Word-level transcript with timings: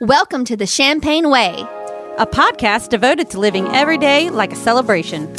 Welcome 0.00 0.44
to 0.46 0.56
the 0.56 0.66
Champagne 0.66 1.30
Way. 1.30 1.54
a 2.18 2.26
podcast 2.26 2.88
devoted 2.88 3.30
to 3.30 3.38
living 3.38 3.68
every 3.68 3.96
day 3.96 4.28
like 4.28 4.52
a 4.52 4.56
celebration. 4.56 5.32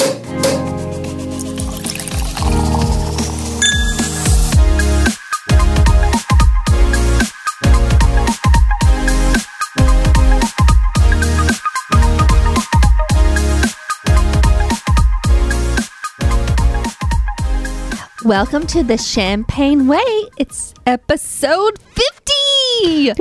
Welcome 18.24 18.66
to 18.68 18.82
the 18.82 18.96
Champagne 18.98 19.86
Way. 19.86 20.02
It's 20.38 20.72
episode 20.86 21.78
50. 21.78 22.25
Yeah. 22.82 23.14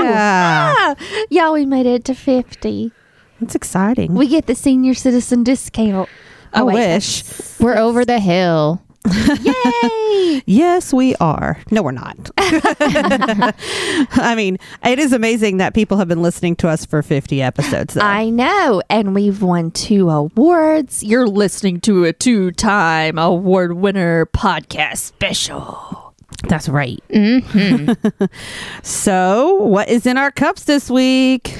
Ah, 0.00 0.94
yeah, 1.30 1.50
we 1.50 1.66
made 1.66 1.86
it 1.86 2.04
to 2.06 2.14
50. 2.14 2.92
That's 3.40 3.54
exciting. 3.54 4.14
We 4.14 4.26
get 4.28 4.46
the 4.46 4.54
senior 4.54 4.94
citizen 4.94 5.44
discount. 5.44 6.08
I 6.52 6.60
Oh, 6.62 6.64
wait. 6.66 6.74
wish. 6.74 7.24
We're 7.60 7.76
over 7.76 8.04
the 8.04 8.18
hill. 8.18 8.82
Yay! 9.42 9.94
Yes, 10.46 10.92
we 10.94 11.14
are. 11.16 11.58
No, 11.70 11.82
we're 11.82 11.90
not. 11.92 12.30
I 12.38 14.34
mean, 14.36 14.56
it 14.84 14.98
is 14.98 15.12
amazing 15.12 15.58
that 15.58 15.74
people 15.74 15.98
have 15.98 16.08
been 16.08 16.22
listening 16.22 16.56
to 16.56 16.68
us 16.68 16.86
for 16.86 17.02
50 17.02 17.42
episodes. 17.42 17.94
Though. 17.94 18.00
I 18.00 18.30
know. 18.30 18.80
And 18.88 19.14
we've 19.14 19.42
won 19.42 19.70
two 19.72 20.08
awards. 20.08 21.02
You're 21.02 21.26
listening 21.28 21.80
to 21.82 22.04
a 22.04 22.12
two 22.14 22.50
time 22.52 23.18
award 23.18 23.74
winner 23.74 24.26
podcast 24.26 24.98
special. 24.98 26.07
That's 26.48 26.68
right. 26.68 27.02
so, 28.82 29.54
what 29.56 29.88
is 29.88 30.06
in 30.06 30.18
our 30.18 30.30
cups 30.30 30.64
this 30.64 30.90
week? 30.90 31.58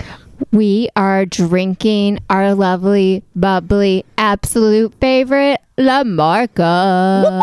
We 0.52 0.88
are 0.94 1.26
drinking 1.26 2.20
our 2.30 2.54
lovely, 2.54 3.24
bubbly, 3.34 4.04
absolute 4.16 4.94
favorite, 5.00 5.60
La 5.76 6.04
Marca. 6.04 7.42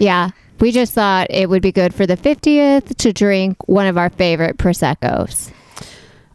Yeah, 0.00 0.30
we 0.58 0.72
just 0.72 0.92
thought 0.92 1.28
it 1.30 1.48
would 1.48 1.62
be 1.62 1.72
good 1.72 1.94
for 1.94 2.06
the 2.06 2.16
50th 2.16 2.96
to 2.96 3.12
drink 3.12 3.56
one 3.68 3.86
of 3.86 3.96
our 3.96 4.10
favorite 4.10 4.58
Prosecco's. 4.58 5.52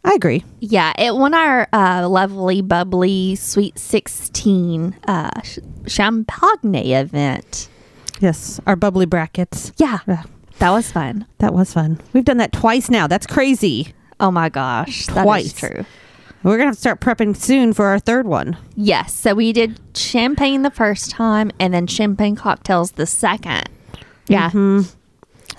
I 0.05 0.13
agree. 0.13 0.45
Yeah, 0.59 0.93
it 0.97 1.15
won 1.15 1.33
our 1.33 1.67
uh, 1.73 2.07
lovely, 2.07 2.61
bubbly, 2.61 3.35
sweet 3.35 3.77
16 3.79 4.95
uh, 5.07 5.41
sh- 5.41 5.57
champagne 5.87 6.75
event. 6.75 7.69
Yes, 8.19 8.59
our 8.65 8.75
bubbly 8.75 9.05
brackets. 9.05 9.71
Yeah, 9.77 9.99
Yeah, 10.07 10.23
that 10.59 10.69
was 10.71 10.91
fun. 10.91 11.25
that 11.39 11.53
was 11.53 11.73
fun. 11.73 11.99
We've 12.13 12.25
done 12.25 12.37
that 12.37 12.51
twice 12.53 12.89
now. 12.89 13.07
That's 13.07 13.27
crazy. 13.27 13.93
Oh 14.19 14.31
my 14.31 14.49
gosh, 14.49 15.07
that 15.07 15.17
is 15.17 15.23
Twice. 15.23 15.53
true. 15.53 15.85
We're 16.43 16.57
going 16.57 16.65
to 16.65 16.65
have 16.67 16.75
to 16.75 16.79
start 16.79 17.01
prepping 17.01 17.35
soon 17.35 17.73
for 17.73 17.85
our 17.85 17.97
third 17.99 18.27
one. 18.27 18.55
Yes, 18.75 19.13
so 19.13 19.33
we 19.33 19.51
did 19.51 19.79
champagne 19.95 20.61
the 20.61 20.69
first 20.69 21.09
time 21.09 21.51
and 21.59 21.73
then 21.73 21.87
champagne 21.87 22.35
cocktails 22.35 22.91
the 22.93 23.07
second. 23.07 23.67
Yeah. 24.27 24.49
Mm-hmm. 24.51 24.81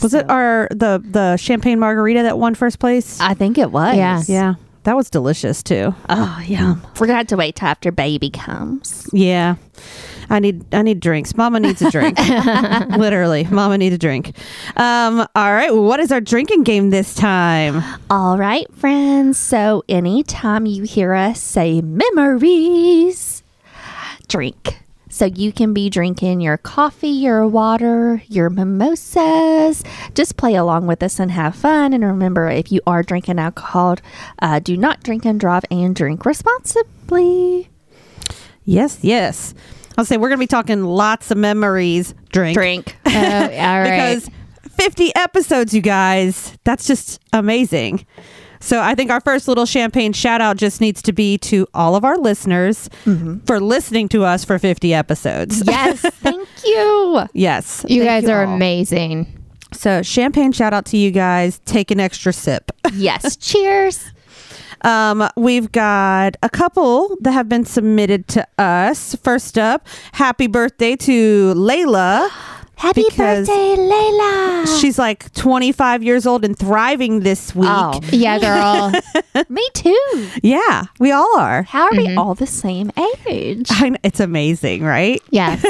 Was 0.02 0.14
it 0.14 0.28
our 0.30 0.68
the 0.70 1.02
the 1.04 1.36
champagne 1.38 1.78
margarita 1.80 2.22
that 2.22 2.38
won 2.38 2.54
first 2.54 2.78
place? 2.78 3.18
I 3.20 3.34
think 3.34 3.58
it 3.58 3.72
was. 3.72 3.96
Yeah. 3.96 4.22
yeah, 4.28 4.54
that 4.84 4.94
was 4.96 5.10
delicious 5.10 5.62
too. 5.62 5.94
Oh, 6.08 6.42
yeah. 6.46 6.74
We're 7.00 7.06
going 7.06 7.10
to 7.10 7.14
have 7.16 7.26
to 7.28 7.36
wait 7.36 7.56
till 7.56 7.68
after 7.68 7.90
baby 7.90 8.30
comes. 8.30 9.08
Yeah. 9.12 9.56
I 10.30 10.38
need 10.38 10.64
I 10.74 10.82
need 10.82 11.00
drinks. 11.00 11.36
Mama 11.36 11.60
needs 11.60 11.82
a 11.82 11.90
drink. 11.90 12.18
Literally, 12.98 13.44
Mama 13.44 13.78
needs 13.78 13.94
a 13.94 13.98
drink. 13.98 14.36
Um, 14.76 15.26
all 15.34 15.54
right, 15.54 15.74
what 15.74 16.00
is 16.00 16.10
our 16.12 16.20
drinking 16.20 16.64
game 16.64 16.90
this 16.90 17.14
time? 17.14 17.82
All 18.10 18.38
right, 18.38 18.72
friends. 18.74 19.38
So 19.38 19.84
anytime 19.88 20.66
you 20.66 20.84
hear 20.84 21.14
us 21.14 21.40
say 21.40 21.80
memories, 21.80 23.42
drink. 24.28 24.82
So 25.16 25.24
you 25.24 25.50
can 25.50 25.72
be 25.72 25.88
drinking 25.88 26.42
your 26.42 26.58
coffee, 26.58 27.08
your 27.08 27.46
water, 27.46 28.22
your 28.28 28.50
mimosas. 28.50 29.82
Just 30.14 30.36
play 30.36 30.54
along 30.56 30.86
with 30.88 31.02
us 31.02 31.18
and 31.18 31.30
have 31.30 31.56
fun. 31.56 31.94
And 31.94 32.04
remember, 32.04 32.50
if 32.50 32.70
you 32.70 32.82
are 32.86 33.02
drinking 33.02 33.38
alcohol, 33.38 33.96
uh, 34.42 34.58
do 34.58 34.76
not 34.76 35.02
drink 35.02 35.24
and 35.24 35.40
drive 35.40 35.64
and 35.70 35.96
drink 35.96 36.26
responsibly. 36.26 37.70
Yes, 38.66 38.98
yes. 39.00 39.54
I'll 39.96 40.04
say 40.04 40.16
we're 40.16 40.28
gonna 40.28 40.38
be 40.38 40.46
talking 40.46 40.84
lots 40.84 41.30
of 41.30 41.38
memories. 41.38 42.14
Drink, 42.30 42.54
Drink. 42.54 42.96
Oh, 43.06 43.12
all 43.12 43.80
right. 43.80 44.16
because 44.16 44.30
50 44.76 45.14
episodes, 45.14 45.72
you 45.72 45.80
guys. 45.80 46.56
That's 46.64 46.86
just 46.86 47.20
amazing. 47.32 48.04
So 48.60 48.80
I 48.80 48.94
think 48.94 49.10
our 49.10 49.20
first 49.20 49.48
little 49.48 49.66
champagne 49.66 50.12
shout 50.12 50.40
out 50.40 50.56
just 50.56 50.80
needs 50.80 51.02
to 51.02 51.12
be 51.12 51.38
to 51.38 51.66
all 51.72 51.94
of 51.94 52.04
our 52.04 52.18
listeners 52.18 52.88
mm-hmm. 53.04 53.38
for 53.40 53.60
listening 53.60 54.08
to 54.10 54.24
us 54.24 54.44
for 54.44 54.58
50 54.58 54.92
episodes. 54.92 55.62
yes. 55.66 56.00
Thank 56.20 56.48
you. 56.64 57.22
Yes. 57.32 57.84
you 57.88 58.04
guys 58.04 58.24
are 58.28 58.44
all. 58.44 58.54
amazing. 58.54 59.44
So 59.72 60.02
champagne 60.02 60.52
shout 60.52 60.72
out 60.72 60.86
to 60.86 60.96
you 60.96 61.10
guys. 61.10 61.60
Take 61.64 61.90
an 61.90 62.00
extra 62.00 62.32
sip. 62.32 62.72
Yes. 62.92 63.36
Cheers. 63.36 64.12
Um, 64.82 65.28
we've 65.36 65.70
got 65.72 66.36
a 66.42 66.48
couple 66.48 67.16
that 67.20 67.32
have 67.32 67.48
been 67.48 67.64
submitted 67.64 68.28
to 68.28 68.46
us. 68.58 69.14
First 69.16 69.58
up, 69.58 69.86
happy 70.12 70.46
birthday 70.46 70.96
to 70.96 71.54
Layla. 71.54 72.28
Happy 72.78 73.04
Because 73.08 73.48
birthday, 73.48 73.74
Layla. 73.82 74.80
She's 74.80 74.98
like 74.98 75.32
25 75.32 76.02
years 76.02 76.26
old 76.26 76.44
and 76.44 76.58
thriving 76.58 77.20
this 77.20 77.54
week. 77.54 77.66
Oh, 77.70 77.98
Yeah, 78.12 78.38
girl. 78.38 78.92
me 79.48 79.66
too. 79.72 80.28
Yeah, 80.42 80.84
we 81.00 81.10
all 81.10 81.38
are. 81.38 81.62
How 81.62 81.84
are 81.84 81.92
we 81.92 82.14
all 82.16 82.34
the 82.34 82.46
same 82.46 82.92
age? 83.26 83.70
I 83.70 83.80
kn- 83.80 83.96
It's 84.02 84.20
amazing, 84.20 84.82
right? 84.82 85.22
yes. 85.30 85.64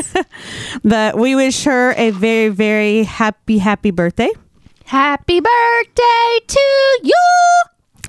But 0.82 1.16
we 1.16 1.36
wish 1.36 1.62
her 1.62 1.92
a 1.96 2.10
very, 2.10 2.48
very 2.48 3.04
happy, 3.04 3.58
happy 3.58 3.92
birthday. 3.92 4.30
Happy 4.86 5.38
birthday 5.40 6.38
to 6.48 6.60
you. 7.04 7.14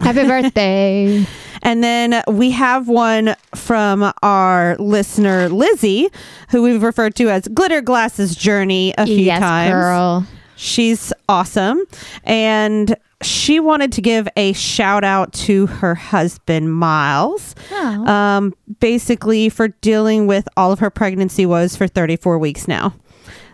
Happy 0.01 0.23
birthday. 0.27 1.25
And 1.63 1.83
then 1.83 2.21
we 2.27 2.51
have 2.51 2.87
one 2.87 3.35
from 3.55 4.11
our 4.23 4.75
listener, 4.77 5.49
Lizzie, 5.49 6.09
who 6.49 6.61
we've 6.63 6.83
referred 6.83 7.15
to 7.15 7.29
as 7.29 7.47
Glitter 7.47 7.81
Glasses 7.81 8.35
Journey 8.35 8.93
a 8.97 9.05
few 9.05 9.17
yes, 9.17 9.39
times. 9.39 9.71
girl. 9.73 10.27
She's 10.55 11.11
awesome. 11.27 11.83
And 12.23 12.95
she 13.23 13.59
wanted 13.59 13.91
to 13.93 14.01
give 14.01 14.27
a 14.37 14.53
shout 14.53 15.03
out 15.03 15.33
to 15.33 15.65
her 15.67 15.95
husband, 15.95 16.73
Miles, 16.73 17.55
Oh. 17.71 18.05
um, 18.07 18.53
basically 18.79 19.49
for 19.49 19.69
dealing 19.69 20.27
with 20.27 20.47
all 20.55 20.71
of 20.71 20.79
her 20.79 20.89
pregnancy 20.91 21.45
woes 21.45 21.75
for 21.75 21.87
34 21.87 22.37
weeks 22.37 22.67
now. 22.67 22.93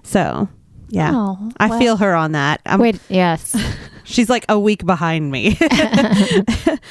So, 0.04 0.50
yeah, 0.90 1.12
Oh, 1.14 1.52
I 1.58 1.68
well. 1.70 1.80
feel 1.80 1.98
her 1.98 2.14
on 2.14 2.34
that. 2.34 2.62
I'm, 2.66 2.80
Wait, 2.80 3.00
yes. 3.10 3.56
She's 4.06 4.30
like 4.30 4.46
a 4.50 4.60
week 4.60 4.86
behind 4.86 5.32
me. 5.32 5.58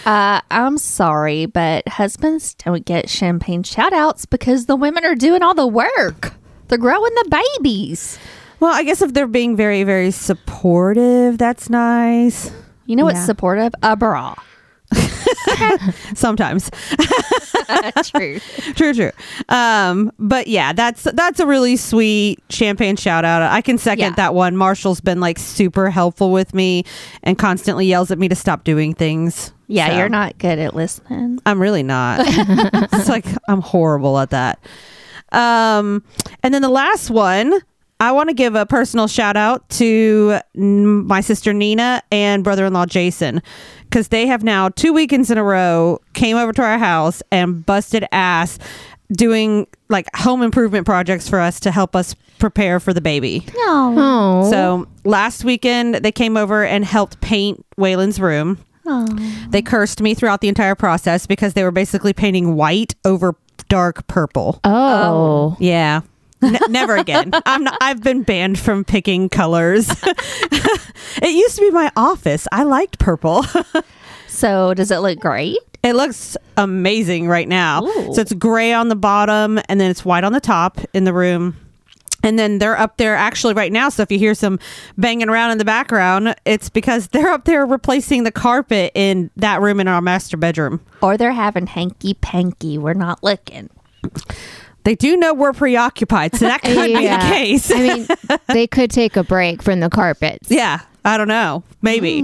Uh, 0.05 0.41
I'm 0.51 0.79
sorry, 0.79 1.47
but 1.47 1.87
husbands 1.87 2.55
don't 2.55 2.85
get 2.85 3.09
champagne 3.09 3.63
shout 3.63 3.93
outs 3.93 4.27
because 4.27 4.67
the 4.67 4.75
women 4.75 5.05
are 5.05 5.15
doing 5.15 5.43
all 5.43 5.55
the 5.55 5.67
work. 5.67 6.35
They're 6.67 6.79
growing 6.79 7.15
the 7.15 7.43
babies. 7.61 8.19
well, 8.59 8.75
I 8.75 8.83
guess 8.83 9.01
if 9.01 9.15
they're 9.15 9.29
being 9.29 9.55
very, 9.57 9.85
very 9.85 10.11
supportive, 10.11 11.39
that's 11.39 11.71
nice. 11.71 12.51
You 12.87 12.97
know 12.97 13.05
what's 13.05 13.25
supportive? 13.25 13.73
A 13.85 13.97
bra. 13.97 14.35
Sometimes. 16.15 16.71
True. 18.05 18.39
true 18.75 18.93
true 18.95 19.11
um 19.49 20.11
but 20.19 20.47
yeah 20.47 20.73
that's 20.73 21.05
that's 21.15 21.41
a 21.41 21.47
really 21.47 21.77
sweet 21.77 22.39
champagne 22.51 22.97
shout 22.97 23.25
out 23.25 23.41
i 23.43 23.61
can 23.61 23.79
second 23.79 24.01
Yeah. 24.03 24.11
that 24.17 24.35
one 24.35 24.57
marshall's 24.57 25.01
been 25.01 25.21
like 25.21 25.39
super 25.39 25.89
helpful 25.91 26.33
with 26.33 26.55
me 26.55 26.85
and 27.23 27.39
constantly 27.39 27.87
yells 27.87 28.11
at 28.11 28.19
me 28.19 28.29
to 28.29 28.35
stop 28.35 28.65
doing 28.65 28.95
things 28.95 29.53
Yeah, 29.69 29.89
So, 29.91 29.97
you're 29.99 30.09
not 30.09 30.37
good 30.39 30.59
at 30.59 30.75
listening. 30.75 31.39
i'm 31.47 31.61
really 31.63 31.83
not 31.83 32.21
it's 32.27 33.09
like 33.09 33.27
i'm 33.49 33.61
horrible 33.61 34.19
at 34.19 34.31
that 34.31 34.59
um 35.31 36.03
and 36.43 36.53
then 36.53 36.63
the 36.63 36.69
last 36.69 37.11
one 37.11 37.53
I 38.03 38.11
want 38.11 38.31
to 38.31 38.35
give 38.35 38.57
a 38.57 38.67
personal 38.67 39.07
shout 39.07 39.37
out 39.37 39.69
to 39.71 40.41
my 40.57 41.21
sister 41.21 41.53
Nina 41.53 42.03
and 42.11 42.43
brother 42.43 42.67
in 42.67 42.73
law 42.73 42.85
Jason 42.85 43.41
because 43.85 44.09
they 44.09 44.27
have 44.27 44.43
now 44.43 44.71
two 44.71 44.93
weekends 44.93 45.31
in 45.31 45.39
a 45.39 45.45
row 45.45 46.01
came 46.13 46.37
over 46.37 46.53
to 46.53 46.63
our 46.63 46.79
house 46.79 47.23
and 47.31 47.65
busted 47.65 48.05
ass 48.11 48.59
doing 49.13 49.69
like 49.89 50.09
home 50.17 50.43
improvement 50.43 50.85
projects 50.85 51.29
for 51.29 51.39
us 51.39 51.61
to 51.61 51.71
help 51.71 51.95
us 51.95 52.17
prepare 52.41 52.81
for 52.81 52.93
the 52.93 53.01
baby. 53.01 53.47
No. 53.55 53.95
Oh. 53.97 54.51
So 54.51 54.89
last 55.05 55.45
weekend 55.45 55.95
they 55.95 56.11
came 56.11 56.37
over 56.37 56.65
and 56.65 56.85
helped 56.85 57.21
paint 57.21 57.65
Waylon's 57.79 58.19
room. 58.19 58.59
Oh. 58.85 59.07
They 59.51 59.63
cursed 59.63 60.01
me 60.01 60.15
throughout 60.15 60.41
the 60.41 60.49
entire 60.49 60.75
process 60.75 61.29
because 61.29 61.55
they 61.55 61.63
were 61.63 61.71
basically 61.71 62.13
painting 62.13 62.57
white 62.57 62.97
over 63.05 63.37
dark 63.69 64.09
purple. 64.09 64.59
oh. 64.65 65.55
oh. 65.55 65.57
Yeah. 65.61 66.01
N- 66.43 66.59
never 66.69 66.97
again. 66.97 67.31
I'm 67.47 67.65
not, 67.65 67.79
I've 67.81 68.03
been 68.03 68.23
banned 68.23 68.59
from 68.59 68.85
picking 68.85 69.29
colors. 69.29 69.89
it 70.03 71.31
used 71.31 71.57
to 71.57 71.63
be 71.63 71.71
my 71.71 71.91
office. 71.97 72.47
I 72.53 72.65
liked 72.65 72.99
purple. 72.99 73.45
So 74.33 74.73
does 74.73 74.91
it 74.91 74.97
look 74.99 75.21
great? 75.21 75.59
It 75.83 75.95
looks 75.95 76.37
amazing 76.57 77.29
right 77.29 77.47
now. 77.47 77.85
Ooh. 77.85 78.15
So 78.15 78.23
it's 78.23 78.33
gray 78.33 78.73
on 78.73 78.89
the 78.89 78.97
bottom 78.97 79.61
and 79.69 79.79
then 79.81 79.91
it's 79.91 80.05
white 80.05 80.25
on 80.25 80.33
the 80.33 80.41
top 80.41 80.81
in 80.95 81.05
the 81.05 81.13
room. 81.13 81.55
And 82.25 82.39
then 82.39 82.59
they're 82.59 82.79
up 82.79 82.97
there 82.97 83.15
actually 83.15 83.53
right 83.53 83.71
now. 83.71 83.89
So 83.89 84.03
if 84.03 84.11
you 84.11 84.19
hear 84.19 84.35
some 84.35 84.59
banging 84.97 85.29
around 85.29 85.51
in 85.51 85.59
the 85.59 85.65
background, 85.65 86.35
it's 86.45 86.71
because 86.71 87.09
they're 87.09 87.29
up 87.29 87.45
there 87.45 87.67
replacing 87.67 88.25
the 88.25 88.33
carpet 88.33 88.93
in 88.95 89.31
that 89.37 89.61
room 89.61 89.81
in 89.81 89.87
our 89.87 90.01
master 90.01 90.37
bedroom. 90.37 90.81
Or 91.03 91.17
they're 91.17 91.33
having 91.33 91.67
hanky 91.67 92.15
panky. 92.15 92.79
We're 92.79 92.95
not 92.95 93.23
looking. 93.23 93.69
They 94.85 94.95
do 94.95 95.17
know 95.17 95.33
we're 95.35 95.53
preoccupied, 95.53 96.35
so 96.35 96.47
that 96.47 96.63
could 96.63 96.75
be 96.75 96.95
the 96.95 97.19
case. 97.31 97.71
I 97.71 97.79
mean, 97.79 98.07
they 98.49 98.67
could 98.67 98.91
take 98.91 99.17
a 99.17 99.23
break 99.23 99.63
from 99.63 99.81
the 99.81 99.89
carpets. 99.89 100.51
yeah, 100.51 100.81
I 101.05 101.17
don't 101.17 101.29
know. 101.29 101.63
Maybe. 101.83 102.23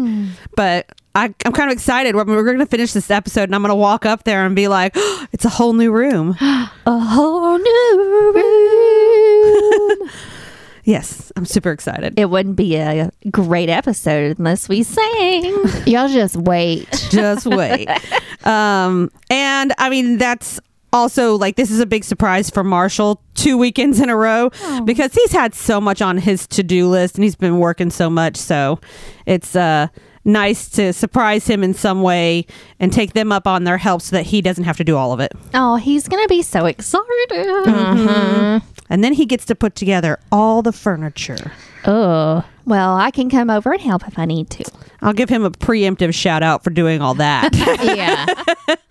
But 0.57 0.91
I, 1.15 1.35
I'm 1.45 1.53
kind 1.53 1.71
of 1.71 1.73
excited. 1.73 2.15
We're, 2.15 2.25
we're 2.25 2.45
going 2.45 2.59
to 2.59 2.67
finish 2.67 2.93
this 2.93 3.11
episode 3.11 3.45
and 3.45 3.55
I'm 3.55 3.63
going 3.63 3.71
to 3.71 3.75
walk 3.75 4.07
up 4.07 4.23
there 4.25 4.47
and 4.47 4.55
be 4.55 4.69
like, 4.69 4.93
it's 5.33 5.45
a 5.45 5.49
whole 5.49 5.73
new 5.73 5.91
room. 5.91 6.37
A 6.87 6.99
whole 6.99 7.59
new 7.59 8.33
room. 8.35 10.11
yes, 10.85 11.31
I'm 11.37 11.45
super 11.45 11.71
excited. 11.71 12.19
it 12.19 12.31
wouldn't 12.31 12.57
be 12.57 12.77
a 12.77 13.11
great 13.31 13.69
episode 13.69 14.39
unless 14.39 14.69
we 14.71 14.83
sang. 14.83 15.43
Y'all 15.87 16.09
just 16.09 16.37
wait. 16.37 16.89
just 17.11 17.47
wait. 17.47 17.89
um, 18.47 19.11
and 19.29 19.75
I 19.77 19.91
mean, 19.91 20.17
that's 20.19 20.61
also 20.93 21.37
like 21.37 21.57
this 21.57 21.71
is 21.71 21.81
a 21.81 21.87
big 21.87 22.05
surprise 22.05 22.51
for 22.51 22.65
Marshall 22.65 23.21
two 23.35 23.57
weekends 23.59 24.01
in 24.01 24.09
a 24.09 24.17
row 24.17 24.51
because 24.85 25.15
he's 25.15 25.33
had 25.33 25.55
so 25.55 25.81
much 25.81 26.03
on 26.03 26.19
his 26.19 26.47
to 26.49 26.63
do 26.63 26.89
list 26.89 27.15
and 27.15 27.25
he's 27.25 27.37
been 27.37 27.59
working 27.59 27.91
so 27.91 28.09
much. 28.11 28.37
So 28.37 28.81
it's 29.27 29.55
uh, 29.55 29.89
nice 30.25 30.69
to 30.71 30.93
surprise 30.93 31.47
him 31.47 31.63
in 31.65 31.75
some 31.75 32.03
way 32.03 32.47
and 32.81 32.93
take 32.93 33.13
them 33.13 33.33
up 33.33 33.47
on 33.47 33.65
their 33.65 33.79
help 33.79 34.03
so 34.03 34.17
that 34.17 34.27
he 34.27 34.43
doesn't 34.43 34.65
have 34.65 34.77
to 34.79 34.85
do 34.85 34.97
all 34.97 35.13
of 35.13 35.21
it. 35.21 35.33
Oh, 35.55 35.77
he's 35.77 36.09
going 36.09 36.23
to 36.23 36.29
be 36.29 36.43
so 36.43 36.67
excited. 36.67 37.07
Uh-huh. 37.33 38.61
And 38.91 39.05
then 39.05 39.13
he 39.13 39.27
gets 39.27 39.45
to 39.47 39.55
put 39.55 39.75
together 39.75 40.19
all 40.33 40.63
the 40.63 40.73
furniture. 40.73 41.53
Oh. 41.85 42.45
Well, 42.65 42.97
I 42.97 43.11
can 43.11 43.31
come 43.31 43.51
over 43.51 43.73
and 43.73 43.81
help 43.81 44.07
if 44.07 44.19
I 44.19 44.25
need 44.25 44.51
to. 44.51 44.65
I'll 45.01 45.13
give 45.13 45.29
him 45.29 45.45
a 45.45 45.51
preemptive 45.51 46.13
shout 46.15 46.43
out 46.43 46.65
for 46.65 46.71
doing 46.71 47.01
all 47.01 47.15
that. 47.15 47.55
Yeah. 47.83 48.77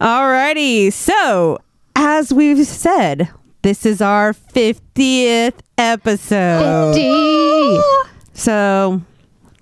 Alrighty. 0.00 0.92
So, 0.92 1.58
as 1.96 2.32
we've 2.32 2.66
said, 2.66 3.30
this 3.62 3.86
is 3.86 4.00
our 4.00 4.32
50th 4.32 5.54
episode. 5.78 6.94
D. 6.94 7.82
So, 8.32 9.02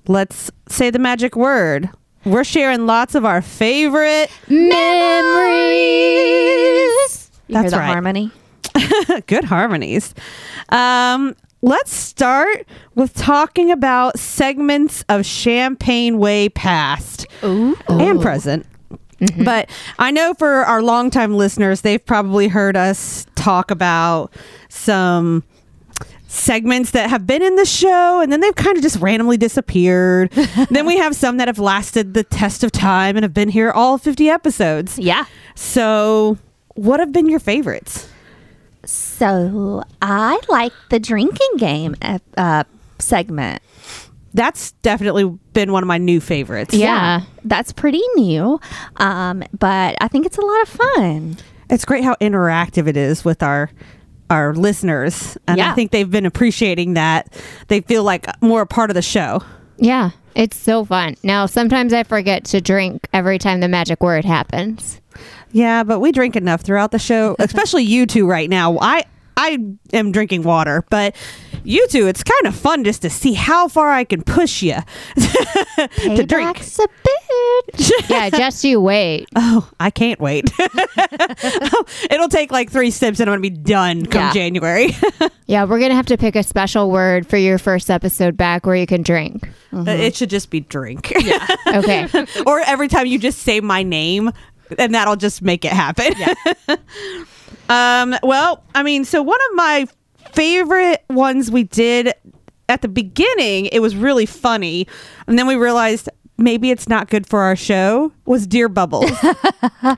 let's 0.08 0.50
say 0.68 0.90
the 0.90 0.98
magic 0.98 1.36
word. 1.36 1.90
We're 2.24 2.44
sharing 2.44 2.86
lots 2.86 3.14
of 3.14 3.24
our 3.24 3.42
favorite, 3.42 4.30
Memories. 4.48 4.72
You 7.48 7.54
hear 7.56 7.62
That's 7.62 7.72
the 7.72 7.78
right. 7.78 7.86
harmony? 7.86 8.30
good 9.26 9.44
harmonies. 9.44 10.14
Um, 10.68 11.34
let's 11.62 11.92
start 11.92 12.66
with 12.94 13.12
talking 13.14 13.70
about 13.70 14.18
segments 14.18 15.04
of 15.08 15.26
Champagne 15.26 16.18
Way 16.18 16.48
past 16.48 17.26
Ooh. 17.44 17.76
and 17.88 18.20
present. 18.22 18.66
But 19.44 19.70
I 19.98 20.10
know 20.10 20.34
for 20.34 20.64
our 20.64 20.82
longtime 20.82 21.34
listeners, 21.34 21.82
they've 21.82 22.04
probably 22.04 22.48
heard 22.48 22.76
us 22.76 23.26
talk 23.34 23.70
about 23.70 24.32
some 24.68 25.44
segments 26.26 26.92
that 26.92 27.10
have 27.10 27.26
been 27.26 27.42
in 27.42 27.56
the 27.56 27.64
show 27.66 28.20
and 28.20 28.32
then 28.32 28.40
they've 28.40 28.54
kind 28.54 28.76
of 28.76 28.82
just 28.82 28.96
randomly 28.96 29.36
disappeared. 29.36 30.30
then 30.70 30.86
we 30.86 30.96
have 30.96 31.14
some 31.14 31.36
that 31.36 31.46
have 31.48 31.58
lasted 31.58 32.14
the 32.14 32.24
test 32.24 32.64
of 32.64 32.72
time 32.72 33.16
and 33.16 33.22
have 33.22 33.34
been 33.34 33.50
here 33.50 33.70
all 33.70 33.98
50 33.98 34.30
episodes. 34.30 34.98
Yeah. 34.98 35.26
So, 35.54 36.38
what 36.74 37.00
have 37.00 37.12
been 37.12 37.26
your 37.28 37.38
favorites? 37.40 38.08
So 38.84 39.84
I 40.00 40.40
like 40.48 40.72
the 40.90 40.98
drinking 40.98 41.56
game 41.58 41.94
uh, 42.02 42.18
uh, 42.36 42.64
segment. 42.98 43.62
That's 44.34 44.72
definitely 44.82 45.24
been 45.52 45.72
one 45.72 45.82
of 45.82 45.86
my 45.86 45.98
new 45.98 46.20
favorites. 46.20 46.74
Yeah. 46.74 47.22
That's 47.44 47.72
pretty 47.72 48.02
new, 48.16 48.58
um, 48.96 49.44
but 49.58 49.96
I 50.00 50.08
think 50.08 50.26
it's 50.26 50.38
a 50.38 50.44
lot 50.44 50.62
of 50.62 50.68
fun. 50.68 51.36
It's 51.68 51.84
great 51.84 52.04
how 52.04 52.14
interactive 52.16 52.86
it 52.86 52.96
is 52.96 53.24
with 53.24 53.42
our 53.42 53.70
our 54.30 54.54
listeners. 54.54 55.36
And 55.46 55.60
I 55.60 55.74
think 55.74 55.90
they've 55.90 56.10
been 56.10 56.24
appreciating 56.24 56.94
that. 56.94 57.32
They 57.68 57.82
feel 57.82 58.02
like 58.02 58.26
more 58.42 58.62
a 58.62 58.66
part 58.66 58.90
of 58.90 58.94
the 58.94 59.02
show. 59.02 59.42
Yeah. 59.76 60.10
It's 60.34 60.56
so 60.56 60.84
fun. 60.84 61.16
Now, 61.22 61.44
sometimes 61.46 61.92
I 61.92 62.02
forget 62.04 62.44
to 62.46 62.60
drink 62.60 63.08
every 63.12 63.38
time 63.38 63.60
the 63.60 63.68
magic 63.68 64.02
word 64.02 64.24
happens. 64.24 65.00
Yeah, 65.50 65.84
but 65.84 66.00
we 66.00 66.12
drink 66.12 66.36
enough 66.36 66.62
throughout 66.62 66.90
the 66.92 66.98
show, 66.98 67.36
especially 67.38 67.84
you 67.84 68.06
two 68.06 68.26
right 68.26 68.48
now. 68.48 68.78
I 68.78 69.04
I 69.36 69.58
am 69.92 70.12
drinking 70.12 70.42
water, 70.42 70.84
but 70.90 71.16
you 71.64 71.86
two, 71.88 72.06
it's 72.06 72.22
kind 72.22 72.46
of 72.46 72.54
fun 72.54 72.84
just 72.84 73.02
to 73.02 73.10
see 73.10 73.32
how 73.34 73.68
far 73.68 73.90
I 73.92 74.04
can 74.04 74.22
push 74.22 74.62
you 74.62 74.74
to 75.16 76.24
drink. 76.26 76.58
A 76.58 76.62
bitch. 76.62 77.90
Yeah, 78.08 78.30
just 78.30 78.62
you 78.64 78.80
wait. 78.80 79.28
Oh, 79.36 79.68
I 79.80 79.90
can't 79.90 80.20
wait. 80.20 80.50
Oh, 81.74 81.84
it'll 82.10 82.28
take 82.28 82.50
like 82.52 82.70
three 82.70 82.90
sips 82.90 83.20
and 83.20 83.28
I'm 83.30 83.40
going 83.40 83.50
to 83.54 83.56
be 83.58 83.62
done 83.62 84.06
come 84.06 84.20
Yeah. 84.22 84.32
January. 84.32 84.94
Yeah, 85.46 85.64
we're 85.64 85.78
going 85.78 85.90
to 85.90 85.96
have 85.96 86.06
to 86.06 86.16
pick 86.18 86.36
a 86.36 86.42
special 86.42 86.90
word 86.90 87.26
for 87.26 87.36
your 87.36 87.58
first 87.58 87.90
episode 87.90 88.36
back 88.36 88.66
where 88.66 88.76
you 88.76 88.86
can 88.86 89.02
drink. 89.02 89.48
Uh, 89.72 89.76
mm-hmm. 89.76 89.88
It 89.88 90.16
should 90.16 90.30
just 90.30 90.50
be 90.50 90.60
drink. 90.60 91.12
Yeah. 91.18 91.46
Okay. 91.66 92.08
or 92.46 92.60
every 92.60 92.88
time 92.88 93.06
you 93.06 93.18
just 93.18 93.40
say 93.40 93.60
my 93.60 93.82
name 93.82 94.30
and 94.78 94.94
that'll 94.94 95.16
just 95.16 95.42
make 95.42 95.64
it 95.64 95.72
happen. 95.72 96.14
Um 97.72 98.16
well, 98.22 98.62
I 98.74 98.82
mean, 98.82 99.04
so 99.04 99.22
one 99.22 99.40
of 99.50 99.56
my 99.56 99.86
favorite 100.32 101.04
ones 101.10 101.50
we 101.50 101.64
did 101.64 102.12
at 102.68 102.82
the 102.82 102.88
beginning, 102.88 103.66
it 103.66 103.80
was 103.80 103.96
really 103.96 104.26
funny. 104.26 104.86
And 105.26 105.38
then 105.38 105.46
we 105.46 105.56
realized 105.56 106.08
maybe 106.38 106.70
it's 106.70 106.88
not 106.88 107.08
good 107.08 107.26
for 107.26 107.40
our 107.40 107.56
show 107.56 108.12
was 108.24 108.46
Dear 108.46 108.68
Bubbles. 108.68 109.10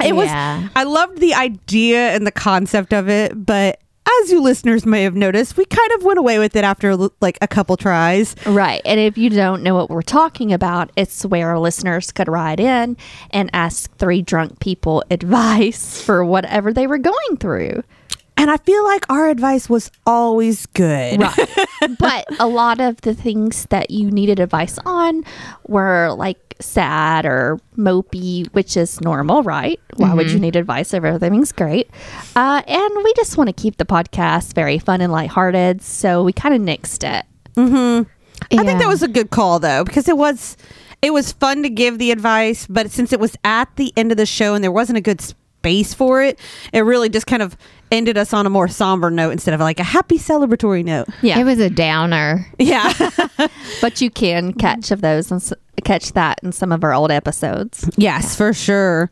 it 0.03 0.15
was 0.15 0.29
I 0.31 0.85
loved 0.85 1.19
the 1.19 1.35
idea 1.35 2.11
and 2.15 2.27
the 2.27 2.33
concept 2.33 2.93
of 2.93 3.09
it, 3.09 3.45
but 3.47 3.81
as 4.07 4.31
you 4.31 4.41
listeners 4.41 4.85
may 4.85 5.03
have 5.03 5.15
noticed, 5.15 5.57
we 5.57 5.65
kind 5.65 5.93
of 5.93 6.05
went 6.05 6.19
away 6.19 6.39
with 6.39 6.57
it 6.57 6.65
after 6.65 6.97
like 7.21 7.39
a 7.41 7.49
couple 7.49 7.77
tries. 7.77 8.35
Right. 8.47 8.83
And 8.85 9.01
if 9.01 9.17
you 9.17 9.31
don't 9.31 9.63
know 9.63 9.75
what 9.75 9.91
we're 9.91 10.03
talking 10.03 10.53
about, 10.53 10.91
it's 10.97 11.25
where 11.25 11.49
our 11.51 11.59
listeners 11.59 12.13
could 12.13 12.29
write 12.29 12.61
in 12.61 12.97
and 13.31 13.51
ask 13.53 13.95
three 13.97 14.23
drunk 14.23 14.61
people 14.61 15.05
advice 15.11 16.01
for 16.01 16.25
whatever 16.25 16.73
they 16.73 16.87
were 16.87 16.99
going 16.99 17.37
through. 17.39 17.83
And 18.37 18.51
I 18.51 18.57
feel 18.59 18.83
like 18.85 19.09
our 19.09 19.29
advice 19.29 19.71
was 19.71 19.91
always 20.07 20.67
good. 20.67 21.21
Right. 21.21 21.67
but 21.99 22.27
a 22.41 22.49
lot 22.49 22.81
of 22.81 23.01
the 23.03 23.15
things 23.15 23.67
that 23.71 23.91
you 23.91 24.11
needed 24.11 24.41
advice 24.41 24.77
on 24.85 25.25
were 25.69 26.13
like 26.13 26.44
sad 26.61 27.27
or 27.27 27.61
mopey, 27.77 28.47
which 28.55 28.77
is 28.77 29.01
normal, 29.01 29.43
right? 29.43 29.81
Why 29.97 30.15
would 30.15 30.31
you 30.31 30.39
need 30.39 30.57
advice 30.57 30.95
if 30.95 31.05
everything's 31.05 31.53
great? 31.53 31.91
Uh, 32.37 32.63
and 32.67 33.05
we 33.05 33.13
just 33.15 33.37
want 33.37 33.49
to 33.49 33.53
keep 33.53 33.77
the 33.77 33.85
podcast 33.85 34.55
very 34.55 34.79
fun 34.79 35.01
and 35.01 35.13
lighthearted. 35.13 35.83
So 35.83 36.23
we 36.23 36.33
kind 36.33 36.55
of 36.55 36.61
nixed 36.63 37.03
it. 37.03 37.27
I 38.53 38.65
think 38.65 38.79
that 38.79 38.89
was 38.89 39.03
a 39.03 39.09
good 39.09 39.31
call 39.31 39.59
though, 39.59 39.85
because 39.85 40.09
it 40.09 40.17
was 40.17 40.57
it 41.03 41.13
was 41.13 41.33
fun 41.33 41.63
to 41.63 41.69
give 41.69 41.99
the 41.99 42.11
advice, 42.11 42.67
but 42.67 42.91
since 42.91 43.13
it 43.13 43.21
was 43.21 43.37
at 43.45 43.75
the 43.77 43.93
end 43.97 44.11
of 44.11 44.17
the 44.17 44.27
show 44.27 44.55
and 44.55 44.65
there 44.65 44.73
wasn't 44.73 44.97
a 44.97 45.03
good 45.03 45.21
space 45.21 45.95
for 45.95 46.23
it, 46.23 46.39
it 46.73 46.81
really 46.81 47.09
just 47.09 47.27
kind 47.27 47.43
of 47.43 47.57
ended 47.95 48.19
us 48.19 48.33
on 48.33 48.47
a 48.47 48.51
more 48.51 48.69
somber 48.69 49.11
note 49.11 49.31
instead 49.31 49.55
of 49.55 49.61
like 49.61 49.81
a 49.81 49.85
happy 49.85 50.19
celebratory 50.19 50.85
note. 50.85 51.09
Yeah. 51.23 51.39
It 51.39 51.45
was 51.45 51.59
a 51.61 51.71
downer. 51.71 52.47
Yeah. 52.59 52.93
but 53.81 54.01
you 54.01 54.11
can 54.11 54.53
catch 54.53 54.91
of 54.91 55.01
those 55.01 55.31
and 55.31 55.41
s- 55.41 55.53
catch 55.85 56.13
that 56.13 56.41
in 56.43 56.53
some 56.53 56.73
of 56.73 56.85
our 56.85 56.93
old 56.93 57.11
episodes. 57.11 57.89
yes, 57.97 58.37
for 58.37 58.53
sure. 58.53 59.11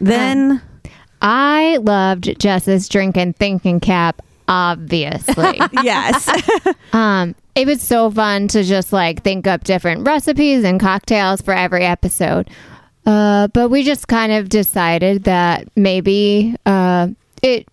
Then 0.00 0.62
I 1.20 1.78
loved 1.78 2.38
Jess's 2.38 2.88
drink 2.88 3.16
and 3.16 3.36
thinking 3.36 3.80
cap, 3.80 4.22
obviously. 4.46 5.60
yes. 5.82 6.28
um, 6.92 7.34
it 7.54 7.66
was 7.66 7.82
so 7.82 8.10
fun 8.10 8.48
to 8.48 8.62
just 8.62 8.92
like 8.92 9.22
think 9.22 9.46
up 9.46 9.64
different 9.64 10.06
recipes 10.06 10.64
and 10.64 10.80
cocktails 10.80 11.40
for 11.40 11.52
every 11.52 11.84
episode. 11.84 12.48
Uh, 13.04 13.48
but 13.48 13.70
we 13.70 13.82
just 13.82 14.06
kind 14.06 14.32
of 14.32 14.48
decided 14.48 15.24
that 15.24 15.66
maybe 15.76 16.54
uh, 16.66 17.08
it 17.42 17.66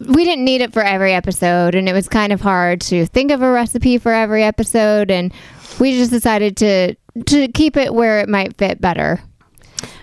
we 0.00 0.24
didn't 0.24 0.44
need 0.44 0.60
it 0.60 0.72
for 0.72 0.82
every 0.82 1.12
episode, 1.12 1.74
and 1.74 1.88
it 1.88 1.92
was 1.92 2.08
kind 2.08 2.32
of 2.32 2.40
hard 2.40 2.80
to 2.82 3.06
think 3.06 3.30
of 3.30 3.42
a 3.42 3.50
recipe 3.50 3.98
for 3.98 4.12
every 4.12 4.42
episode, 4.44 5.10
and 5.10 5.32
we 5.80 5.96
just 5.96 6.10
decided 6.10 6.56
to 6.58 6.94
to 7.26 7.48
keep 7.48 7.76
it 7.76 7.92
where 7.94 8.20
it 8.20 8.28
might 8.28 8.56
fit 8.56 8.80
better. 8.80 9.20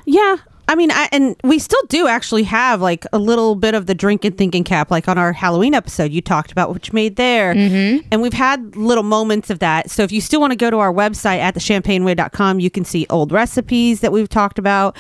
yeah. 0.05 0.37
I 0.67 0.73
mean, 0.73 0.89
I, 0.89 1.07
and 1.11 1.35
we 1.43 1.59
still 1.59 1.83
do 1.89 2.07
actually 2.07 2.41
have 2.41 2.81
like 2.81 3.05
a 3.13 3.19
little 3.19 3.53
bit 3.53 3.75
of 3.75 3.85
the 3.85 3.93
drink 3.93 4.25
and 4.25 4.35
thinking 4.35 4.63
cap, 4.63 4.89
like 4.89 5.07
on 5.07 5.15
our 5.15 5.31
Halloween 5.31 5.75
episode 5.75 6.11
you 6.11 6.21
talked 6.21 6.51
about, 6.51 6.73
which 6.73 6.91
made 6.91 7.17
there. 7.17 7.53
Mm-hmm. 7.53 8.07
And 8.11 8.19
we've 8.19 8.33
had 8.33 8.75
little 8.75 9.03
moments 9.03 9.51
of 9.51 9.59
that. 9.59 9.91
So 9.91 10.01
if 10.01 10.11
you 10.11 10.21
still 10.21 10.41
want 10.41 10.53
to 10.53 10.57
go 10.57 10.71
to 10.71 10.79
our 10.79 10.91
website 10.91 11.37
at 11.37 11.53
thechampagneway.com, 11.53 12.59
you 12.59 12.71
can 12.71 12.83
see 12.83 13.05
old 13.11 13.31
recipes 13.31 13.99
that 13.99 14.11
we've 14.11 14.27
talked 14.27 14.57
about. 14.57 14.97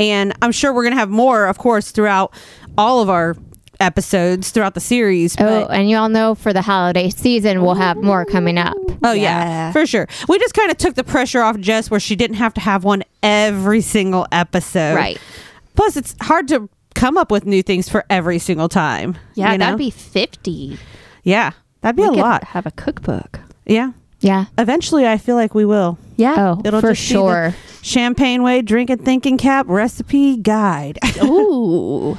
And 0.00 0.32
I'm 0.40 0.50
sure 0.50 0.72
we're 0.72 0.84
going 0.84 0.94
to 0.94 0.98
have 0.98 1.10
more, 1.10 1.44
of 1.44 1.58
course, 1.58 1.90
throughout 1.90 2.32
all 2.78 3.02
of 3.02 3.10
our 3.10 3.36
episodes 3.82 4.50
throughout 4.50 4.74
the 4.74 4.80
series. 4.80 5.36
Oh, 5.38 5.66
but- 5.66 5.70
and 5.76 5.90
you 5.90 5.96
all 5.98 6.08
know 6.08 6.34
for 6.34 6.52
the 6.52 6.62
holiday 6.62 7.10
season, 7.10 7.62
we'll 7.62 7.74
have 7.74 7.96
more 7.98 8.24
coming 8.24 8.56
up. 8.58 8.74
Oh 9.04 9.12
yeah. 9.12 9.44
Yeah. 9.44 9.72
for 9.72 9.84
sure. 9.84 10.06
We 10.28 10.38
just 10.38 10.54
kind 10.54 10.70
of 10.70 10.78
took 10.78 10.94
the 10.94 11.04
pressure 11.04 11.42
off 11.42 11.58
Jess, 11.58 11.90
where 11.90 12.00
she 12.00 12.16
didn't 12.16 12.36
have 12.36 12.54
to 12.54 12.60
have 12.60 12.84
one 12.84 13.02
every 13.22 13.80
single 13.82 14.26
episode. 14.32 14.94
Right. 14.94 15.18
Plus, 15.74 15.96
it's 15.96 16.14
hard 16.22 16.48
to 16.48 16.68
come 16.94 17.16
up 17.18 17.30
with 17.30 17.44
new 17.46 17.62
things 17.62 17.88
for 17.88 18.04
every 18.10 18.38
single 18.38 18.68
time. 18.68 19.16
Yeah, 19.34 19.52
you 19.52 19.58
know? 19.58 19.64
that'd 19.66 19.78
be 19.78 19.90
50. 19.90 20.78
yeah, 21.24 21.50
that'd 21.80 21.96
be 21.96 22.02
we 22.02 22.08
a 22.08 22.10
could 22.12 22.18
lot. 22.20 22.44
have 22.44 22.66
a 22.66 22.70
cookbook. 22.70 23.40
Yeah. 23.66 23.92
Yeah. 24.20 24.44
Eventually, 24.58 25.06
I 25.08 25.18
feel 25.18 25.34
like 25.34 25.52
we 25.54 25.64
will. 25.64 25.98
Yeah. 26.16 26.34
Oh, 26.56 26.62
It'll 26.64 26.80
for 26.80 26.92
just 26.92 27.08
be 27.08 27.14
the 27.14 27.20
sure. 27.20 27.54
Champagne 27.80 28.42
Way 28.44 28.62
Drink 28.62 28.88
and 28.90 29.04
Thinking 29.04 29.36
Cap 29.38 29.66
Recipe 29.68 30.36
Guide, 30.36 30.98
Ooh. 31.24 32.16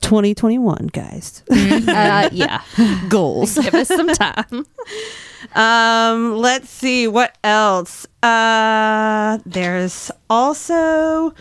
2021, 0.00 0.88
guys. 0.92 1.42
uh, 1.50 2.28
yeah. 2.32 2.62
Goals. 3.08 3.56
Give 3.56 3.74
us 3.74 3.88
some 3.88 4.08
time. 4.08 4.66
Um, 5.54 6.36
let's 6.36 6.68
see 6.68 7.08
what 7.08 7.36
else. 7.42 8.06
Uh, 8.22 9.38
there's 9.46 10.10
also 10.28 11.34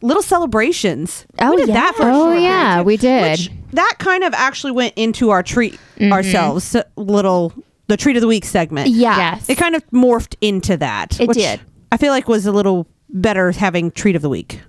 little 0.00 0.22
celebrations. 0.22 1.26
Oh, 1.40 1.50
we 1.50 1.56
did 1.56 1.68
yeah. 1.68 1.74
that 1.74 1.94
for 1.96 2.04
Oh, 2.04 2.12
short 2.30 2.40
yeah, 2.40 2.74
period, 2.76 2.82
too, 2.82 2.86
we 2.86 2.96
did. 2.96 3.30
which 3.38 3.50
that 3.72 3.96
kind 3.98 4.24
of 4.24 4.32
actually 4.34 4.72
went 4.72 4.94
into 4.96 5.30
our 5.30 5.42
treat 5.42 5.78
ourselves. 6.00 6.64
so- 6.64 6.84
little 6.96 7.52
the 7.88 7.96
treat 7.96 8.16
of 8.16 8.20
the 8.22 8.28
week 8.28 8.44
segment. 8.44 8.88
Yeah. 8.88 9.16
Yes. 9.18 9.50
it 9.50 9.58
kind 9.58 9.74
of 9.74 9.84
morphed 9.90 10.36
into 10.40 10.76
that. 10.78 11.20
It 11.20 11.28
which 11.28 11.38
did. 11.38 11.60
I 11.90 11.96
feel 11.96 12.12
like 12.12 12.28
was 12.28 12.46
a 12.46 12.52
little 12.52 12.86
better 13.10 13.50
having 13.52 13.90
treat 13.90 14.16
of 14.16 14.22
the 14.22 14.30
week. 14.30 14.60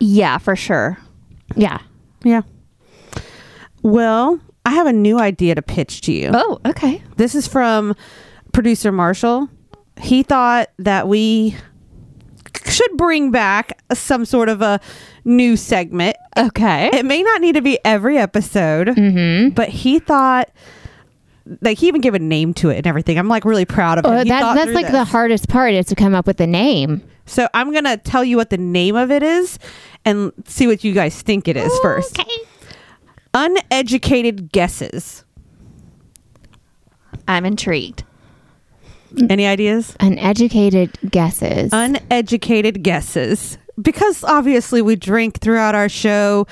Yeah, 0.00 0.38
for 0.38 0.56
sure. 0.56 0.98
Yeah. 1.56 1.78
Yeah. 2.24 2.42
Well, 3.82 4.40
I 4.64 4.70
have 4.70 4.86
a 4.86 4.92
new 4.92 5.18
idea 5.18 5.54
to 5.54 5.62
pitch 5.62 6.02
to 6.02 6.12
you. 6.12 6.30
Oh, 6.32 6.60
okay. 6.66 7.02
This 7.16 7.34
is 7.34 7.48
from 7.48 7.94
producer 8.52 8.92
Marshall. 8.92 9.48
He 10.00 10.22
thought 10.22 10.70
that 10.78 11.08
we 11.08 11.56
should 12.66 12.96
bring 12.96 13.30
back 13.30 13.80
some 13.92 14.24
sort 14.24 14.48
of 14.48 14.62
a 14.62 14.80
new 15.24 15.56
segment. 15.56 16.16
Okay. 16.36 16.90
It 16.92 17.04
may 17.04 17.22
not 17.22 17.40
need 17.40 17.54
to 17.54 17.62
be 17.62 17.78
every 17.84 18.18
episode, 18.18 18.88
mm-hmm. 18.88 19.50
but 19.54 19.68
he 19.68 19.98
thought 19.98 20.50
like 21.60 21.78
he 21.78 21.88
even 21.88 22.00
gave 22.00 22.14
a 22.14 22.18
name 22.18 22.54
to 22.54 22.70
it 22.70 22.78
and 22.78 22.86
everything. 22.86 23.18
I'm 23.18 23.28
like 23.28 23.44
really 23.44 23.64
proud 23.64 23.98
of 23.98 24.06
oh, 24.06 24.10
him. 24.10 24.20
Oh, 24.20 24.24
that, 24.24 24.54
that's 24.54 24.72
like 24.72 24.90
the 24.90 25.04
hardest 25.04 25.48
part 25.48 25.72
is 25.72 25.86
to 25.86 25.94
come 25.94 26.14
up 26.14 26.26
with 26.26 26.40
a 26.40 26.46
name. 26.46 27.02
So 27.26 27.48
I'm 27.54 27.72
gonna 27.72 27.96
tell 27.96 28.24
you 28.24 28.36
what 28.36 28.50
the 28.50 28.58
name 28.58 28.96
of 28.96 29.10
it 29.10 29.22
is 29.22 29.58
and 30.04 30.32
see 30.46 30.66
what 30.66 30.84
you 30.84 30.92
guys 30.92 31.20
think 31.20 31.48
it 31.48 31.56
is 31.56 31.76
first. 31.80 32.18
Uneducated 33.34 34.52
guesses. 34.52 35.24
I'm 37.26 37.44
intrigued. 37.44 38.04
Any 39.28 39.46
ideas? 39.46 39.96
Uneducated 40.00 40.98
guesses. 41.10 41.70
uneducated 41.72 42.82
guesses 42.82 43.58
because 43.80 44.24
obviously 44.24 44.82
we 44.82 44.96
drink 44.96 45.40
throughout 45.40 45.74
our 45.74 45.88
show 45.88 46.46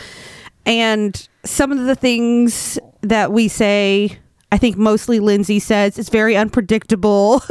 and 0.64 1.28
some 1.44 1.72
of 1.72 1.84
the 1.84 1.94
things 1.94 2.78
that 3.02 3.32
we 3.32 3.48
say 3.48 4.18
i 4.56 4.58
think 4.58 4.76
mostly 4.78 5.20
lindsay 5.20 5.58
says 5.58 5.98
it's 5.98 6.08
very 6.08 6.34
unpredictable 6.36 7.42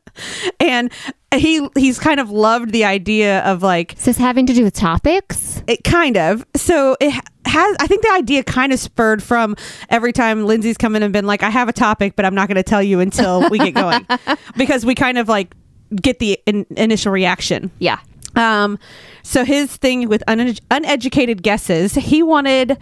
and 0.60 0.90
he 1.34 1.68
he's 1.76 1.98
kind 1.98 2.18
of 2.20 2.30
loved 2.30 2.72
the 2.72 2.84
idea 2.84 3.40
of 3.44 3.62
like 3.62 3.92
is 3.98 4.04
this 4.06 4.16
having 4.16 4.46
to 4.46 4.54
do 4.54 4.64
with 4.64 4.72
topics? 4.74 5.62
it 5.66 5.84
kind 5.84 6.16
of 6.16 6.44
so 6.56 6.96
it 7.00 7.10
has 7.44 7.76
i 7.80 7.86
think 7.86 8.02
the 8.02 8.10
idea 8.12 8.42
kind 8.42 8.72
of 8.72 8.78
spurred 8.80 9.22
from 9.22 9.54
every 9.90 10.12
time 10.12 10.44
lindsay's 10.46 10.78
come 10.78 10.96
in 10.96 11.02
and 11.02 11.12
been 11.12 11.26
like 11.26 11.42
i 11.42 11.50
have 11.50 11.68
a 11.68 11.72
topic 11.72 12.16
but 12.16 12.24
i'm 12.24 12.34
not 12.34 12.48
going 12.48 12.56
to 12.56 12.62
tell 12.62 12.82
you 12.82 12.98
until 13.00 13.48
we 13.50 13.58
get 13.58 13.74
going 13.74 14.06
because 14.56 14.86
we 14.86 14.94
kind 14.94 15.18
of 15.18 15.28
like 15.28 15.54
get 16.00 16.18
the 16.18 16.38
in- 16.46 16.66
initial 16.76 17.12
reaction 17.12 17.70
Yeah. 17.78 17.98
um, 18.36 18.78
so 19.22 19.44
his 19.44 19.76
thing 19.76 20.08
with 20.08 20.22
un- 20.26 20.54
uneducated 20.70 21.42
guesses, 21.42 21.94
he 21.94 22.22
wanted 22.22 22.78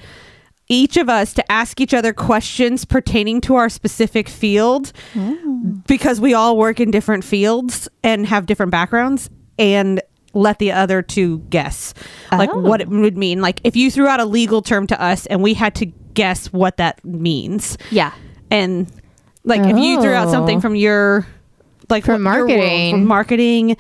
each 0.69 0.97
of 0.97 1.09
us 1.09 1.33
to 1.35 1.53
ask 1.53 1.81
each 1.81 1.95
other 1.95 2.13
questions 2.13 2.85
pertaining 2.85 3.41
to 3.43 3.55
our 3.55 3.69
specific 3.69 4.29
field 4.29 4.93
oh. 5.17 5.81
because 5.87 6.21
we 6.21 6.35
all 6.35 6.57
work 6.57 6.81
in 6.81 6.91
different 6.91 7.25
fields 7.25 7.89
and 8.03 8.27
have 8.27 8.47
different 8.47 8.73
backgrounds 8.73 9.31
and 9.59 10.01
let 10.35 10.59
the 10.59 10.71
other 10.73 11.01
two 11.03 11.39
guess 11.51 11.95
like 12.33 12.51
Oh. 12.53 12.59
what 12.59 12.81
it 12.81 12.89
would 12.89 13.17
mean 13.17 13.41
like 13.41 13.61
if 13.65 13.75
you 13.77 13.91
threw 13.91 14.07
out 14.07 14.21
a 14.21 14.25
legal 14.27 14.61
term 14.61 14.87
to 14.89 15.01
us 15.03 15.25
and 15.27 15.43
we 15.43 15.55
had 15.55 15.75
to 15.77 15.87
guess 16.15 16.53
what 16.53 16.77
that 16.79 17.03
means 17.05 17.79
Yeah. 17.91 18.13
and 18.51 18.91
like 19.45 19.61
if 19.63 19.77
you 19.79 20.01
threw 20.03 20.13
out 20.13 20.31
something 20.31 20.59
Oh. 20.59 20.61
from 20.61 20.75
your 20.77 21.27
like 21.89 22.05
From 22.05 22.25
your 22.25 22.33
world, 22.35 22.49
marketing. 22.51 22.91
from 22.93 23.05
marketing 23.07 23.77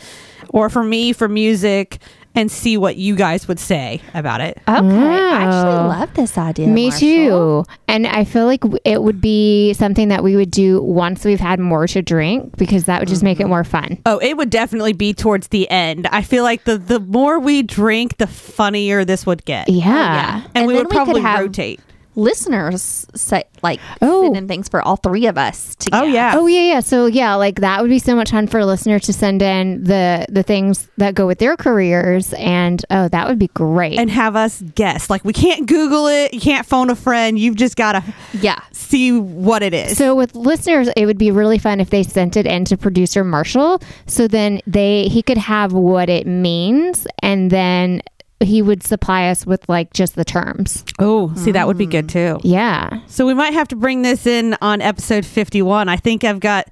or 0.50 0.70
for 0.70 0.84
me 0.84 1.12
for 1.12 1.28
music 1.28 1.98
and 2.36 2.50
see 2.52 2.76
what 2.76 2.96
you 2.96 3.16
guys 3.16 3.48
would 3.48 3.58
say 3.58 4.00
about 4.14 4.40
it 4.40 4.58
Okay. 4.68 4.78
I 4.78 5.42
actually 5.42 5.72
Oh. 5.72 5.88
love 5.88 6.14
this 6.14 6.38
idea. 6.38 6.68
Me 6.68 6.90
Marshall. 6.90 7.64
too. 7.64 7.64
And 7.88 8.06
I 8.06 8.24
feel 8.24 8.44
like 8.46 8.62
it 8.84 9.02
would 9.02 9.20
be 9.20 9.72
something 9.72 10.08
that 10.08 10.22
we 10.22 10.36
would 10.36 10.50
do 10.50 10.80
once 10.82 11.24
we've 11.24 11.40
had 11.40 11.58
more 11.58 11.86
to 11.88 12.02
drink 12.02 12.56
because 12.56 12.84
that 12.84 13.00
would 13.00 13.08
just 13.08 13.22
make 13.22 13.38
Mm-hmm. 13.38 13.46
it 13.46 13.48
more 13.48 13.64
fun. 13.64 13.98
oh 14.06 14.18
it 14.18 14.36
would 14.36 14.50
definitely 14.50 14.92
be 14.92 15.12
towards 15.14 15.48
the 15.48 15.68
end 15.70 16.06
i 16.12 16.22
feel 16.22 16.42
like 16.44 16.64
the 16.64 16.78
the 16.78 17.00
more 17.00 17.38
we 17.38 17.62
drink 17.62 18.16
the 18.18 18.26
funnier 18.26 19.04
this 19.04 19.26
would 19.26 19.44
get 19.44 19.68
Yeah. 19.68 19.84
yeah. 19.86 20.34
and, 20.36 20.50
And 20.54 20.66
we 20.66 20.74
then 20.74 20.84
would 20.84 20.86
we 20.86 20.90
could 20.90 21.04
probably 21.04 21.20
have- 21.22 21.40
rotate 21.40 21.80
Listeners 22.16 23.06
say 23.14 23.44
like 23.62 23.80
Oh. 24.02 24.24
send 24.24 24.36
in 24.36 24.48
things 24.48 24.68
for 24.68 24.82
all 24.82 24.96
three 24.96 25.26
of 25.26 25.38
us 25.38 25.74
to 25.76 25.90
oh 25.92 26.04
guess. 26.06 26.14
yeah 26.14 26.32
Oh 26.36 26.46
yeah, 26.46 26.60
yeah. 26.62 26.80
So 26.80 27.06
yeah, 27.06 27.34
like 27.34 27.60
that 27.60 27.80
would 27.82 27.88
be 27.90 27.98
so 27.98 28.16
much 28.16 28.30
fun 28.30 28.46
for 28.46 28.58
a 28.58 28.66
listener 28.66 28.98
to 28.98 29.12
send 29.12 29.42
in 29.42 29.84
the 29.84 30.26
the 30.28 30.42
things 30.42 30.88
that 30.96 31.14
go 31.14 31.26
with 31.26 31.38
their 31.38 31.56
careers, 31.56 32.32
and 32.34 32.84
oh, 32.90 33.08
that 33.08 33.28
would 33.28 33.38
be 33.38 33.48
great. 33.48 33.98
and 33.98 34.10
have 34.10 34.34
us 34.34 34.62
guess 34.74 35.08
like 35.10 35.24
we 35.24 35.32
can't 35.32 35.66
google 35.66 36.06
it 36.08 36.32
you 36.34 36.40
can't 36.40 36.66
phone 36.66 36.90
a 36.90 36.96
friend 36.96 37.38
you've 37.38 37.54
just 37.56 37.76
got 37.76 37.92
to 37.92 38.02
Yeah. 38.40 38.58
see 38.72 39.12
what 39.12 39.62
it 39.62 39.74
is 39.74 39.96
so 39.96 40.14
with 40.14 40.34
listeners, 40.34 40.88
it 40.96 41.06
would 41.06 41.18
be 41.18 41.30
really 41.30 41.58
fun 41.58 41.80
if 41.80 41.90
they 41.90 42.02
sent 42.02 42.36
it 42.36 42.46
in 42.46 42.64
to 42.66 42.76
producer 42.76 43.22
Marshall, 43.24 43.80
so 44.06 44.26
then 44.26 44.60
they 44.66 45.04
he 45.08 45.22
could 45.22 45.38
have 45.38 45.72
what 45.72 46.08
it 46.08 46.26
means, 46.26 47.06
and 47.22 47.50
then 47.50 48.02
he 48.40 48.60
would 48.62 48.82
supply 48.82 49.28
us 49.28 49.46
with 49.46 49.66
like 49.68 49.92
just 49.92 50.14
the 50.14 50.24
terms. 50.24 50.84
oh 50.98 51.32
see 51.36 51.52
that 51.52 51.66
would 51.66 51.78
be 51.78 51.86
good 51.86 52.08
too 52.08 52.38
Yeah. 52.42 53.00
So 53.06 53.26
we 53.26 53.34
might 53.34 53.54
have 53.54 53.68
to 53.68 53.76
bring 53.76 54.02
this 54.02 54.26
in 54.26 54.56
on 54.60 54.80
episode 54.82 55.24
51. 55.24 55.88
I 55.88 55.96
think 55.96 56.22
I've 56.24 56.40
got 56.40 56.68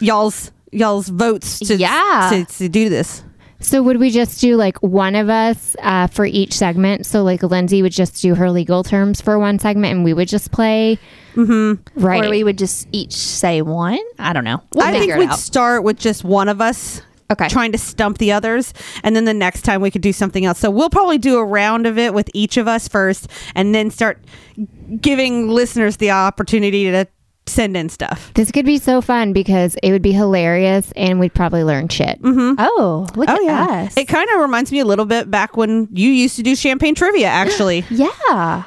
y'all's 0.00 0.52
y'all's 0.72 1.08
votes 1.08 1.58
to, 1.60 1.76
Yeah. 1.76 2.30
to, 2.32 2.44
to 2.58 2.68
do 2.68 2.88
this. 2.88 3.22
So 3.60 3.82
would 3.82 3.98
we 3.98 4.10
just 4.10 4.40
do 4.42 4.56
like 4.56 4.76
one 4.82 5.14
of 5.14 5.30
us 5.30 5.74
uh, 5.80 6.06
for 6.08 6.26
each 6.26 6.52
segment? 6.52 7.06
So 7.06 7.22
like 7.22 7.42
Lindsay 7.42 7.80
would 7.80 7.92
just 7.92 8.20
do 8.20 8.34
her 8.34 8.50
legal 8.50 8.84
terms 8.84 9.22
for 9.22 9.38
one 9.38 9.58
segment, 9.58 9.94
and 9.94 10.04
we 10.04 10.12
would 10.12 10.28
just 10.28 10.50
play. 10.52 10.98
Mm-hmm. 11.34 11.98
Right. 11.98 12.26
Or 12.26 12.30
we 12.30 12.44
would 12.44 12.58
just 12.58 12.86
each 12.92 13.14
say 13.14 13.62
one. 13.62 14.00
I 14.18 14.34
don't 14.34 14.44
know. 14.44 14.62
We'll 14.74 14.84
I 14.84 14.92
think 14.92 15.16
we'd 15.16 15.30
out. 15.30 15.38
start 15.38 15.82
with 15.82 15.98
just 15.98 16.24
one 16.24 16.48
of 16.50 16.60
us 16.60 17.00
Okay. 17.34 17.48
trying 17.48 17.72
to 17.72 17.78
stump 17.78 18.18
the 18.18 18.32
others 18.32 18.72
and 19.02 19.14
then 19.14 19.24
the 19.26 19.34
next 19.34 19.62
time 19.62 19.80
we 19.80 19.90
could 19.90 20.02
do 20.02 20.12
something 20.12 20.44
else. 20.44 20.58
So 20.58 20.70
we'll 20.70 20.90
probably 20.90 21.18
do 21.18 21.36
a 21.38 21.44
round 21.44 21.86
of 21.86 21.98
it 21.98 22.14
with 22.14 22.30
each 22.34 22.56
of 22.56 22.66
us 22.66 22.88
first 22.88 23.28
and 23.54 23.74
then 23.74 23.90
start 23.90 24.18
giving 25.00 25.48
listeners 25.48 25.96
the 25.98 26.10
opportunity 26.10 26.90
to 26.90 27.06
send 27.46 27.76
in 27.76 27.90
stuff. 27.90 28.32
This 28.34 28.50
could 28.50 28.64
be 28.64 28.78
so 28.78 29.02
fun 29.02 29.34
because 29.34 29.76
it 29.82 29.92
would 29.92 30.00
be 30.00 30.12
hilarious, 30.12 30.90
and 30.96 31.20
we'd 31.20 31.34
probably 31.34 31.62
learn 31.62 31.88
shit. 31.88 32.18
Oh, 32.24 33.06
look 33.14 33.28
Oh 33.28 33.34
at 33.34 33.42
yeah. 33.44 33.64
us. 33.86 33.96
It 33.98 34.06
kind 34.06 34.26
of 34.30 34.40
reminds 34.40 34.72
me 34.72 34.78
a 34.78 34.84
little 34.86 35.04
bit 35.04 35.30
back 35.30 35.54
when 35.54 35.86
you 35.92 36.08
used 36.10 36.36
to 36.36 36.42
do 36.42 36.56
champagne 36.56 36.94
trivia 36.94 37.26
actually. 37.26 37.84
yeah. 37.90 38.08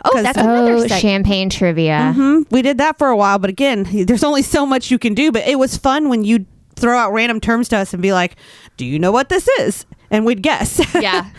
Oh, 0.05 0.21
that's 0.21 0.38
another 0.38 0.74
Oh, 0.74 0.88
champagne 0.88 1.50
trivia. 1.50 2.13
hmm 2.15 2.43
We 2.51 2.62
did 2.62 2.77
that 2.77 3.00
for 3.00 3.07
a 3.07 3.17
while, 3.17 3.39
but 3.39 3.50
again, 3.50 3.88
there's 4.05 4.24
only 4.24 4.43
so 4.43 4.63
much 4.65 4.91
you 4.91 5.00
can 5.00 5.15
do. 5.15 5.31
But 5.31 5.47
it 5.47 5.57
was 5.57 5.75
fun 5.75 6.07
when 6.09 6.24
you 6.24 6.45
throw 6.77 6.98
out 6.98 7.12
random 7.12 7.39
terms 7.39 7.67
to 7.69 7.77
us 7.77 7.93
and 7.93 8.01
be 8.01 8.13
like, 8.13 8.36
"Do 8.77 8.86
you 8.86 9.00
know 9.00 9.12
what 9.12 9.29
this 9.29 9.48
is?" 9.60 9.86
and 10.10 10.25
we'd 10.25 10.41
guess. 10.41 10.79
Yeah. 11.01 11.29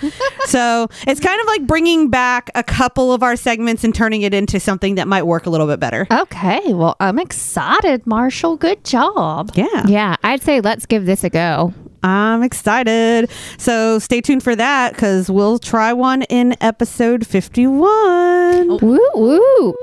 so 0.47 0.89
it's 1.07 1.21
kind 1.21 1.41
of 1.41 1.47
like 1.47 1.67
bringing 1.67 2.11
back 2.11 2.51
a 2.55 2.63
couple 2.63 3.13
of 3.13 3.23
our 3.23 3.35
segments 3.35 3.83
and 3.83 3.95
turning 3.95 4.23
it 4.23 4.33
into 4.35 4.61
something 4.61 4.95
that 4.97 5.09
might 5.09 5.23
work 5.25 5.47
a 5.47 5.51
little 5.51 5.67
bit 5.67 5.81
better. 5.81 6.07
okay. 6.11 6.75
Well, 6.75 6.95
I'm 7.01 7.19
excited, 7.19 8.07
Marshall. 8.07 8.57
Good 8.57 8.85
job. 8.85 9.51
Yeah. 9.55 9.87
Yeah, 9.87 10.17
I'd 10.23 10.43
say 10.43 10.61
let's 10.61 10.85
give 10.87 11.07
this 11.07 11.25
a 11.25 11.31
go. 11.31 11.73
I'm 12.03 12.43
excited. 12.45 13.29
So 13.57 13.99
stay 13.99 14.21
tuned 14.21 14.45
for 14.45 14.55
that 14.55 14.93
because 14.93 15.29
we'll 15.31 15.59
try 15.59 15.93
one 15.93 16.23
in 16.25 16.55
episode 16.61 17.27
51. 17.27 18.79
Woo 18.81 19.01
woo. 19.15 19.75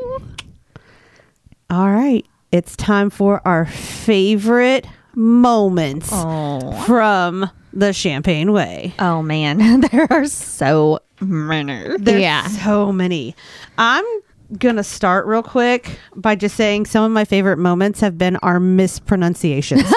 All 1.69 1.91
right. 1.91 2.25
It's 2.51 2.75
time 2.77 3.09
for 3.09 3.45
our 3.45 3.65
favorite 3.65 4.87
moments 5.15 6.09
Oh. 6.11 6.71
from 6.85 7.49
the 7.73 7.91
Champagne 7.93 8.51
Way. 8.51 8.93
Oh 8.99 9.21
man, 9.21 9.81
there 9.91 10.07
are 10.09 10.25
so 10.25 10.99
many. 11.19 11.97
There's 11.97 12.21
Yeah. 12.21 12.47
so 12.47 12.91
many. 12.91 13.35
I'm 13.77 14.05
to 14.77 14.83
start 14.83 15.25
real 15.25 15.43
quick 15.43 15.97
by 16.15 16.35
just 16.35 16.55
saying 16.55 16.85
some 16.85 17.03
of 17.03 17.11
my 17.11 17.25
favorite 17.25 17.57
moments 17.57 17.99
have 17.99 18.17
been 18.17 18.35
our 18.37 18.59
mispronunciations. 18.59 19.81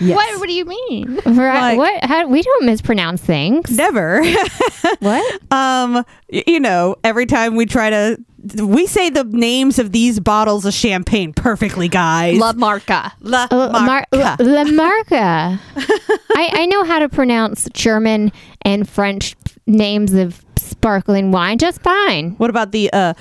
yes. 0.00 0.16
What? 0.16 0.40
What 0.40 0.46
do 0.48 0.52
you 0.52 0.64
mean? 0.64 1.20
Right? 1.26 1.76
Like- 1.76 1.78
what? 1.78 2.04
How, 2.04 2.26
we 2.26 2.42
don't 2.42 2.66
mispronounce 2.66 3.20
things. 3.22 3.70
Never. 3.76 4.22
what? 5.00 5.52
um, 5.52 6.04
you 6.28 6.60
know, 6.60 6.96
every 7.04 7.26
time 7.26 7.54
we 7.56 7.66
try 7.66 7.90
to, 7.90 8.18
we 8.56 8.86
say 8.86 9.10
the 9.10 9.24
names 9.24 9.78
of 9.78 9.92
these 9.92 10.20
bottles 10.20 10.64
of 10.64 10.72
champagne 10.74 11.32
perfectly, 11.32 11.88
guys. 11.88 12.38
La 12.38 12.52
Marca. 12.52 13.12
La 13.20 13.46
Mar- 13.50 14.06
Marca. 14.10 14.36
La 14.42 14.64
Marca. 14.64 15.60
I, 15.76 16.50
I 16.52 16.66
know 16.66 16.84
how 16.84 16.98
to 17.00 17.08
pronounce 17.08 17.68
German 17.72 18.32
and 18.62 18.88
French 18.88 19.36
names 19.66 20.14
of 20.14 20.44
sparkling 20.56 21.30
wine 21.32 21.58
just 21.58 21.82
fine. 21.82 22.32
What 22.32 22.50
about 22.50 22.72
the 22.72 22.90
uh, 22.92 23.14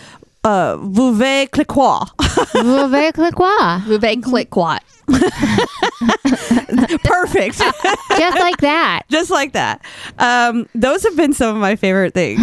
uh, 0.50 0.78
Vouvet 0.78 1.52
Cliquois? 1.52 2.06
Veuve 2.54 3.14
Cliquois. 3.14 3.80
Bouvet 3.86 4.24
click 4.24 4.56
what? 4.56 4.84
Perfect. 7.04 7.58
Just 8.18 8.40
like 8.40 8.58
that. 8.58 9.02
Just 9.10 9.30
like 9.30 9.54
that. 9.54 9.82
Um, 10.18 10.68
those 10.76 11.04
have 11.04 11.16
been 11.16 11.34
some 11.34 11.56
of 11.56 11.62
my 11.62 11.76
favorite 11.76 12.14
things. 12.14 12.42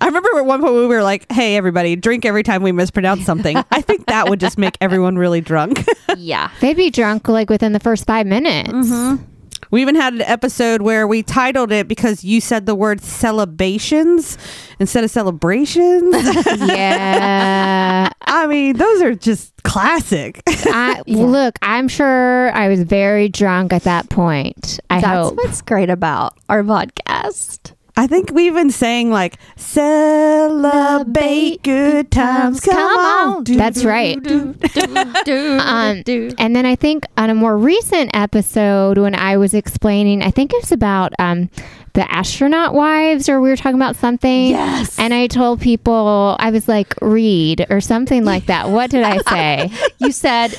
I 0.00 0.06
remember 0.06 0.28
at 0.36 0.46
one 0.46 0.60
point 0.60 0.74
we 0.74 0.86
were 0.86 1.02
like, 1.02 1.30
hey, 1.30 1.56
everybody, 1.56 1.96
drink 1.96 2.24
every 2.24 2.42
time 2.42 2.62
we 2.62 2.72
mispronounce 2.72 3.24
something. 3.24 3.56
I 3.70 3.80
think 3.80 4.06
that 4.06 4.28
would 4.28 4.40
just 4.40 4.58
make 4.58 4.76
everyone 4.80 5.16
really 5.16 5.40
drunk. 5.40 5.84
yeah. 6.16 6.50
They'd 6.60 6.76
be 6.76 6.90
drunk 6.90 7.28
like 7.28 7.50
within 7.50 7.72
the 7.72 7.80
first 7.80 8.06
five 8.06 8.26
minutes. 8.26 9.20
We 9.70 9.82
even 9.82 9.94
had 9.94 10.14
an 10.14 10.22
episode 10.22 10.82
where 10.82 11.06
we 11.06 11.22
titled 11.22 11.70
it 11.72 11.86
because 11.88 12.24
you 12.24 12.40
said 12.40 12.66
the 12.66 12.74
word 12.74 13.00
celebrations 13.00 14.36
instead 14.78 15.04
of 15.04 15.10
celebrations. 15.10 16.14
Yeah. 16.70 18.10
I 18.22 18.46
mean, 18.46 18.76
those 18.76 19.02
are 19.02 19.14
just 19.14 19.52
classic. 19.62 20.42
I, 20.46 21.02
Look, 21.06 21.58
I'm 21.62 21.88
sure 21.88 22.52
I 22.54 22.68
was 22.68 22.82
very 22.82 23.28
drunk 23.28 23.72
at 23.72 23.82
that 23.84 24.08
point. 24.08 24.80
I 24.88 25.00
That's 25.00 25.28
hope. 25.28 25.36
what's 25.36 25.62
great 25.62 25.90
about 25.90 26.38
our 26.48 26.62
podcast. 26.62 27.72
I 28.00 28.06
think 28.06 28.30
we've 28.32 28.54
been 28.54 28.70
saying 28.70 29.10
like 29.10 29.36
celebrate 29.56 31.62
good 31.62 32.10
times. 32.10 32.60
Come, 32.60 32.74
Come 32.74 32.98
on. 32.98 33.36
on. 33.36 33.44
Do, 33.44 33.56
That's 33.56 33.82
do, 33.82 33.88
right. 33.88 34.22
Do, 34.22 34.54
Um. 35.60 36.02
And 36.38 36.56
then 36.56 36.64
I 36.64 36.76
think 36.76 37.04
on 37.18 37.28
a 37.28 37.34
more 37.34 37.58
recent 37.58 38.10
episode, 38.14 38.96
when 38.96 39.14
I 39.14 39.36
was 39.36 39.52
explaining, 39.52 40.22
I 40.22 40.30
think 40.30 40.54
it 40.54 40.62
was 40.62 40.72
about 40.72 41.12
um, 41.18 41.50
the 41.92 42.10
astronaut 42.10 42.72
wives, 42.72 43.28
or 43.28 43.38
we 43.38 43.50
were 43.50 43.56
talking 43.56 43.76
about 43.76 43.96
something. 43.96 44.48
Yes. 44.48 44.98
And 44.98 45.12
I 45.12 45.26
told 45.26 45.60
people, 45.60 46.36
I 46.38 46.50
was 46.50 46.68
like, 46.68 46.94
read 47.02 47.66
or 47.68 47.82
something 47.82 48.24
like 48.24 48.46
that. 48.46 48.70
What 48.70 48.88
did 48.88 49.02
I 49.02 49.18
say? 49.18 49.70
You 49.98 50.12
said 50.12 50.58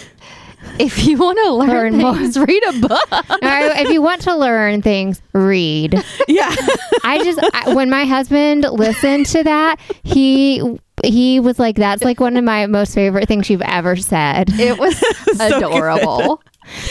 if 0.81 1.05
you 1.05 1.17
want 1.17 1.37
to 1.43 1.51
learn, 1.53 1.69
Learn 1.69 1.97
more. 1.97 2.15
things, 2.15 2.37
read 2.37 2.63
a 2.67 2.79
book. 2.87 3.01
Or 3.11 3.37
if 3.77 3.89
you 3.91 4.01
want 4.01 4.21
to 4.23 4.35
learn 4.35 4.81
things, 4.81 5.21
read. 5.33 5.93
Yeah. 6.27 6.53
I 7.03 7.23
just 7.23 7.39
I, 7.53 7.73
when 7.73 7.89
my 7.89 8.05
husband 8.05 8.63
listened 8.71 9.25
to 9.27 9.43
that, 9.43 9.77
he 10.03 10.77
he 11.03 11.39
was 11.39 11.57
like, 11.57 11.75
"That's 11.77 12.03
like 12.03 12.19
one 12.19 12.37
of 12.37 12.43
my 12.43 12.67
most 12.67 12.93
favorite 12.93 13.27
things 13.27 13.49
you've 13.49 13.61
ever 13.63 13.95
said." 13.95 14.49
It 14.59 14.77
was 14.77 14.97
So 15.37 15.57
adorable. 15.57 16.41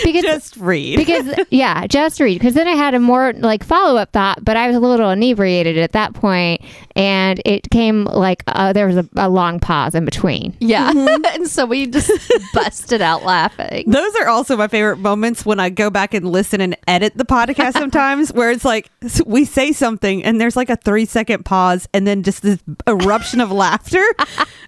Because 0.04 0.22
Just 0.22 0.56
read. 0.56 0.96
because 0.96 1.34
yeah, 1.50 1.86
just 1.86 2.20
read. 2.20 2.38
Because 2.38 2.54
then 2.54 2.66
I 2.68 2.72
had 2.72 2.94
a 2.94 3.00
more 3.00 3.32
like 3.34 3.64
follow 3.64 3.98
up 3.98 4.12
thought, 4.12 4.44
but 4.44 4.56
I 4.56 4.66
was 4.66 4.76
a 4.76 4.80
little 4.80 5.10
inebriated 5.10 5.78
at 5.78 5.92
that 5.92 6.14
point, 6.14 6.60
and 6.96 7.40
it 7.44 7.68
came 7.70 8.04
like 8.04 8.42
uh, 8.46 8.72
there 8.72 8.86
was 8.86 8.96
a, 8.96 9.08
a 9.16 9.28
long 9.28 9.60
pause 9.60 9.94
in 9.94 10.04
between. 10.04 10.56
Yeah. 10.60 10.90
and 11.34 11.48
so 11.48 11.66
we 11.66 11.86
just 11.86 12.10
busted 12.54 13.00
out 13.02 13.24
laughing. 13.24 13.90
Those 13.90 14.14
are 14.16 14.28
also 14.28 14.56
my 14.56 14.68
favorite 14.68 14.98
moments 14.98 15.44
when 15.46 15.60
I 15.60 15.70
go 15.70 15.90
back 15.90 16.14
and 16.14 16.30
listen 16.30 16.60
and 16.60 16.76
edit 16.86 17.16
the 17.16 17.24
podcast 17.24 17.72
sometimes, 17.74 18.32
where 18.32 18.50
it's 18.50 18.64
like 18.64 18.90
we 19.26 19.44
say 19.44 19.72
something 19.72 20.24
and 20.24 20.40
there's 20.40 20.56
like 20.56 20.70
a 20.70 20.76
three 20.76 21.04
second 21.04 21.44
pause 21.44 21.88
and 21.94 22.06
then 22.06 22.22
just 22.22 22.42
this 22.42 22.58
eruption 22.86 23.40
of 23.40 23.50
laughter. 23.50 24.04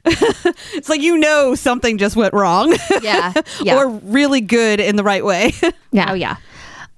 it's 0.05 0.89
like 0.89 1.01
you 1.01 1.17
know 1.19 1.55
something 1.55 1.99
just 1.99 2.17
went 2.17 2.35
wrong 2.35 2.75
Yeah. 3.03 3.33
Yeah. 3.63 3.77
or 3.77 3.89
really 3.89 4.41
good 4.41 4.81
in 4.81 4.97
the 4.97 5.02
right 5.03 5.25
way. 5.25 5.53
Yeah, 5.93 6.07
Oh 6.11 6.15
yeah. 6.15 6.37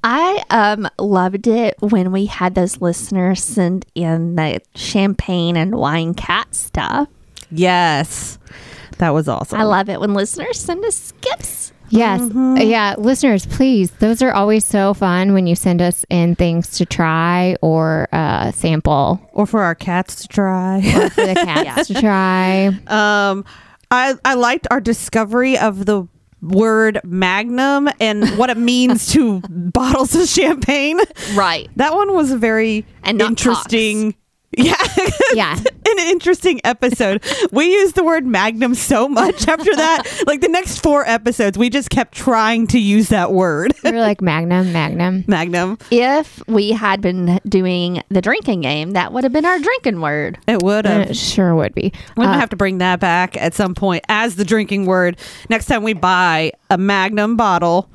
I 0.04 0.42
um 0.50 0.88
loved 0.98 1.46
it 1.46 1.76
when 1.80 2.12
we 2.12 2.26
had 2.26 2.54
those 2.54 2.80
listeners 2.80 3.42
send 3.42 3.86
in 3.94 4.36
the 4.36 4.60
champagne 4.74 5.56
and 5.56 5.74
wine 5.74 6.14
cat 6.14 6.54
stuff. 6.54 7.08
yes. 7.50 8.38
That 8.98 9.10
was 9.10 9.28
awesome. 9.28 9.58
I 9.60 9.64
love 9.64 9.88
it 9.88 9.98
when 9.98 10.14
listeners 10.14 10.60
send 10.60 10.84
us 10.84 11.12
gifts. 11.20 11.72
Yes. 11.90 12.20
Mm-hmm. 12.20 12.58
Yeah. 12.58 12.94
Listeners, 12.96 13.44
please. 13.46 13.90
Those 13.92 14.22
are 14.22 14.32
always 14.32 14.64
so 14.64 14.94
fun 14.94 15.32
when 15.34 15.46
you 15.48 15.56
send 15.56 15.82
us 15.82 16.04
in 16.10 16.36
things 16.36 16.70
to 16.78 16.86
try 16.86 17.56
or 17.60 18.08
uh, 18.12 18.52
sample 18.52 19.20
or 19.32 19.46
for 19.46 19.62
our 19.62 19.74
cats 19.74 20.22
to 20.22 20.28
try. 20.28 20.78
or 20.78 21.10
for 21.10 21.26
the 21.26 21.34
cats 21.44 21.88
to 21.88 21.94
try. 22.00 22.66
Um, 22.86 23.44
I 23.90 24.14
I 24.24 24.34
liked 24.34 24.68
our 24.70 24.80
discovery 24.80 25.58
of 25.58 25.86
the 25.86 26.06
word 26.44 27.00
magnum 27.04 27.88
and 28.00 28.28
what 28.38 28.50
it 28.50 28.56
means 28.56 29.12
to 29.12 29.40
bottles 29.48 30.14
of 30.14 30.28
champagne. 30.28 30.98
Right. 31.34 31.70
That 31.76 31.94
one 31.94 32.14
was 32.14 32.30
a 32.30 32.36
very 32.36 32.84
And 33.02 33.20
interesting. 33.20 34.14
Yeah, 34.56 34.76
Yeah. 35.34 35.56
an 35.86 35.98
interesting 36.08 36.60
episode. 36.64 37.22
We 37.52 37.72
used 37.72 37.94
the 37.94 38.02
word 38.04 38.26
magnum 38.26 38.74
so 38.74 39.08
much 39.08 39.46
after 39.48 39.74
that. 39.76 40.02
Like 40.26 40.40
the 40.40 40.48
next 40.48 40.78
four 40.78 41.06
episodes, 41.08 41.58
we 41.58 41.68
just 41.70 41.90
kept 41.90 42.14
trying 42.14 42.66
to 42.68 42.78
use 42.78 43.08
that 43.10 43.32
word, 43.32 43.74
We 43.84 43.92
were 43.92 44.00
like 44.00 44.20
Magnum, 44.22 44.72
Magnum. 44.72 45.24
magnum. 45.26 45.78
If 45.90 46.42
we 46.48 46.70
had 46.72 47.00
been 47.00 47.40
doing 47.48 48.02
the 48.08 48.20
drinking 48.22 48.62
game, 48.62 48.92
that 48.92 49.12
would 49.12 49.22
have 49.24 49.32
been 49.32 49.44
our 49.44 49.58
drinking 49.58 50.00
word. 50.00 50.38
It 50.48 50.62
would 50.62 50.86
have. 50.86 51.10
It 51.10 51.16
sure 51.16 51.54
would 51.54 51.74
be. 51.74 51.92
We 52.16 52.24
might 52.26 52.34
Uh, 52.36 52.38
have 52.40 52.50
to 52.50 52.56
bring 52.56 52.78
that 52.78 53.00
back 53.00 53.36
at 53.36 53.54
some 53.54 53.74
point 53.74 54.04
as 54.08 54.36
the 54.36 54.44
drinking 54.44 54.86
word 54.86 55.18
next 55.50 55.66
time 55.66 55.82
we 55.82 55.92
buy 55.92 56.52
a 56.70 56.78
magnum 56.78 57.36
bottle. 57.36 57.90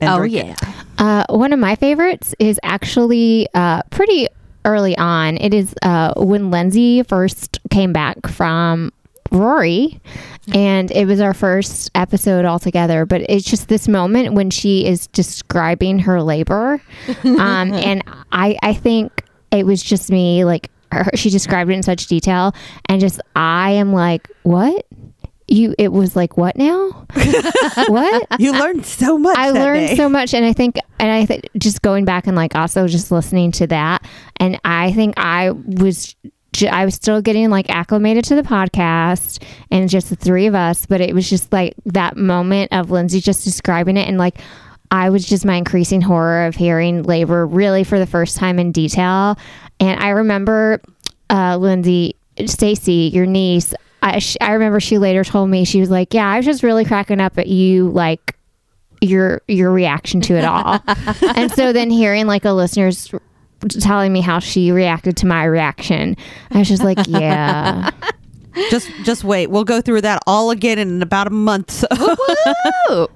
and 0.00 0.10
oh 0.10 0.18
drink 0.18 0.34
it. 0.36 0.46
yeah. 0.46 0.72
Uh, 0.98 1.24
one 1.34 1.52
of 1.52 1.58
my 1.58 1.76
favorites 1.76 2.34
is 2.38 2.60
actually 2.62 3.48
uh, 3.54 3.82
pretty 3.90 4.28
early 4.64 4.96
on. 4.96 5.36
It 5.38 5.54
is 5.54 5.74
uh, 5.82 6.14
when 6.16 6.50
Lindsay 6.50 7.02
first 7.02 7.58
came 7.70 7.92
back 7.92 8.26
from 8.28 8.92
Rory, 9.30 10.00
and 10.52 10.90
it 10.90 11.06
was 11.06 11.20
our 11.20 11.34
first 11.34 11.90
episode 11.94 12.44
altogether. 12.44 13.06
But 13.06 13.22
it's 13.22 13.44
just 13.44 13.68
this 13.68 13.88
moment 13.88 14.34
when 14.34 14.50
she 14.50 14.86
is 14.86 15.06
describing 15.08 16.00
her 16.00 16.22
labor, 16.22 16.82
um, 17.24 17.72
and 17.72 18.02
I 18.32 18.56
I 18.62 18.74
think 18.74 19.24
it 19.50 19.66
was 19.66 19.82
just 19.82 20.10
me 20.10 20.44
like 20.44 20.70
her, 20.92 21.10
she 21.14 21.30
described 21.30 21.70
it 21.70 21.74
in 21.74 21.82
such 21.82 22.06
detail, 22.06 22.54
and 22.86 23.00
just 23.00 23.20
I 23.36 23.72
am 23.72 23.92
like 23.92 24.28
what. 24.42 24.86
You, 25.52 25.74
it 25.78 25.90
was 25.90 26.14
like 26.14 26.36
what 26.36 26.56
now? 26.56 26.90
what? 27.88 28.26
You 28.38 28.52
learned 28.52 28.86
so 28.86 29.18
much. 29.18 29.36
I 29.36 29.50
learned 29.50 29.88
day. 29.88 29.96
so 29.96 30.08
much, 30.08 30.32
and 30.32 30.44
I 30.44 30.52
think, 30.52 30.76
and 31.00 31.10
I 31.10 31.26
think, 31.26 31.48
just 31.58 31.82
going 31.82 32.04
back 32.04 32.28
and 32.28 32.36
like 32.36 32.54
also 32.54 32.86
just 32.86 33.10
listening 33.10 33.50
to 33.52 33.66
that, 33.66 34.06
and 34.36 34.60
I 34.64 34.92
think 34.92 35.14
I 35.16 35.50
was, 35.50 36.14
I 36.70 36.84
was 36.84 36.94
still 36.94 37.20
getting 37.20 37.50
like 37.50 37.68
acclimated 37.68 38.24
to 38.26 38.36
the 38.36 38.42
podcast, 38.42 39.42
and 39.72 39.88
just 39.90 40.08
the 40.08 40.14
three 40.14 40.46
of 40.46 40.54
us, 40.54 40.86
but 40.86 41.00
it 41.00 41.16
was 41.16 41.28
just 41.28 41.52
like 41.52 41.74
that 41.86 42.16
moment 42.16 42.72
of 42.72 42.92
Lindsay 42.92 43.20
just 43.20 43.42
describing 43.42 43.96
it, 43.96 44.06
and 44.06 44.18
like 44.18 44.38
I 44.92 45.10
was 45.10 45.26
just 45.26 45.44
my 45.44 45.56
increasing 45.56 46.00
horror 46.00 46.46
of 46.46 46.54
hearing 46.54 47.02
labor 47.02 47.44
really 47.44 47.82
for 47.82 47.98
the 47.98 48.06
first 48.06 48.36
time 48.36 48.60
in 48.60 48.70
detail, 48.70 49.36
and 49.80 50.00
I 50.00 50.10
remember 50.10 50.80
uh, 51.28 51.56
Lindsay, 51.56 52.14
Stacy, 52.46 53.10
your 53.12 53.26
niece. 53.26 53.74
I, 54.02 54.18
sh- 54.18 54.36
I 54.40 54.52
remember 54.52 54.80
she 54.80 54.98
later 54.98 55.24
told 55.24 55.50
me 55.50 55.64
she 55.64 55.80
was 55.80 55.90
like, 55.90 56.14
"Yeah, 56.14 56.28
I 56.28 56.36
was 56.38 56.46
just 56.46 56.62
really 56.62 56.84
cracking 56.84 57.20
up 57.20 57.38
at 57.38 57.46
you, 57.48 57.88
like 57.90 58.36
your 59.00 59.42
your 59.48 59.70
reaction 59.70 60.20
to 60.22 60.34
it 60.34 60.44
all. 60.44 60.82
and 61.36 61.50
so 61.52 61.72
then 61.72 61.90
hearing 61.90 62.26
like 62.26 62.44
a 62.44 62.52
listener's 62.52 63.12
telling 63.80 64.12
me 64.12 64.20
how 64.20 64.38
she 64.38 64.72
reacted 64.72 65.16
to 65.18 65.26
my 65.26 65.44
reaction, 65.44 66.16
I 66.50 66.58
was 66.58 66.68
just 66.68 66.82
like, 66.84 66.98
yeah. 67.06 67.90
just 68.70 68.90
just 69.04 69.24
wait. 69.24 69.48
We'll 69.48 69.64
go 69.64 69.80
through 69.80 70.02
that 70.02 70.22
all 70.26 70.50
again 70.50 70.78
in 70.78 71.02
about 71.02 71.26
a 71.26 71.30
month. 71.30 71.84
So 72.88 73.08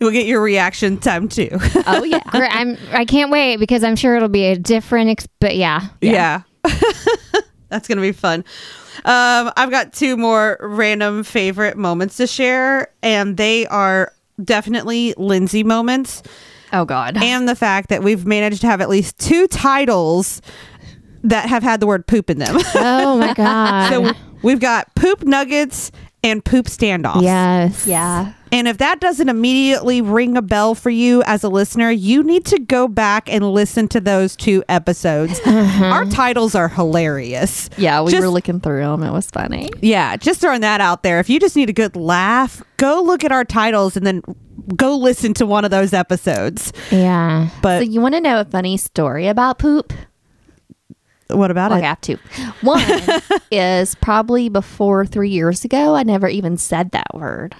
we'll 0.00 0.10
get 0.10 0.26
your 0.26 0.42
reaction 0.42 0.98
time 0.98 1.28
too. 1.28 1.48
Oh 1.86 2.04
yeah. 2.04 2.20
I'm 2.32 2.76
I 2.92 3.06
can't 3.06 3.30
wait 3.30 3.56
because 3.56 3.82
I'm 3.82 3.96
sure 3.96 4.14
it'll 4.14 4.28
be 4.28 4.44
a 4.44 4.58
different 4.58 5.08
ex- 5.08 5.26
but 5.40 5.56
yeah. 5.56 5.86
Yeah. 6.02 6.42
That's 7.68 7.86
going 7.88 7.96
to 7.96 8.02
be 8.02 8.12
fun. 8.12 8.44
Um, 9.04 9.52
I've 9.56 9.70
got 9.70 9.92
two 9.92 10.16
more 10.16 10.56
random 10.60 11.22
favorite 11.22 11.76
moments 11.76 12.16
to 12.16 12.26
share, 12.26 12.88
and 13.02 13.36
they 13.36 13.66
are 13.66 14.12
definitely 14.42 15.14
Lindsay 15.16 15.64
moments 15.64 16.22
Oh 16.72 16.84
god. 16.84 17.16
and 17.16 17.48
the 17.48 17.56
fact 17.56 17.88
that 17.90 18.02
we've 18.02 18.24
managed 18.26 18.60
to 18.62 18.66
have 18.68 18.80
at 18.80 18.88
least 18.88 19.18
two 19.18 19.46
titles 19.48 20.40
that 21.24 21.48
have 21.48 21.62
had 21.62 21.80
the 21.80 21.86
word 21.86 22.06
poop 22.06 22.30
in 22.30 22.38
them. 22.38 22.56
Oh 22.74 23.18
my 23.18 23.34
god. 23.36 23.90
so 23.90 24.12
we've 24.42 24.60
got 24.60 24.94
poop 24.94 25.24
nuggets 25.24 25.90
and 26.24 26.44
poop 26.44 26.66
standoffs. 26.66 27.22
yes. 27.22 27.86
yeah. 27.86 28.32
And 28.52 28.66
if 28.68 28.78
that 28.78 29.00
doesn't 29.00 29.28
immediately 29.28 30.00
ring 30.00 30.36
a 30.36 30.42
bell 30.42 30.74
for 30.74 30.90
you 30.90 31.22
as 31.24 31.44
a 31.44 31.48
listener, 31.48 31.90
you 31.90 32.22
need 32.22 32.44
to 32.46 32.58
go 32.58 32.88
back 32.88 33.28
and 33.32 33.52
listen 33.52 33.88
to 33.88 34.00
those 34.00 34.34
two 34.36 34.64
episodes. 34.68 35.40
Mm-hmm. 35.40 35.82
Our 35.84 36.04
titles 36.06 36.54
are 36.54 36.68
hilarious. 36.68 37.68
Yeah, 37.76 38.02
we 38.02 38.10
Just- 38.12 38.22
were 38.22 38.28
looking 38.30 38.60
through 38.60 38.82
them. 38.82 39.02
It 39.02 39.12
was 39.12 39.30
funny. 39.30 39.70
Yeah, 39.80 40.16
just 40.16 40.40
throwing 40.40 40.60
that 40.62 40.80
out 40.80 41.02
there. 41.02 41.20
If 41.20 41.28
you 41.30 41.38
just 41.40 41.56
need 41.56 41.68
a 41.68 41.72
good 41.72 41.94
laugh, 41.96 42.62
go 42.76 43.02
look 43.02 43.24
at 43.24 43.32
our 43.32 43.44
titles 43.44 43.96
and 43.96 44.06
then 44.06 44.22
go 44.76 44.96
listen 44.96 45.34
to 45.34 45.46
one 45.46 45.64
of 45.64 45.70
those 45.70 45.92
episodes. 45.92 46.72
Yeah. 46.90 47.48
But 47.62 47.78
So 47.80 47.84
you 47.90 48.00
want 48.00 48.14
to 48.14 48.20
know 48.20 48.40
a 48.40 48.44
funny 48.44 48.76
story 48.76 49.26
about 49.28 49.58
poop? 49.58 49.92
what 51.28 51.50
about 51.50 51.70
Well, 51.70 51.76
I 51.76 51.80
it? 51.80 51.82
got 51.82 52.02
two. 52.02 52.16
One 52.62 52.82
is 53.50 53.94
probably 53.96 54.48
before 54.48 55.04
three 55.04 55.28
years 55.30 55.64
ago. 55.64 55.94
I 55.94 56.02
never 56.02 56.26
even 56.28 56.56
said 56.56 56.90
that 56.92 57.08
word. 57.14 57.54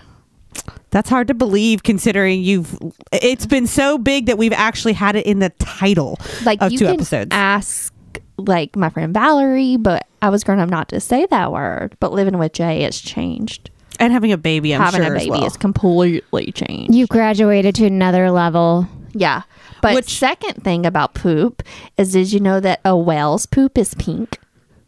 That's 0.90 1.10
hard 1.10 1.28
to 1.28 1.34
believe 1.34 1.82
considering 1.82 2.42
you've 2.42 2.76
it's 3.12 3.46
been 3.46 3.66
so 3.66 3.98
big 3.98 4.26
that 4.26 4.38
we've 4.38 4.52
actually 4.52 4.94
had 4.94 5.16
it 5.16 5.26
in 5.26 5.38
the 5.38 5.50
title 5.58 6.18
Like 6.44 6.62
of 6.62 6.72
you 6.72 6.78
two 6.78 6.84
can 6.86 6.94
episodes. 6.94 7.28
ask 7.30 7.92
like 8.38 8.74
my 8.76 8.88
friend 8.88 9.12
Valerie, 9.12 9.76
but 9.76 10.06
I 10.22 10.30
was 10.30 10.44
grown 10.44 10.60
up 10.60 10.70
not 10.70 10.88
to 10.90 11.00
say 11.00 11.26
that 11.26 11.52
word. 11.52 11.96
But 12.00 12.12
living 12.12 12.38
with 12.38 12.52
Jay, 12.54 12.84
it's 12.84 13.00
changed. 13.00 13.70
and 14.00 14.12
having 14.12 14.32
a 14.32 14.38
baby, 14.38 14.74
I'm 14.74 14.80
Having 14.80 15.02
sure 15.02 15.14
a 15.14 15.18
baby 15.18 15.30
well. 15.30 15.44
is 15.44 15.56
completely 15.56 16.52
changed. 16.52 16.94
You 16.94 17.06
graduated 17.06 17.74
to 17.76 17.86
another 17.86 18.30
level. 18.30 18.88
yeah. 19.12 19.42
But 19.82 19.94
Which- 19.94 20.18
second 20.18 20.64
thing 20.64 20.86
about 20.86 21.14
poop 21.14 21.62
is 21.96 22.12
did 22.12 22.32
you 22.32 22.40
know 22.40 22.58
that 22.60 22.80
a 22.84 22.96
whale's 22.96 23.46
poop 23.46 23.76
is 23.78 23.94
pink? 23.94 24.38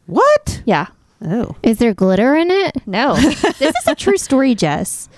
What? 0.07 0.62
Yeah. 0.64 0.87
Oh. 1.23 1.55
Is 1.62 1.79
there 1.79 1.92
glitter 1.94 2.35
in 2.35 2.51
it? 2.51 2.87
No. 2.87 3.14
this 3.16 3.44
is 3.77 3.87
a 3.87 3.94
true 3.94 4.16
story, 4.16 4.55
Jess. 4.55 5.09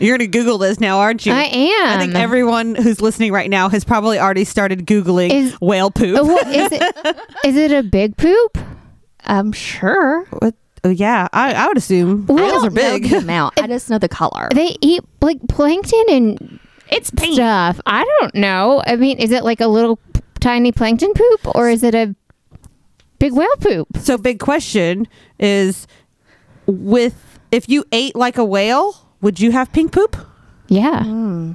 You're 0.00 0.16
going 0.18 0.30
to 0.30 0.38
Google 0.38 0.58
this 0.58 0.80
now, 0.80 0.98
aren't 1.00 1.24
you? 1.26 1.32
I 1.32 1.42
am. 1.44 1.88
I 1.88 1.98
think 2.00 2.14
everyone 2.14 2.74
who's 2.74 3.00
listening 3.00 3.32
right 3.32 3.50
now 3.50 3.68
has 3.68 3.84
probably 3.84 4.18
already 4.18 4.44
started 4.44 4.86
Googling 4.86 5.30
Is- 5.30 5.60
whale 5.60 5.90
poop. 5.90 6.16
Oh, 6.18 6.24
what, 6.24 6.46
is 6.48 6.68
it 6.72 7.16
is 7.44 7.56
it 7.56 7.72
a 7.72 7.82
big 7.82 8.16
poop? 8.16 8.58
I'm 9.24 9.52
sure. 9.52 10.24
What? 10.38 10.54
Oh, 10.82 10.88
yeah, 10.88 11.28
I, 11.34 11.52
I 11.52 11.66
would 11.68 11.76
assume 11.76 12.24
Well, 12.26 12.36
whales 12.38 12.64
are 12.64 12.70
big. 12.70 13.12
amount. 13.12 13.60
I 13.62 13.66
just 13.66 13.90
know 13.90 13.98
the 13.98 14.08
color. 14.08 14.48
They 14.54 14.76
eat 14.80 15.04
like 15.20 15.38
plankton 15.48 16.04
and 16.08 16.58
It's 16.88 17.10
pink. 17.10 17.34
stuff. 17.34 17.78
I 17.84 18.02
don't 18.20 18.34
know. 18.34 18.82
I 18.86 18.96
mean, 18.96 19.18
is 19.18 19.30
it 19.30 19.44
like 19.44 19.60
a 19.60 19.66
little 19.68 19.96
p- 20.14 20.20
tiny 20.40 20.72
plankton 20.72 21.12
poop 21.14 21.54
or 21.54 21.68
is 21.68 21.82
it 21.82 21.94
a 21.94 22.14
big 23.18 23.34
whale 23.34 23.54
poop? 23.60 23.88
So, 23.98 24.16
big 24.16 24.40
question 24.40 25.06
is 25.38 25.86
with 26.66 27.38
if 27.52 27.68
you 27.68 27.84
ate 27.92 28.16
like 28.16 28.38
a 28.38 28.44
whale, 28.44 28.94
would 29.20 29.40
you 29.40 29.52
have 29.52 29.72
pink 29.72 29.92
poop? 29.92 30.16
Yeah. 30.68 31.04
Hmm. 31.04 31.52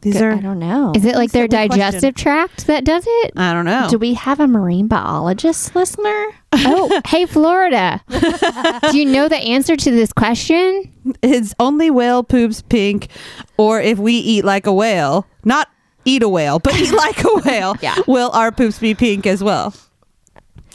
These 0.00 0.22
I 0.22 0.26
are 0.26 0.32
I 0.34 0.40
don't 0.40 0.60
know. 0.60 0.92
Is 0.94 1.04
it 1.04 1.16
like 1.16 1.32
their 1.32 1.48
That's 1.48 1.64
a 1.64 1.68
good 1.68 1.74
question. 1.74 1.92
digestive 1.92 2.14
tract 2.14 2.66
that 2.68 2.84
does 2.84 3.04
it? 3.06 3.32
I 3.36 3.52
don't 3.52 3.64
know. 3.64 3.88
Do 3.90 3.98
we 3.98 4.14
have 4.14 4.38
a 4.38 4.46
marine 4.46 4.86
biologist 4.86 5.74
listener? 5.74 6.26
Oh, 6.60 7.02
hey, 7.06 7.26
Florida. 7.26 8.00
Do 8.08 8.96
you 8.96 9.04
know 9.04 9.28
the 9.28 9.36
answer 9.36 9.76
to 9.76 9.90
this 9.90 10.12
question? 10.14 10.90
is 11.22 11.54
only 11.60 11.90
whale 11.90 12.22
poops 12.22 12.62
pink, 12.62 13.08
or 13.58 13.80
if 13.82 13.98
we 13.98 14.14
eat 14.14 14.44
like 14.46 14.66
a 14.66 14.72
whale, 14.72 15.26
not 15.44 15.68
eat 16.06 16.22
a 16.22 16.28
whale, 16.28 16.58
but 16.58 16.74
eat 16.80 16.92
like 16.94 17.22
a 17.22 17.34
whale, 17.44 17.76
Yeah. 17.82 17.96
will 18.06 18.30
our 18.30 18.50
poops 18.50 18.78
be 18.78 18.94
pink 18.94 19.26
as 19.26 19.44
well? 19.44 19.74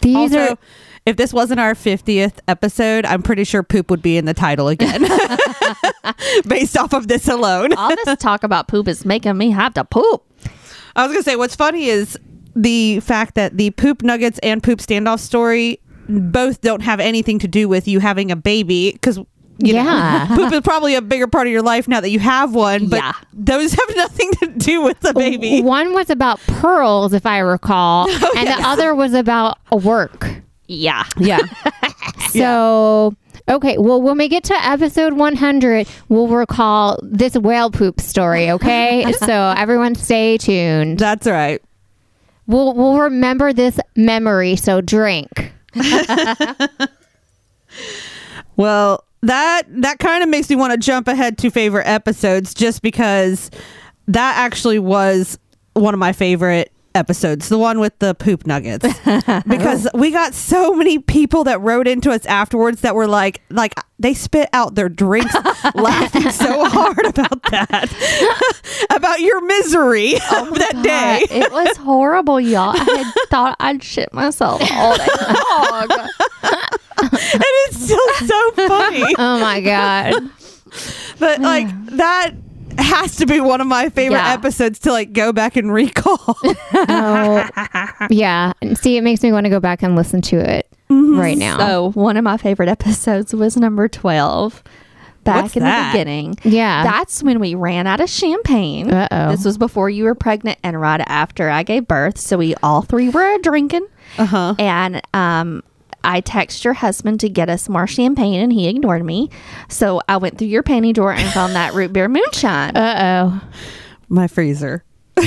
These 0.01 0.15
also, 0.15 0.39
are 0.53 0.57
if 1.05 1.17
this 1.17 1.33
wasn't 1.33 1.59
our 1.59 1.73
50th 1.73 2.35
episode, 2.47 3.05
I'm 3.05 3.21
pretty 3.21 3.43
sure 3.43 3.61
poop 3.63 3.89
would 3.89 4.01
be 4.01 4.17
in 4.17 4.25
the 4.25 4.33
title 4.33 4.67
again, 4.69 5.01
based 6.47 6.77
off 6.77 6.93
of 6.93 7.07
this 7.07 7.27
alone. 7.27 7.73
All 7.73 7.95
this 8.05 8.17
talk 8.19 8.43
about 8.43 8.67
poop 8.67 8.87
is 8.87 9.05
making 9.05 9.37
me 9.37 9.51
have 9.51 9.73
to 9.75 9.83
poop. 9.85 10.23
I 10.95 11.03
was 11.05 11.11
gonna 11.13 11.23
say 11.23 11.35
what's 11.35 11.55
funny 11.55 11.85
is 11.85 12.17
the 12.55 12.99
fact 12.99 13.35
that 13.35 13.57
the 13.57 13.71
poop 13.71 14.03
nuggets 14.03 14.39
and 14.43 14.61
poop 14.61 14.79
standoff 14.79 15.19
story 15.19 15.79
both 16.07 16.61
don't 16.61 16.81
have 16.81 16.99
anything 16.99 17.39
to 17.39 17.47
do 17.47 17.67
with 17.67 17.87
you 17.87 17.99
having 17.99 18.29
a 18.31 18.35
baby 18.35 18.91
because 18.91 19.17
you 19.17 19.25
Yeah. 19.73 20.27
know 20.29 20.35
poop 20.35 20.53
is 20.53 20.61
probably 20.61 20.93
a 20.95 21.01
bigger 21.01 21.27
part 21.27 21.47
of 21.47 21.53
your 21.53 21.61
life 21.61 21.87
now 21.87 21.99
that 22.01 22.09
you 22.09 22.19
have 22.19 22.53
one 22.53 22.89
but 22.89 22.97
Yeah. 22.97 23.13
those 23.33 23.73
have 23.73 23.95
nothing 23.95 24.31
to 24.41 24.47
do 24.47 24.81
with 24.83 24.99
the 24.99 25.13
baby 25.13 25.61
One 25.61 25.93
was 25.93 26.09
about 26.09 26.39
pearls, 26.41 27.13
if 27.13 27.25
I 27.25 27.39
recall, 27.39 28.05
oh, 28.09 28.33
and 28.37 28.47
the 28.47 28.67
other 28.67 28.93
was 28.93 29.13
about 29.13 29.57
work. 29.71 30.27
Yeah. 30.67 31.03
yeah 31.17 31.39
So, 32.29 33.15
okay, 33.47 33.77
well, 33.77 34.01
when 34.01 34.17
we 34.17 34.27
get 34.27 34.43
to 34.45 34.55
episode 34.55 35.13
100, 35.13 35.87
we'll 36.09 36.27
recall 36.27 36.97
this 37.03 37.35
whale 37.35 37.69
poop 37.69 37.99
story, 38.01 38.49
okay? 38.51 39.11
so, 39.19 39.53
everyone 39.55 39.93
stay 39.95 40.37
tuned. 40.37 40.97
that's 40.99 41.27
right 41.27 41.61
We'll, 42.45 42.73
we'll 42.73 42.99
remember 42.99 43.53
this 43.53 43.79
memory, 43.95 44.55
so 44.57 44.81
drink. 44.81 45.53
well 48.55 49.03
that 49.21 49.63
that 49.69 49.97
kind 49.99 50.21
of 50.23 50.29
makes 50.29 50.49
me 50.49 50.55
want 50.55 50.71
to 50.71 50.77
jump 50.77 51.07
ahead 51.07 51.37
to 51.39 51.49
favorite 51.49 51.87
episodes 51.87 52.53
just 52.53 52.81
because 52.81 53.49
that 54.07 54.37
actually 54.37 54.77
was 54.79 55.39
one 55.73 55.93
of 55.93 55.99
my 55.99 56.11
favorite 56.11 56.72
episodes 56.95 57.49
the 57.49 57.57
one 57.57 57.79
with 57.79 57.97
the 57.99 58.13
poop 58.15 58.45
nuggets 58.45 58.85
because 59.47 59.87
we 59.93 60.11
got 60.11 60.33
so 60.33 60.73
many 60.73 60.99
people 60.99 61.43
that 61.43 61.59
wrote 61.61 61.87
into 61.87 62.11
us 62.11 62.25
afterwards 62.25 62.81
that 62.81 62.93
were 62.95 63.07
like 63.07 63.41
like 63.49 63.73
they 63.99 64.13
spit 64.13 64.47
out 64.53 64.75
their 64.75 64.89
drinks 64.89 65.33
laughing 65.75 66.29
so 66.29 66.65
hard 66.65 67.05
about 67.05 67.41
that 67.51 68.85
about 68.95 69.19
your 69.21 69.41
misery 69.45 70.13
oh 70.31 70.49
of 70.49 70.55
that 70.59 70.81
day 70.83 71.25
it 71.35 71.51
was 71.51 71.77
horrible, 71.77 72.39
y'all. 72.39 72.75
I 72.75 72.83
had 73.03 73.29
thought 73.29 73.55
I'd 73.59 73.83
shit 73.83 74.13
myself 74.13 74.61
all 74.71 74.97
day 74.97 75.07
long. 75.07 76.09
and 77.01 77.43
it's 77.65 77.83
still 77.83 78.27
so 78.27 78.51
funny 78.67 79.15
Oh 79.17 79.39
my 79.39 79.61
God. 79.61 80.13
but 81.19 81.39
like 81.41 81.67
that 81.97 82.31
has 82.83 83.15
to 83.17 83.25
be 83.25 83.39
one 83.41 83.61
of 83.61 83.67
my 83.67 83.89
favorite 83.89 84.17
Yeah. 84.19 84.33
episodes 84.33 84.79
to 84.79 84.91
like 84.91 85.13
go 85.13 85.31
back 85.33 85.55
and 85.55 85.71
recall 85.73 86.37
Oh, 86.73 87.49
yeah. 88.09 88.53
See, 88.75 88.97
it 88.97 89.01
makes 89.01 89.21
me 89.23 89.31
want 89.31 89.45
to 89.45 89.49
go 89.49 89.59
back 89.59 89.83
and 89.83 89.95
listen 89.95 90.21
to 90.23 90.37
it 90.37 90.67
Mm-hmm. 90.89 91.19
right 91.19 91.37
now. 91.37 91.57
So 91.57 91.91
one 91.93 92.17
of 92.17 92.23
my 92.23 92.37
favorite 92.37 92.69
episodes 92.69 93.33
was 93.33 93.57
number 93.57 93.87
twelve. 93.87 94.61
Back 95.23 95.43
What's 95.43 95.55
in 95.55 95.63
that? 95.63 95.93
the 95.93 95.97
beginning. 95.97 96.35
yeah. 96.43 96.83
That's 96.83 97.23
when 97.23 97.39
we 97.39 97.55
ran 97.55 97.87
out 97.87 98.01
of 98.01 98.09
champagne. 98.09 98.91
Uh-oh. 98.91 99.31
This 99.31 99.45
was 99.45 99.57
before 99.57 99.89
you 99.89 100.03
were 100.03 100.15
pregnant 100.15 100.59
and 100.63 100.79
right 100.79 100.99
after 101.07 101.49
I 101.49 101.63
gave 101.63 101.87
birth. 101.87 102.17
So 102.17 102.37
we 102.37 102.55
all 102.61 102.81
three 102.81 103.07
were 103.07 103.37
drinking. 103.37 103.87
uh-huh 104.17 104.55
And 104.59 105.01
um, 105.13 105.63
I 106.03 106.21
texted 106.21 106.63
your 106.63 106.73
husband 106.73 107.19
to 107.21 107.29
get 107.29 107.49
us 107.49 107.69
more 107.69 107.87
champagne 107.87 108.41
and 108.41 108.51
he 108.51 108.67
ignored 108.67 109.05
me. 109.05 109.29
So 109.69 110.01
I 110.07 110.17
went 110.17 110.37
through 110.37 110.47
your 110.47 110.63
panty 110.63 110.93
drawer 110.93 111.13
and 111.13 111.31
found 111.33 111.53
that 111.55 111.73
root 111.73 111.93
beer 111.93 112.07
moonshine. 112.07 112.75
Uh 112.75 113.41
oh. 113.41 113.49
my 114.09 114.27
freezer 114.27 114.83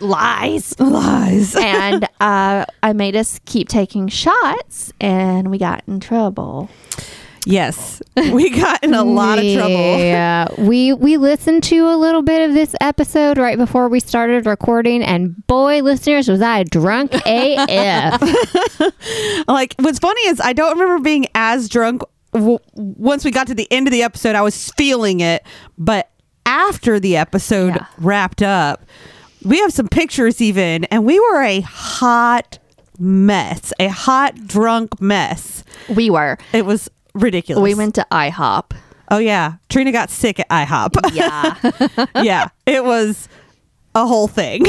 Lies. 0.00 0.78
lies 0.80 1.56
and 1.60 2.04
uh, 2.20 2.64
I 2.82 2.92
made 2.94 3.16
us 3.16 3.40
keep 3.44 3.68
taking 3.68 4.08
shots 4.08 4.92
and 5.00 5.50
we 5.50 5.58
got 5.58 5.82
in 5.86 6.00
trouble. 6.00 6.68
Yes 7.46 8.02
we 8.32 8.50
got 8.50 8.82
in 8.84 8.92
a 8.92 9.04
lot 9.04 9.38
of 9.38 9.44
trouble 9.54 9.70
Yeah, 9.98 10.48
we 10.58 10.92
we 10.92 11.16
listened 11.16 11.62
to 11.64 11.88
a 11.88 11.96
little 11.96 12.22
bit 12.22 12.48
of 12.48 12.54
this 12.54 12.74
episode 12.80 13.38
right 13.38 13.56
before 13.56 13.88
we 13.88 14.00
started 14.00 14.44
recording, 14.46 15.02
and 15.02 15.46
boy, 15.46 15.80
listeners, 15.82 16.28
was 16.28 16.42
I 16.42 16.64
drunk 16.64 17.12
AF. 17.26 18.20
like 19.48 19.74
what's 19.78 19.98
funny 19.98 20.20
is 20.26 20.40
i 20.40 20.52
don't 20.52 20.78
remember 20.78 21.02
being 21.02 21.26
as 21.34 21.68
drunk 21.68 22.02
w- 22.32 22.58
once 22.74 23.24
we 23.24 23.30
got 23.30 23.46
to 23.46 23.54
the 23.54 23.66
end 23.70 23.86
of 23.86 23.92
the 23.92 24.02
episode 24.02 24.34
i 24.34 24.42
was 24.42 24.70
feeling 24.72 25.20
it 25.20 25.44
but 25.78 26.10
after 26.44 27.00
the 27.00 27.16
episode 27.16 27.74
Yeah. 27.74 27.86
wrapped 27.98 28.42
up. 28.42 28.84
We 29.44 29.58
have 29.60 29.72
some 29.72 29.86
pictures 29.88 30.40
even, 30.40 30.84
and 30.86 31.04
we 31.04 31.18
were 31.20 31.42
a 31.42 31.60
hot 31.60 32.58
mess, 32.98 33.72
a 33.78 33.86
hot 33.88 34.46
drunk 34.46 35.00
mess. 35.00 35.62
We 35.88 36.08
were. 36.10 36.38
It 36.52 36.64
was 36.64 36.88
ridiculous. 37.20 37.62
We 37.62 37.74
went 37.74 37.94
to 37.96 38.06
IHOP. 38.10 38.72
Oh 39.10 39.18
yeah, 39.18 39.54
Trina 39.68 39.92
got 39.92 40.10
sick 40.10 40.40
at 40.40 40.48
IHOP. 40.48 41.14
Yeah. 41.14 42.06
yeah, 42.22 42.48
it 42.66 42.84
was 42.84 43.28
a 43.94 44.06
whole 44.06 44.28
thing. 44.28 44.64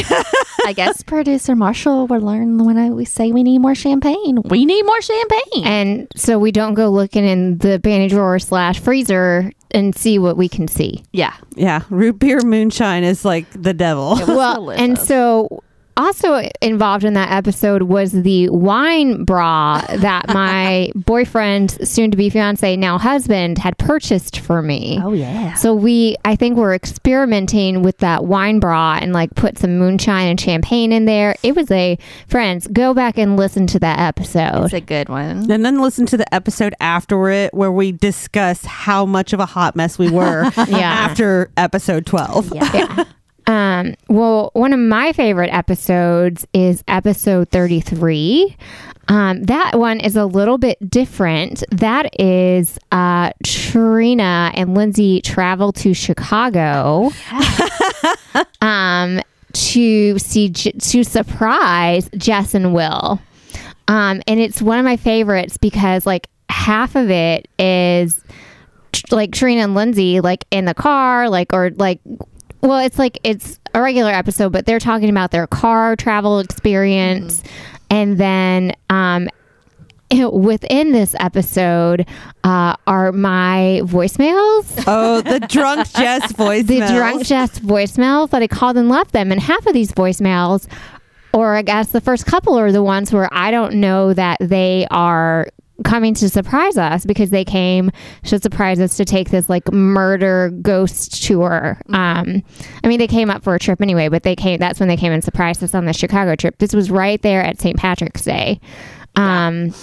I 0.66 0.74
guess 0.74 1.04
producer 1.04 1.56
Marshall 1.56 2.08
will 2.08 2.22
learn 2.22 2.64
when 2.64 2.78
I, 2.78 2.90
we 2.90 3.04
say 3.06 3.32
we 3.32 3.44
need 3.44 3.60
more 3.60 3.76
champagne. 3.76 4.42
We 4.46 4.66
need 4.66 4.84
more 4.84 5.02
champagne. 5.02 5.66
And 5.66 6.08
so 6.16 6.40
we 6.40 6.52
don't 6.52 6.76
go 6.76 6.90
looking 6.90 7.26
in 7.26 7.58
the 7.58 7.80
panty 7.80 8.10
drawer 8.10 8.40
slash 8.40 8.80
freezer 8.80 9.52
and 9.72 9.94
see 9.96 10.18
what 10.18 10.38
we 10.38 10.48
can 10.48 10.68
see. 10.68 11.04
yeah. 11.12 11.36
yeah, 11.56 11.84
root 11.90 12.20
beer 12.20 12.40
moonshine 12.42 13.04
is 13.04 13.26
like 13.26 13.46
the 13.52 13.74
devil. 13.74 14.14
It 14.14 14.28
was 14.28 14.30
well, 14.30 14.70
and 14.70 14.98
so 14.98 15.62
also 15.98 16.48
involved 16.62 17.04
in 17.04 17.14
that 17.16 17.32
episode 17.32 17.84
was 17.84 18.12
the 18.12 18.50
wine 18.50 19.24
bra 19.26 19.82
that 19.98 20.28
my 20.34 20.92
boyfriend, 20.96 21.72
soon 21.88 22.12
to 22.12 22.18
be 22.18 22.30
fiance, 22.30 22.76
now 22.78 22.98
husband, 22.98 23.58
had 23.58 23.78
purchased 23.78 24.40
for 24.40 24.62
me. 24.62 25.00
Oh 25.04 25.14
yeah. 25.14 25.56
So 25.56 25.74
we, 25.74 26.16
I 26.24 26.36
think, 26.36 26.58
we're 26.58 26.74
experimenting 26.76 27.82
with 27.84 27.98
that 28.00 28.26
wine 28.26 28.60
bra 28.60 29.00
and 29.02 29.14
like 29.14 29.34
put 29.36 29.58
some 29.58 29.78
moonshine 29.78 30.28
and 30.28 30.40
champagne 30.40 30.92
in 30.92 31.06
there. 31.06 31.36
It 31.44 31.56
was 31.56 31.70
a 31.72 31.98
friends. 32.28 32.68
Go 32.68 32.94
back 32.94 33.18
and 33.18 33.36
listen 33.38 33.68
to 33.68 33.80
that 33.80 34.00
episode. 34.00 34.66
It's 34.66 34.74
a 34.74 34.82
good 34.82 35.10
one. 35.10 35.52
And 35.52 35.66
then 35.66 35.82
listen 35.82 36.06
to 36.08 36.18
the 36.18 36.32
episode 36.34 36.74
after 36.80 37.30
it 37.30 37.54
where 37.54 37.72
we 37.72 37.92
discuss 37.92 38.64
how 38.66 39.06
much 39.06 39.34
of 39.34 39.40
a 39.40 39.46
hot 39.46 39.76
mess 39.76 39.98
we 39.98 40.10
were 40.10 40.44
Yeah. 40.68 40.80
after 40.80 41.50
episode 41.58 42.06
12. 42.06 42.54
Yeah. 42.56 43.04
Um, 43.48 43.96
well, 44.10 44.52
one 44.54 44.74
of 44.74 44.80
my 44.80 45.14
favorite 45.14 45.50
episodes 45.54 46.46
is 46.54 46.84
episode 46.88 47.50
33. 47.50 48.56
Um, 49.08 49.44
that 49.44 49.80
one 49.80 50.02
is 50.02 50.18
a 50.18 50.26
little 50.26 50.58
bit 50.58 50.78
different. 50.90 51.64
That 51.72 52.20
is 52.20 52.78
uh, 52.92 53.32
Trina 53.44 54.52
and 54.54 54.76
Lindsay 54.76 55.22
travel 55.22 55.72
to 55.74 55.94
Chicago 55.94 57.12
um, 58.62 59.22
to 59.54 60.20
see 60.20 60.50
to 60.50 61.04
surprise 61.06 62.10
Jess 62.18 62.54
and 62.54 62.74
Will. 62.74 63.22
Um, 63.88 64.22
and 64.28 64.42
it's 64.42 64.62
one 64.62 64.78
of 64.78 64.84
my 64.84 64.98
favorites 64.98 65.56
because 65.56 66.06
like 66.06 66.28
half 66.50 66.98
of 66.98 67.10
it 67.10 67.48
is 67.58 68.22
like 69.10 69.32
Trina 69.32 69.62
and 69.62 69.74
Lindsay 69.74 70.20
like 70.20 70.44
in 70.52 70.66
the 70.66 70.74
car, 70.74 71.30
like 71.30 71.54
or 71.54 71.72
like 71.72 72.02
well, 72.62 72.80
it's 72.80 72.98
like 73.00 73.20
it's 73.24 73.60
a 73.74 73.82
regular 73.82 74.12
episode, 74.12 74.52
but 74.52 74.66
they're 74.66 74.80
talking 74.80 75.10
about 75.10 75.32
their 75.32 75.48
car 75.48 75.96
travel 75.96 76.40
experience, 76.40 77.44
and 77.90 78.18
then 78.18 78.74
um, 78.90 79.30
within 80.32 80.92
this 80.92 81.16
episode 81.20 82.08
uh, 82.44 82.76
are 82.88 83.12
my 83.12 83.82
voicemails. 83.84 84.84
Oh, 84.90 85.22
the 85.22 85.40
drunk 85.42 85.92
Jess 85.94 86.32
voice. 86.32 86.64
The 86.68 86.80
drunk 86.80 87.26
Jess 87.26 87.60
voicemails 87.60 88.30
that 88.32 88.42
I 88.42 88.48
called 88.48 88.78
and 88.78 88.90
left 88.90 89.12
them, 89.12 89.32
and 89.32 89.42
half 89.42 89.66
of 89.68 89.74
these 89.74 89.92
voicemails, 89.92 90.68
or 91.34 91.56
I 91.56 91.62
guess 91.62 91.92
the 91.92 92.02
first 92.02 92.26
couple, 92.26 92.58
are 92.58 92.72
the 92.72 92.84
ones 92.84 93.12
where 93.12 93.30
I 93.32 93.52
don't 93.52 93.76
know 93.76 94.14
that 94.14 94.38
they 94.40 94.88
are 94.90 95.48
coming 95.84 96.14
to 96.16 96.30
surprise 96.30 96.78
us 96.78 97.06
because 97.06 97.30
they 97.30 97.46
came 97.46 97.92
to 98.24 98.40
surprise 98.40 98.80
us 98.80 98.98
to 98.98 99.06
take 99.06 99.30
this 99.30 99.50
like 99.50 99.72
murder 99.72 100.50
ghost 100.62 101.24
tour. 101.24 101.80
Um, 101.90 102.44
I 102.84 102.88
mean, 102.88 103.00
they 103.00 103.08
came 103.08 103.30
up 103.30 103.44
for 103.44 103.56
a 103.56 103.60
trip 103.60 103.82
anyway, 103.82 104.10
but 104.10 104.24
they 104.24 104.36
came. 104.36 104.60
That's 104.60 104.80
when 104.80 104.90
they 104.90 104.98
came 104.98 105.12
and 105.12 105.24
surprised 105.24 105.64
us 105.64 105.76
on 105.76 105.86
the 105.86 105.94
Chicago 105.94 106.36
trip. 106.36 106.58
This 106.58 106.74
was 106.74 106.90
right 106.90 107.22
there 107.22 107.44
at 107.44 107.60
St. 107.60 107.78
Patrick's 107.78 108.24
Day. 108.24 108.60
Um, 109.16 109.74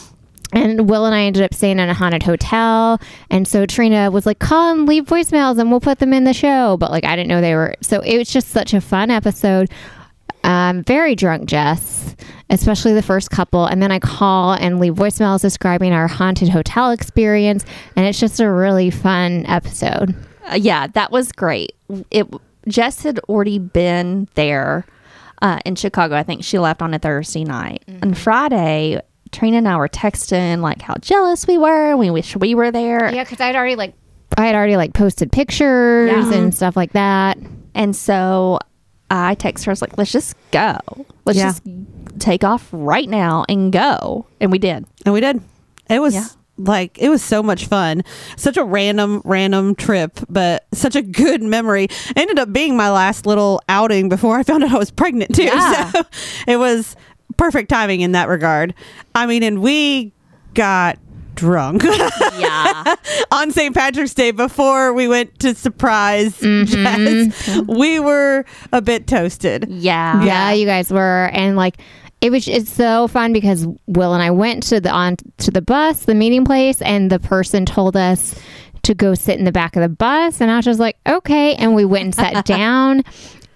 and 0.52 0.88
Will 0.88 1.04
and 1.04 1.14
I 1.14 1.22
ended 1.22 1.42
up 1.42 1.52
staying 1.52 1.80
in 1.80 1.88
a 1.88 1.94
haunted 1.94 2.22
hotel. 2.22 3.00
And 3.28 3.46
so 3.46 3.66
Trina 3.66 4.10
was 4.10 4.24
like, 4.24 4.38
come 4.38 4.86
leave 4.86 5.04
voicemails 5.04 5.58
and 5.58 5.70
we'll 5.70 5.80
put 5.80 5.98
them 5.98 6.12
in 6.12 6.24
the 6.24 6.32
show. 6.32 6.76
But 6.76 6.90
like, 6.92 7.04
I 7.04 7.16
didn't 7.16 7.28
know 7.28 7.40
they 7.40 7.56
were. 7.56 7.74
So 7.82 8.00
it 8.00 8.16
was 8.18 8.28
just 8.28 8.48
such 8.48 8.72
a 8.72 8.80
fun 8.80 9.10
episode. 9.10 9.70
Um, 10.44 10.82
very 10.84 11.14
drunk 11.16 11.46
Jess, 11.48 12.14
especially 12.50 12.92
the 12.94 13.02
first 13.02 13.30
couple. 13.30 13.66
And 13.66 13.82
then 13.82 13.90
I 13.90 13.98
call 13.98 14.52
and 14.52 14.78
leave 14.78 14.94
voicemails 14.94 15.40
describing 15.40 15.92
our 15.92 16.06
haunted 16.06 16.50
hotel 16.50 16.90
experience. 16.90 17.64
And 17.96 18.06
it's 18.06 18.20
just 18.20 18.38
a 18.40 18.50
really 18.50 18.90
fun 18.90 19.46
episode. 19.46 20.14
Uh, 20.50 20.54
yeah, 20.56 20.86
that 20.88 21.10
was 21.10 21.32
great. 21.32 21.74
It 22.10 22.28
Jess 22.68 23.02
had 23.02 23.18
already 23.28 23.58
been 23.58 24.28
there 24.34 24.86
uh, 25.42 25.58
in 25.64 25.74
Chicago. 25.76 26.14
I 26.16 26.22
think 26.22 26.44
she 26.44 26.58
left 26.58 26.80
on 26.82 26.94
a 26.94 26.98
Thursday 26.98 27.44
night. 27.44 27.82
On 28.02 28.14
Friday, 28.14 29.00
Trina 29.32 29.56
and 29.58 29.68
I 29.68 29.76
were 29.76 29.88
texting 29.88 30.60
like 30.60 30.80
how 30.82 30.94
jealous 31.00 31.46
we 31.46 31.58
were. 31.58 31.96
We 31.96 32.10
wish 32.10 32.36
we 32.36 32.54
were 32.54 32.70
there. 32.70 33.12
Yeah, 33.12 33.24
because 33.24 33.40
I'd 33.40 33.56
already 33.56 33.76
like. 33.76 33.94
I 34.36 34.46
had 34.46 34.54
already 34.54 34.76
like 34.76 34.92
posted 34.94 35.30
pictures 35.32 36.10
Yeah. 36.10 36.34
and 36.34 36.54
stuff 36.54 36.76
like 36.76 36.92
that. 36.92 37.38
And 37.74 37.94
so 37.94 38.58
I 39.10 39.34
text 39.34 39.64
her. 39.64 39.70
I 39.70 39.72
was 39.72 39.82
like, 39.82 39.96
"Let's 39.98 40.12
just 40.12 40.34
go. 40.50 40.78
Let's 41.24 41.38
Yeah. 41.38 41.46
just 41.50 41.62
take 42.18 42.42
off 42.44 42.68
right 42.72 43.08
now 43.08 43.44
and 43.48 43.72
go." 43.72 44.26
And 44.40 44.50
we 44.50 44.58
did. 44.58 44.84
And 45.04 45.12
we 45.12 45.20
did. 45.20 45.40
It 45.90 46.00
was 46.00 46.14
Yeah. 46.14 46.26
like 46.56 46.98
it 46.98 47.08
was 47.08 47.22
so 47.22 47.42
much 47.42 47.66
fun. 47.66 48.02
Such 48.36 48.56
a 48.56 48.64
random, 48.64 49.20
random 49.24 49.74
trip, 49.74 50.18
but 50.28 50.66
such 50.72 50.96
a 50.96 51.02
good 51.02 51.42
memory. 51.42 51.88
Ended 52.16 52.38
up 52.38 52.52
being 52.52 52.76
my 52.76 52.90
last 52.90 53.26
little 53.26 53.60
outing 53.68 54.08
before 54.08 54.38
I 54.38 54.42
found 54.42 54.64
out 54.64 54.72
I 54.72 54.78
was 54.78 54.90
pregnant 54.90 55.34
too. 55.34 55.44
Yeah. 55.52 55.90
So 55.90 56.02
it 56.46 56.56
was 56.56 56.96
perfect 57.36 57.68
timing 57.70 58.00
in 58.00 58.12
that 58.12 58.28
regard. 58.28 58.74
I 59.14 59.26
mean, 59.26 59.42
and 59.42 59.60
we 59.60 60.12
got 60.54 60.98
drunk 61.34 61.82
Yeah. 62.38 62.94
on 63.32 63.50
St. 63.50 63.74
Patrick's 63.74 64.14
Day 64.14 64.30
before 64.30 64.92
we 64.92 65.08
went 65.08 65.38
to 65.40 65.54
surprise 65.54 66.38
mm-hmm. 66.40 67.30
Jess. 67.30 67.60
We 67.68 68.00
were 68.00 68.44
a 68.72 68.80
bit 68.82 69.06
toasted. 69.06 69.68
yeah. 69.68 70.22
yeah, 70.24 70.52
you 70.52 70.66
guys 70.66 70.90
were 70.92 71.30
and 71.32 71.56
like 71.56 71.78
it 72.20 72.30
was 72.30 72.48
it's 72.48 72.70
so 72.70 73.06
fun 73.06 73.32
because 73.34 73.66
will 73.86 74.14
and 74.14 74.22
i 74.22 74.30
went 74.30 74.62
to 74.62 74.80
the 74.80 74.90
on 74.90 75.16
to 75.36 75.50
the 75.50 75.60
bus 75.60 76.04
the 76.04 76.14
meeting 76.14 76.44
place 76.44 76.80
and 76.80 77.10
the 77.10 77.18
person 77.18 77.66
told 77.66 77.96
us 77.96 78.34
to 78.82 78.94
go 78.94 79.14
sit 79.14 79.38
in 79.38 79.44
the 79.44 79.52
back 79.52 79.76
of 79.76 79.82
the 79.82 79.88
bus 79.90 80.40
and 80.40 80.50
i 80.50 80.56
was 80.56 80.64
just 80.64 80.80
like 80.80 80.96
okay 81.06 81.54
and 81.56 81.74
we 81.74 81.84
went 81.84 82.04
and 82.04 82.14
sat 82.14 82.44
down 82.46 83.02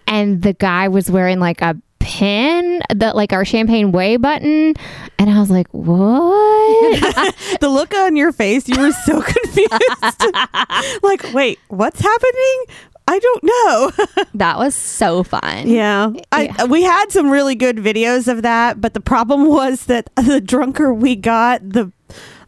and 0.06 0.42
the 0.42 0.52
guy 0.52 0.88
was 0.88 1.10
wearing 1.10 1.40
like 1.40 1.62
a 1.62 1.80
pin 2.08 2.80
that 2.94 3.14
like 3.14 3.34
our 3.34 3.44
champagne 3.44 3.92
way 3.92 4.16
button 4.16 4.72
and 5.18 5.30
i 5.30 5.38
was 5.38 5.50
like 5.50 5.68
what 5.72 6.58
the 7.60 7.68
look 7.68 7.94
on 7.94 8.16
your 8.16 8.32
face, 8.32 8.68
you 8.68 8.80
were 8.80 8.92
so 8.92 9.20
confused. 9.26 9.72
like, 11.02 11.32
wait, 11.32 11.58
what's 11.68 12.00
happening? 12.00 12.64
I 13.06 13.18
don't 13.18 13.44
know. 13.44 14.24
That 14.34 14.58
was 14.58 14.74
so 14.74 15.22
fun. 15.22 15.68
yeah. 15.68 16.12
I, 16.30 16.66
we 16.68 16.82
had 16.82 17.10
some 17.10 17.30
really 17.30 17.54
good 17.54 17.76
videos 17.76 18.28
of 18.30 18.42
that, 18.42 18.80
but 18.80 18.92
the 18.92 19.00
problem 19.00 19.46
was 19.48 19.86
that 19.86 20.10
the 20.16 20.40
drunker 20.40 20.92
we 20.92 21.16
got, 21.16 21.66
the 21.66 21.90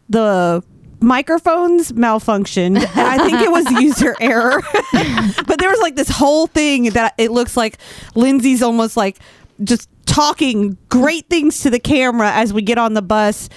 the 0.07 0.63
microphones 0.99 1.93
malfunctioned. 1.93 2.77
And 2.77 2.99
I 2.99 3.25
think 3.25 3.41
it 3.41 3.51
was 3.51 3.69
user 3.81 4.15
error. 4.21 4.61
but 5.47 5.57
there 5.57 5.69
was 5.69 5.79
like 5.79 5.95
this 5.95 6.09
whole 6.09 6.45
thing 6.45 6.91
that 6.91 7.15
it 7.17 7.31
looks 7.31 7.57
like 7.57 7.79
Lindsay's 8.13 8.61
almost 8.61 8.95
like 8.95 9.17
just 9.63 9.89
talking 10.05 10.77
great 10.89 11.27
things 11.29 11.61
to 11.61 11.69
the 11.69 11.79
camera 11.79 12.31
as 12.31 12.51
we 12.53 12.61
get 12.61 12.77
on 12.77 12.93
the 12.93 13.01
bus 13.01 13.49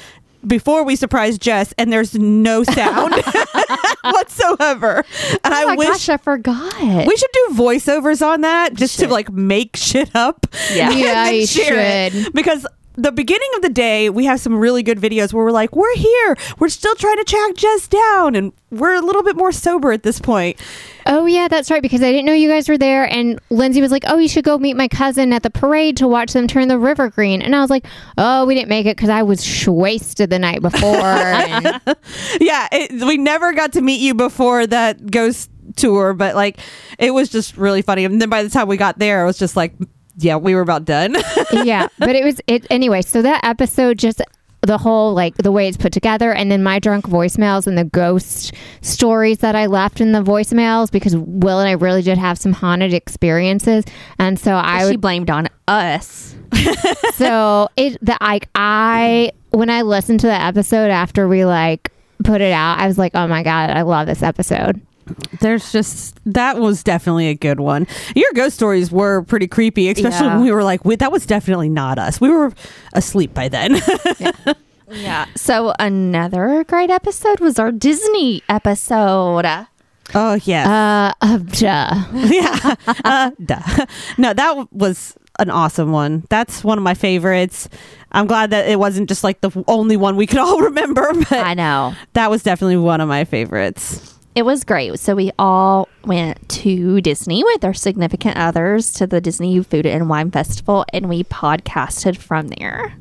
before 0.47 0.85
we 0.85 0.95
surprise 0.95 1.39
Jess, 1.39 1.73
and 1.79 1.91
there's 1.93 2.15
no 2.15 2.63
sound 2.65 3.15
whatsoever. 4.05 5.05
And 5.43 5.55
Oh 5.55 5.57
I 5.57 5.65
my 5.65 5.77
wish 5.77 5.89
gosh, 5.89 6.09
I 6.11 6.17
forgot. 6.19 7.07
we 7.07 7.17
should 7.17 7.31
do 7.33 7.49
voiceovers 7.55 8.25
on 8.27 8.43
that 8.43 8.75
just 8.75 8.99
to 9.01 9.09
like 9.09 9.31
make 9.33 9.77
shit 9.77 10.11
up. 10.15 10.47
Yeah. 10.73 10.91
Yeah, 10.95 11.31
you 11.31 11.47
share 11.47 12.07
it. 12.07 12.13
should. 12.13 12.33
Because 12.35 12.67
the 12.95 13.13
beginning 13.13 13.49
of 13.57 13.63
the 13.63 13.69
day, 13.69 14.09
we 14.11 14.25
have 14.25 14.41
some 14.41 14.55
really 14.55 14.83
good 14.83 14.99
videos 14.99 15.33
where 15.33 15.45
we're 15.45 15.51
like, 15.51 15.75
we're 15.75 15.97
here. 15.97 16.37
We're 16.59 16.69
still 16.69 16.95
trying 16.95 17.19
to 17.19 17.25
track 17.25 17.55
Jess 17.55 17.89
down. 17.89 18.35
And 18.35 18.53
we're 18.71 18.95
a 18.95 19.01
little 19.01 19.23
bit 19.23 19.37
more 19.37 19.53
sober 19.53 19.93
at 19.93 20.03
this 20.03 20.19
point. 20.19 20.61
Oh 21.07 21.27
yeah, 21.27 21.49
that's 21.49 21.71
right. 21.71 21.83
Because 21.83 22.03
I 22.03 22.11
didn't 22.11 22.25
know 22.25 22.33
you 22.33 22.49
guys 22.49 22.69
were 22.69 22.79
there, 22.79 23.05
and 23.05 23.39
Lindsay 23.51 23.81
was 23.83 23.91
like, 23.91 24.05
"Oh, 24.07 24.17
you 24.17 24.27
should 24.27 24.45
go 24.45 24.57
meet 24.57 24.75
my 24.75 24.89
cousin 24.89 25.33
at 25.33 25.43
the 25.43 25.51
parade 25.51 25.99
to 25.99 26.09
watch 26.09 26.33
them 26.33 26.47
turn 26.47 26.69
the 26.69 26.79
river 26.79 27.11
green." 27.11 27.43
And 27.43 27.55
I 27.55 27.61
was 27.61 27.69
like, 27.69 27.87
"Oh, 28.17 28.47
we 28.47 28.55
didn't 28.55 28.71
make 28.71 28.87
it 28.87 28.97
because 28.97 29.11
I 29.11 29.23
was 29.23 29.69
wasted 29.69 30.31
the 30.31 30.39
night 30.39 30.63
before." 30.63 30.83
and 30.97 31.81
Yeah, 32.41 32.69
it, 32.73 33.05
we 33.07 33.19
never 33.19 33.53
got 33.53 33.75
to 33.75 33.83
meet 33.83 34.01
you 34.01 34.15
before 34.15 34.67
that 34.67 35.11
ghost 35.11 35.51
tour, 35.77 36.15
but 36.15 36.35
like 36.35 36.59
it 36.99 37.13
was 37.13 37.29
just 37.29 37.57
really 37.57 37.83
funny. 37.83 38.05
And 38.05 38.21
then 38.21 38.31
by 38.31 38.43
the 38.43 38.49
time 38.49 38.69
we 38.69 38.77
got 38.77 38.99
there, 38.99 39.25
it 39.25 39.27
was 39.27 39.39
just 39.39 39.57
like, 39.57 39.75
yeah, 40.17 40.37
we 40.37 40.55
were 40.55 40.61
about 40.61 40.85
done. 40.85 41.17
yeah, 41.53 41.89
but 41.99 42.11
it 42.11 42.25
was 42.25 42.41
it 42.47 42.67
anyway. 42.71 43.03
So 43.03 43.23
that 43.23 43.45
episode 43.45 43.99
just 43.99 44.23
the 44.63 44.79
whole 44.79 45.13
like 45.13 45.37
the 45.37 45.53
way 45.53 45.69
it's 45.69 45.77
put 45.77 45.93
together 45.93 46.33
and 46.33 46.51
then 46.51 46.63
my 46.63 46.79
drunk 46.79 47.07
voicemails 47.07 47.67
and 47.67 47.77
the 47.77 47.85
ghost 47.85 48.55
stories 48.81 49.39
that 49.39 49.55
I 49.55 49.67
left 49.67 50.01
in 50.01 50.13
the 50.13 50.23
voicemails 50.23 50.91
because 50.91 51.15
Will 51.17 51.61
and 51.61 51.69
I 51.69 51.73
really 51.73 52.03
did 52.03 52.19
have 52.19 52.39
some 52.39 52.53
haunted 52.53 52.95
experiences 52.95 53.85
and 54.19 54.39
so 54.39 54.55
I 54.55 54.81
she 54.81 54.93
would 54.93 55.01
blamed 55.01 55.31
on 55.31 55.49
us. 55.69 56.35
so 57.15 57.69
it 57.77 57.99
the 58.01 58.17
like 58.21 58.49
I 58.55 59.33
when 59.51 59.71
I 59.71 59.83
listened 59.83 60.21
to 60.21 60.27
the 60.27 60.41
episode 60.41 60.91
after 60.91 61.29
we 61.29 61.45
like 61.45 61.93
put 62.23 62.41
it 62.41 62.53
out 62.53 62.79
I 62.79 62.87
was 62.87 62.97
like 62.97 63.13
oh 63.15 63.27
my 63.27 63.43
god 63.43 63.71
I 63.71 63.83
love 63.83 64.07
this 64.07 64.23
episode 64.23 64.81
There's 65.41 65.71
just 65.73 66.19
that 66.27 66.59
was 66.59 66.83
definitely 66.83 67.29
a 67.29 67.35
good 67.35 67.61
one. 67.61 67.87
Your 68.15 68.31
ghost 68.35 68.57
stories 68.57 68.91
were 68.91 69.23
pretty 69.23 69.47
creepy, 69.47 69.89
especially 69.91 70.27
Yeah. 70.27 70.37
when 70.37 70.45
we 70.45 70.53
were 70.53 70.65
like, 70.65 70.85
"Wait, 70.85 70.99
that 71.01 71.13
was 71.13 71.27
definitely 71.27 71.69
not 71.69 71.99
us." 71.99 72.21
We 72.21 72.31
were 72.31 72.53
asleep 72.95 73.35
by 73.35 73.49
then. 73.49 73.81
Yeah. 74.91 75.25
So 75.35 75.73
another 75.79 76.63
great 76.65 76.91
episode 76.91 77.41
was 77.41 77.59
our 77.59 77.73
Disney 77.73 78.43
episode. 78.51 79.47
oh 80.15 80.35
yes, 80.45 80.67
uh, 80.69 81.13
uh 81.23 81.39
duh. 81.39 82.05
yeah. 82.15 82.75
Uh, 83.03 83.31
duh. 83.43 83.87
No, 84.19 84.35
that 84.35 84.69
was 84.73 85.17
an 85.39 85.49
awesome 85.51 85.91
one. 85.91 86.25
That's 86.29 86.63
one 86.63 86.77
of 86.79 86.85
my 86.85 86.95
favorites. 86.95 87.69
I'm 88.13 88.27
glad 88.27 88.51
that 88.51 88.69
it 88.69 88.79
wasn't 88.79 89.09
just 89.09 89.25
like 89.25 89.41
the 89.41 89.65
only 89.67 89.97
one 89.97 90.17
we 90.17 90.27
could 90.27 90.39
all 90.45 90.61
remember, 90.61 91.13
but 91.15 91.33
I 91.33 91.55
know. 91.55 91.95
that 92.13 92.31
was 92.31 92.43
definitely 92.43 92.77
one 92.77 93.01
of 93.01 93.09
my 93.09 93.25
favorites. 93.25 94.14
It 94.35 94.45
was 94.45 94.65
great. 94.65 94.99
So 94.99 95.15
we 95.15 95.31
all 95.39 95.89
went 96.05 96.49
to 96.49 97.01
Disney 97.01 97.45
with 97.45 97.65
our 97.65 97.75
significant 97.75 98.37
others 98.37 98.93
to 98.95 99.07
the 99.07 99.21
Disney 99.21 99.63
Food 99.63 99.87
and 99.87 100.09
Wine 100.09 100.31
Festival 100.31 100.85
and 100.93 101.09
we 101.09 101.23
podcasted 101.25 102.17
from 102.17 102.49
there. 102.49 102.95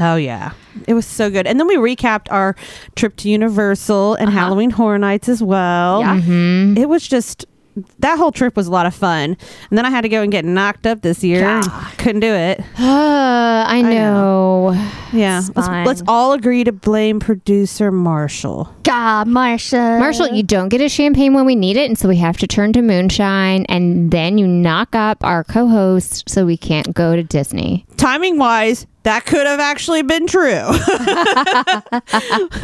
Oh 0.00 0.16
yeah, 0.16 0.52
it 0.88 0.94
was 0.94 1.06
so 1.06 1.30
good. 1.30 1.46
And 1.46 1.60
then 1.60 1.66
we 1.66 1.76
recapped 1.76 2.26
our 2.30 2.56
trip 2.96 3.16
to 3.16 3.28
Universal 3.28 4.14
and 4.14 4.28
uh-huh. 4.28 4.38
Halloween 4.38 4.70
Horror 4.70 4.98
Nights 4.98 5.28
as 5.28 5.42
well. 5.42 6.00
Yeah. 6.00 6.20
Mm-hmm. 6.20 6.78
It 6.78 6.88
was 6.88 7.06
just 7.06 7.44
that 8.00 8.18
whole 8.18 8.32
trip 8.32 8.56
was 8.56 8.66
a 8.66 8.70
lot 8.70 8.86
of 8.86 8.94
fun. 8.94 9.36
And 9.70 9.78
then 9.78 9.84
I 9.86 9.90
had 9.90 10.02
to 10.02 10.08
go 10.08 10.22
and 10.22 10.30
get 10.32 10.44
knocked 10.44 10.86
up 10.86 11.02
this 11.02 11.22
year. 11.22 11.44
and 11.44 11.64
Couldn't 11.98 12.20
do 12.20 12.32
it. 12.32 12.62
Uh, 13.00 13.64
I 13.66 13.82
know. 13.82 14.76
Yeah, 15.12 15.42
let's, 15.56 15.68
let's 15.68 16.02
all 16.06 16.34
agree 16.34 16.62
to 16.62 16.70
blame 16.70 17.18
producer 17.18 17.90
Marshall. 17.90 18.72
God, 18.84 19.26
Marshall. 19.26 19.98
Marshall, 19.98 20.28
you 20.28 20.44
don't 20.44 20.68
get 20.68 20.80
a 20.80 20.88
champagne 20.88 21.34
when 21.34 21.46
we 21.46 21.56
need 21.56 21.76
it, 21.76 21.86
and 21.86 21.98
so 21.98 22.08
we 22.08 22.16
have 22.18 22.36
to 22.38 22.46
turn 22.46 22.72
to 22.74 22.82
moonshine, 22.82 23.66
and 23.68 24.12
then 24.12 24.38
you 24.38 24.46
knock 24.46 24.94
up 24.94 25.24
our 25.24 25.42
co-host, 25.42 26.28
so 26.28 26.46
we 26.46 26.56
can't 26.56 26.94
go 26.94 27.16
to 27.16 27.24
Disney. 27.24 27.84
Timing 27.96 28.38
wise, 28.38 28.86
that 29.02 29.26
could 29.26 29.48
have 29.48 29.58
actually 29.58 30.02
been 30.02 30.28
true. 30.28 30.68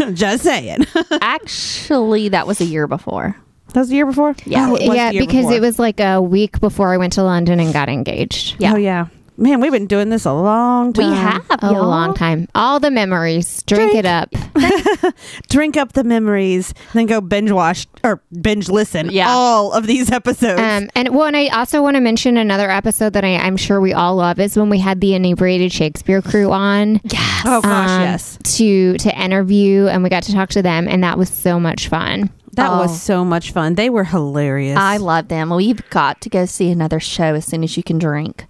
just 0.15 0.45
saying. 0.45 0.87
Actually, 1.21 2.29
that 2.29 2.47
was 2.47 2.61
a 2.61 2.65
year 2.65 2.87
before. 2.87 3.35
Was 3.81 3.89
the 3.89 3.97
year 3.97 4.07
before. 4.07 4.35
Yeah. 4.45 4.71
Oh, 4.71 4.75
it 4.77 4.95
yeah, 4.95 5.13
because 5.13 5.29
before. 5.29 5.53
it 5.55 5.61
was 5.61 5.79
like 5.79 6.01
a 6.01 6.21
week 6.21 6.61
before 6.61 6.93
I 6.93 6.97
went 6.97 7.13
to 7.15 7.23
London 7.23 7.61
and 7.61 7.73
got 7.73 7.89
engaged. 7.89 8.57
Yeah. 8.59 8.73
Oh 8.75 8.77
yeah, 8.77 9.07
man, 9.37 9.61
we've 9.61 9.73
been 9.73 9.87
doing 9.87 10.09
this 10.09 10.25
a 10.25 10.33
long 10.33 10.93
time. 10.93 11.11
We 11.11 11.17
have 11.17 11.45
A 11.63 11.73
y'all. 11.73 11.87
long 11.87 12.15
time. 12.15 12.49
All 12.55 12.81
the 12.81 12.91
memories. 12.91 13.63
Drink, 13.65 13.93
Drink. 13.93 14.05
it 14.05 14.07
up. 14.07 14.31
drink 15.49 15.77
up 15.77 15.93
the 15.93 16.05
memories, 16.05 16.73
then 16.95 17.07
go 17.07 17.21
binge 17.21 17.51
watch 17.51 17.87
or 18.03 18.23
binge 18.41 18.69
listen 18.69 19.11
Yeah. 19.11 19.29
all 19.29 19.73
of 19.73 19.87
these 19.87 20.11
episodes. 20.11 20.61
Um, 20.61 20.89
and 20.95 21.11
well, 21.15 21.27
and 21.27 21.37
I 21.37 21.49
also 21.49 21.83
want 21.83 21.97
to 21.97 22.01
mention 22.01 22.37
another 22.37 22.71
episode 22.71 23.13
that 23.15 23.25
I, 23.25 23.37
I'm 23.37 23.57
sure 23.57 23.81
we 23.81 23.93
all 23.93 24.17
love 24.17 24.39
is 24.41 24.57
when 24.57 24.69
we 24.71 24.79
had 24.79 25.01
the 25.01 25.15
inebriated 25.15 25.73
Shakespeare 25.73 26.23
crew 26.23 26.51
on. 26.53 27.01
Yes. 27.05 27.43
oh 27.45 27.61
gosh, 27.61 27.91
um, 27.91 28.03
yes, 28.03 28.39
To 28.57 28.97
to 28.99 29.21
interview, 29.23 29.87
and 29.87 30.03
we 30.03 30.09
got 30.09 30.23
to 30.25 30.33
talk 30.33 30.51
to 30.51 30.63
them, 30.63 30.89
and 30.89 31.03
that 31.05 31.19
was 31.19 31.29
so 31.29 31.61
much 31.61 31.89
fun. 31.89 32.31
That 32.57 32.71
Oh. 32.71 32.79
was 32.79 33.01
so 33.01 33.25
much 33.25 33.53
fun. 33.53 33.75
They 33.77 33.89
were 33.91 34.05
hilarious. 34.05 34.77
I 34.79 34.97
love 34.99 35.29
them. 35.29 35.51
We've 35.51 35.89
got 35.91 36.21
to 36.23 36.29
go 36.29 36.45
see 36.47 36.71
another 36.71 37.01
show 37.01 37.35
as 37.35 37.45
soon 37.47 37.63
as 37.65 37.77
you 37.77 37.83
can 37.83 37.99
drink. 37.99 38.47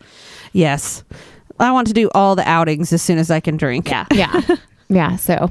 yes, 0.52 1.04
I 1.60 1.70
want 1.72 1.86
to 1.88 1.92
do 1.94 2.10
all 2.14 2.34
the 2.36 2.46
outings 2.48 2.92
as 2.92 3.02
soon 3.02 3.18
as 3.18 3.30
I 3.30 3.40
can 3.40 3.56
drink. 3.56 3.88
Yeah. 3.90 4.06
Yeah, 4.12 4.40
yeah. 4.88 5.16
So 5.16 5.50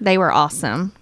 They 0.00 0.18
were 0.18 0.30
awesome. 0.32 0.92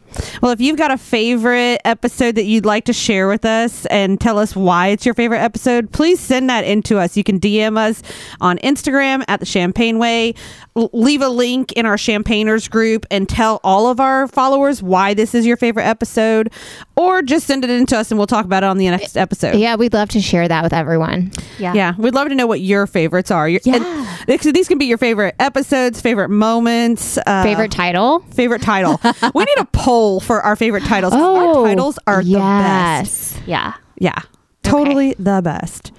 Well, 0.42 0.52
if 0.52 0.60
you've 0.60 0.76
got 0.76 0.90
a 0.90 0.98
favorite 0.98 1.80
episode 1.86 2.34
that 2.34 2.44
you'd 2.44 2.66
like 2.66 2.84
to 2.84 2.92
share 2.92 3.28
with 3.28 3.46
us 3.46 3.86
and 3.86 4.20
tell 4.20 4.38
us 4.38 4.54
why 4.54 4.88
it's 4.88 5.06
your 5.06 5.14
favorite 5.14 5.38
episode, 5.40 5.90
please 5.90 6.20
send 6.20 6.50
that 6.50 6.64
in 6.66 6.82
to 6.82 6.98
us. 6.98 7.16
You 7.16 7.24
can 7.24 7.40
DM 7.40 7.78
us 7.78 8.02
on 8.40 8.58
Instagram 8.58 9.24
at 9.26 9.40
the 9.40 9.46
Champagne 9.46 9.98
Way. 9.98 10.34
L- 10.74 10.88
leave 10.94 11.20
a 11.20 11.28
link 11.28 11.72
in 11.72 11.84
our 11.84 11.96
Champagners 11.96 12.70
group 12.70 13.04
and 13.10 13.28
tell 13.28 13.60
all 13.62 13.88
of 13.88 14.00
our 14.00 14.26
followers 14.26 14.82
why 14.82 15.12
this 15.12 15.34
is 15.34 15.44
your 15.44 15.56
favorite 15.58 15.84
episode, 15.84 16.50
or 16.96 17.20
just 17.22 17.46
send 17.46 17.62
it 17.64 17.68
in 17.70 17.84
to 17.86 17.98
us 17.98 18.10
and 18.10 18.18
we'll 18.18 18.26
talk 18.26 18.44
about 18.46 18.62
it 18.62 18.66
on 18.66 18.78
the 18.78 18.88
next 18.88 19.16
episode. 19.16 19.56
yeah, 19.56 19.76
we'd 19.76 19.92
love 19.92 20.08
to 20.10 20.20
share 20.20 20.48
that 20.48 20.62
with 20.64 20.72
everyone. 20.72 21.30
Yeah. 21.58 21.74
Yeah, 21.74 21.94
we'd 21.98 22.14
love 22.14 22.28
to 22.28 22.34
know 22.34 22.46
what 22.46 22.60
your 22.60 22.86
favorites 22.86 23.30
are. 23.30 23.48
Your, 23.48 23.60
Yeah. 23.64 23.76
and 23.76 24.08
these- 24.40 24.52
these 24.52 24.66
can 24.68 24.78
be 24.78 24.86
your 24.86 24.98
favorite 24.98 25.34
episodes, 25.38 26.00
favorite 26.00 26.30
moments, 26.30 27.18
uh, 27.26 27.42
Favorite 27.42 27.70
title? 27.70 28.20
favorite 28.30 28.62
title. 28.62 28.98
we 29.34 29.44
need 29.44 29.58
a 29.58 29.66
poll 29.66 30.20
for 30.20 30.40
our 30.40 30.56
favorite 30.56 30.84
titles. 30.84 31.12
'cause 31.12 31.22
our 31.22 31.64
titles 31.66 31.98
are 32.06 32.22
the 32.24 32.34
best. 32.34 33.36
Yeah. 33.46 33.74
Yeah, 33.98 34.18
totally 34.62 35.14
the 35.18 35.40
best. 35.44 35.91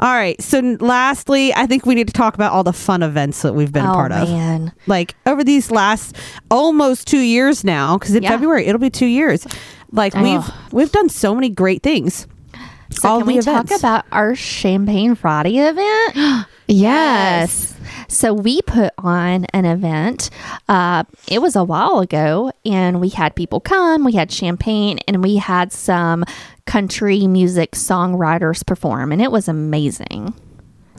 All 0.00 0.14
right. 0.14 0.40
So, 0.40 0.60
lastly, 0.80 1.52
I 1.54 1.66
think 1.66 1.84
we 1.86 1.94
need 1.94 2.06
to 2.06 2.12
talk 2.12 2.34
about 2.34 2.52
all 2.52 2.62
the 2.62 2.72
fun 2.72 3.02
events 3.02 3.42
that 3.42 3.54
we've 3.54 3.72
been 3.72 3.84
a 3.84 3.90
oh, 3.90 3.94
part 3.94 4.12
of. 4.12 4.28
man. 4.28 4.72
Like 4.86 5.14
over 5.26 5.42
these 5.42 5.70
last 5.70 6.16
almost 6.50 7.08
two 7.08 7.18
years 7.20 7.64
now, 7.64 7.98
because 7.98 8.14
in 8.14 8.22
Yeah. 8.22 8.30
February 8.30 8.66
it'll 8.66 8.80
be 8.80 8.90
two 8.90 9.06
years. 9.06 9.46
Like 9.90 10.14
we've 10.14 10.44
we've 10.72 10.92
done 10.92 11.08
so 11.08 11.34
many 11.34 11.48
great 11.48 11.82
things. 11.82 12.26
So 12.90 13.08
All 13.08 13.18
can 13.18 13.26
we 13.26 13.38
events. 13.38 13.70
talk 13.70 13.78
about 13.78 14.04
our 14.12 14.34
Champagne 14.34 15.14
Friday 15.14 15.58
event? 15.58 16.46
Yes. 16.70 17.74
So 18.08 18.32
we 18.32 18.62
put 18.62 18.92
on 18.98 19.44
an 19.52 19.64
event. 19.66 20.30
Uh, 20.68 21.04
it 21.30 21.40
was 21.42 21.54
a 21.56 21.62
while 21.64 22.00
ago, 22.00 22.50
and 22.64 23.00
we 23.00 23.10
had 23.10 23.34
people 23.36 23.60
come. 23.60 24.04
We 24.04 24.12
had 24.12 24.32
champagne, 24.32 24.98
and 25.06 25.22
we 25.22 25.36
had 25.36 25.72
some 25.72 26.24
country 26.66 27.26
music 27.26 27.72
songwriters 27.72 28.66
perform, 28.66 29.12
and 29.12 29.20
it 29.20 29.30
was 29.30 29.46
amazing. 29.46 30.34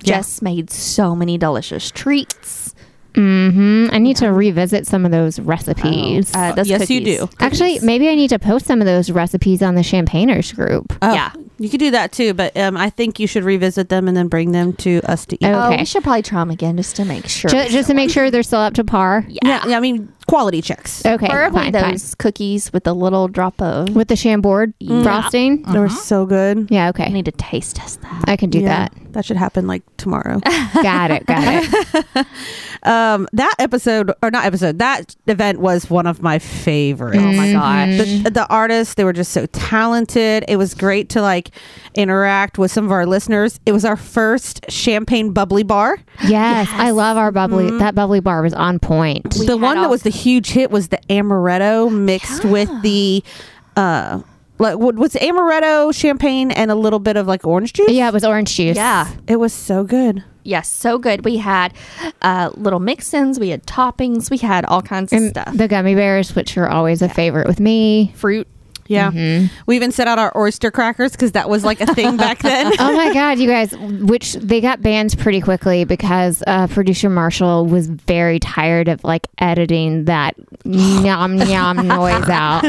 Yeah. 0.02 0.18
Jess 0.18 0.42
made 0.42 0.70
so 0.70 1.16
many 1.16 1.38
delicious 1.38 1.92
treats. 1.92 2.74
hmm 3.16 3.88
I 3.92 3.98
need 3.98 4.16
to 4.18 4.32
revisit 4.32 4.86
some 4.88 5.04
of 5.04 5.12
those 5.12 5.40
recipes. 5.40 6.32
Uh, 6.34 6.54
those 6.54 6.70
yes, 6.70 6.90
you 6.90 7.00
cookies. 7.02 7.18
do. 7.20 7.30
Actually, 7.40 7.80
maybe 7.82 8.08
I 8.08 8.16
need 8.16 8.30
to 8.30 8.40
post 8.40 8.66
some 8.68 8.82
of 8.82 8.86
those 8.86 9.10
recipes 9.12 9.62
on 9.64 9.74
the 9.76 9.82
Champagners 9.82 10.56
group. 10.56 10.94
Oh, 11.02 11.14
Yeah. 11.14 11.32
You 11.60 11.70
could 11.70 11.80
do 11.80 11.92
that 11.92 12.12
too. 12.12 12.34
But 12.34 12.56
um, 12.58 12.76
I 12.78 12.90
think 12.90 13.20
you 13.20 13.28
should 13.28 13.44
revisit 13.44 13.90
them 13.90 14.08
and 14.08 14.16
then 14.18 14.28
bring 14.28 14.52
them 14.54 14.74
to 14.74 15.02
us 15.04 15.26
to 15.28 15.36
eat. 15.36 15.46
Oh. 15.46 15.54
Oh, 15.54 15.68
Okay. 15.68 15.78
we 15.80 15.86
should 15.86 16.04
probably 16.04 16.22
try 16.22 16.40
them 16.40 16.50
again 16.52 16.78
just 16.78 16.96
to 16.96 17.06
make 17.06 17.28
sure. 17.28 17.50
Ju- 17.52 17.68
just 17.70 17.88
to 17.90 17.94
make 17.94 18.10
sure 18.10 18.32
they're 18.32 18.44
still 18.44 18.60
up 18.62 18.74
to 18.76 18.84
par. 18.84 19.26
yeah, 19.28 19.68
yeah. 19.68 19.78
I 19.78 19.80
mean, 19.80 20.12
quality 20.30 20.62
checks. 20.62 21.06
Okay, 21.06 21.28
Preferably 21.28 21.60
fine, 21.60 21.74
fine. 21.74 21.92
those 21.92 22.16
cookies 22.16 22.72
with 22.72 22.86
a 22.88 22.94
little 22.94 23.28
drop 23.28 23.62
of. 23.62 23.96
With 23.96 24.08
the 24.08 24.16
Chambord 24.16 24.74
Yeah. 24.80 25.04
frosting. 25.04 25.64
They 25.64 25.80
were 25.80 25.90
so 25.90 26.26
good. 26.26 26.68
Yeah, 26.70 26.90
Okay. 26.90 27.06
I 27.06 27.10
need 27.10 27.26
to 27.26 27.32
taste 27.32 27.76
test 27.78 28.02
that. 28.02 28.26
I 28.28 28.36
can 28.38 28.50
do 28.50 28.60
Yeah, 28.60 28.88
that 29.12 29.26
should 29.26 29.38
happen 29.38 29.68
like 29.68 29.84
tomorrow. 29.98 30.40
Got 30.84 31.12
it. 31.12 31.26
Got 31.26 31.64
it. 31.64 32.28
um, 32.84 33.28
that 33.34 33.54
episode 33.60 34.12
or 34.24 34.32
not 34.32 34.46
episode, 34.46 34.80
that 34.80 35.16
event 35.28 35.60
was 35.60 35.90
one 35.90 36.06
of 36.08 36.22
my 36.22 36.40
favorites. 36.40 37.18
Oh 37.20 37.34
my 37.34 37.52
gosh. 37.52 37.98
the, 38.24 38.30
the 38.32 38.48
artists 38.50 38.94
they 38.96 39.04
were 39.04 39.14
just 39.14 39.32
so 39.32 39.46
talented 39.48 40.46
it 40.48 40.56
was 40.58 40.74
great 40.74 41.10
to 41.10 41.22
like 41.22 41.50
interact 41.96 42.58
with 42.58 42.72
some 42.72 42.86
of 42.86 42.92
our 42.92 43.06
listeners 43.06 43.60
it 43.66 43.72
was 43.72 43.84
our 43.84 43.98
first 43.98 44.66
champagne 44.70 45.32
bubbly 45.32 45.64
bar 45.64 45.98
Yes, 46.28 46.68
I 46.74 46.90
love 46.92 47.16
our 47.16 47.32
bubbly. 47.32 47.66
Mm-hmm. 47.68 47.78
That 47.78 47.96
bubbly 47.96 48.20
bar 48.20 48.42
was 48.42 48.54
on 48.54 48.78
point. 48.78 49.38
We 49.40 49.46
the 49.46 49.56
one 49.56 49.78
that 49.78 49.90
was 49.90 50.04
the 50.04 50.10
huge 50.20 50.50
hit 50.52 50.70
was 50.72 50.90
the 50.90 51.00
amaretto 51.10 51.90
mixed 51.92 52.44
with 52.46 52.70
the 52.82 53.24
uh 53.76 54.22
like 54.58 54.78
what 54.78 54.96
was 54.96 55.14
amaretto 55.14 55.94
champagne 55.94 56.52
and 56.52 56.70
a 56.70 56.76
little 56.76 57.00
bit 57.00 57.16
of 57.18 57.28
like 57.28 57.46
orange 57.46 57.74
juice 57.74 57.90
Yeah, 57.90 58.10
it 58.10 58.14
was 58.14 58.26
orange 58.26 58.54
juice. 58.56 58.76
Yeah. 58.76 59.10
it 59.28 59.38
was 59.38 59.54
so 59.54 59.84
good 59.84 60.24
Yes, 60.44 60.68
so 60.68 60.98
good. 60.98 61.26
We 61.26 61.38
had 61.38 61.74
uh, 62.24 62.50
little 62.56 62.80
mix-ins. 62.80 63.40
We 63.40 63.50
had 63.50 63.68
toppings. 63.68 64.32
We 64.32 64.38
had 64.38 64.66
all 64.66 64.82
kinds 64.82 65.14
of 65.14 65.20
stuff. 65.30 65.56
the 65.56 65.68
gummy 65.68 65.94
bears, 65.94 66.34
which 66.34 66.58
are 66.58 66.68
always 66.68 67.04
a 67.04 67.10
favorite 67.10 67.46
with 67.46 67.60
me. 67.60 68.14
Fruit. 68.16 68.48
Yeah 68.90 69.12
Mm-hmm. 69.12 69.48
we 69.68 69.76
even 69.78 69.92
set 69.92 70.08
out 70.08 70.20
our 70.20 70.32
oyster 70.38 70.72
crackers 70.72 71.14
because 71.14 71.32
that 71.32 71.48
was 71.50 71.64
like 71.64 71.80
a 71.80 71.86
thing 71.94 72.18
back 72.18 72.40
then 72.44 72.74
Oh 72.80 72.94
my 72.94 73.14
god, 73.14 73.40
you 73.40 73.48
guys! 73.48 73.72
Which 73.78 74.34
they 74.34 74.60
got 74.62 74.82
banned 74.82 75.18
pretty 75.20 75.40
quickly 75.42 75.84
because 75.86 76.44
uh, 76.48 76.68
producer 76.68 77.10
Marshall 77.10 77.66
was 77.66 77.88
very 77.88 78.40
tired 78.40 78.88
of 78.88 79.04
like 79.04 79.28
editing 79.38 80.06
that 80.06 80.36
yum 80.66 81.38
yum 81.38 81.88
noise 81.88 82.28
out. 82.30 82.66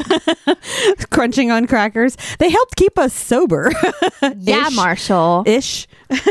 crunching 1.10 1.50
on 1.50 1.66
crackers 1.66 2.16
they 2.38 2.50
helped 2.50 2.76
keep 2.76 2.98
us 2.98 3.12
sober 3.12 3.72
Yeah, 4.36 4.68
Marshall. 4.72 5.44
ish 5.46 5.88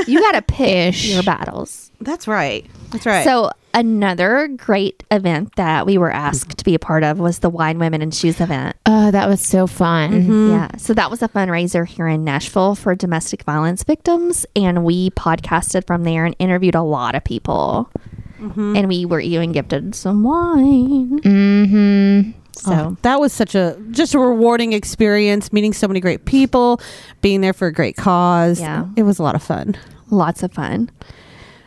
you 0.07 0.19
got 0.19 0.33
to 0.33 0.41
pick 0.41 0.93
Ish. 0.93 1.09
your 1.13 1.23
battles. 1.23 1.91
that's 2.01 2.27
right 2.27 2.65
that's 2.91 3.05
right 3.05 3.23
So 3.23 3.49
another 3.73 4.47
great 4.47 5.03
event 5.11 5.55
that 5.55 5.85
we 5.85 5.97
were 5.97 6.11
asked 6.11 6.57
to 6.57 6.63
be 6.65 6.75
a 6.75 6.79
part 6.79 7.03
of 7.03 7.19
was 7.19 7.39
the 7.39 7.49
Wine, 7.49 7.79
Women, 7.79 8.01
and 8.01 8.13
Shoes 8.13 8.39
event. 8.41 8.75
Oh, 8.85 9.11
that 9.11 9.27
was 9.27 9.41
so 9.41 9.67
fun. 9.67 10.11
Mm-hmm. 10.11 10.31
Mm-hmm. 10.31 10.49
Yeah. 10.51 10.77
So 10.77 10.93
that 10.93 11.09
was 11.11 11.21
a 11.21 11.27
fundraiser 11.27 11.85
here 11.87 12.07
in 12.07 12.23
Nashville 12.23 12.75
for 12.75 12.95
domestic 12.95 13.43
violence 13.43 13.83
victims. 13.83 14.45
And 14.55 14.83
we 14.83 15.11
podcasted 15.11 15.85
from 15.87 16.03
there 16.03 16.25
and 16.25 16.35
interviewed 16.39 16.75
a 16.75 16.81
lot 16.81 17.15
of 17.15 17.23
people. 17.23 17.91
Mm-hmm. 18.39 18.75
And 18.75 18.87
we 18.87 19.05
were 19.05 19.19
even 19.19 19.51
gifted 19.51 19.95
some 19.95 20.23
wine. 20.23 21.19
Mm-hmm. 21.21 22.31
So 22.53 22.73
Oh, 22.73 22.97
that 23.03 23.19
was 23.21 23.31
such 23.31 23.55
a 23.55 23.77
just 23.91 24.13
a 24.13 24.19
rewarding 24.19 24.73
experience 24.73 25.53
meeting 25.53 25.71
so 25.71 25.87
many 25.87 25.99
great 26.01 26.25
people 26.25 26.81
being 27.21 27.39
there 27.41 27.53
for 27.53 27.67
a 27.67 27.73
great 27.73 27.95
cause 27.95 28.59
Yeah. 28.59 28.85
it 28.97 29.03
was 29.03 29.17
a 29.17 29.23
lot 29.23 29.35
of 29.35 29.41
fun 29.43 29.77
lots 30.09 30.41
of 30.43 30.51
fun. 30.51 30.89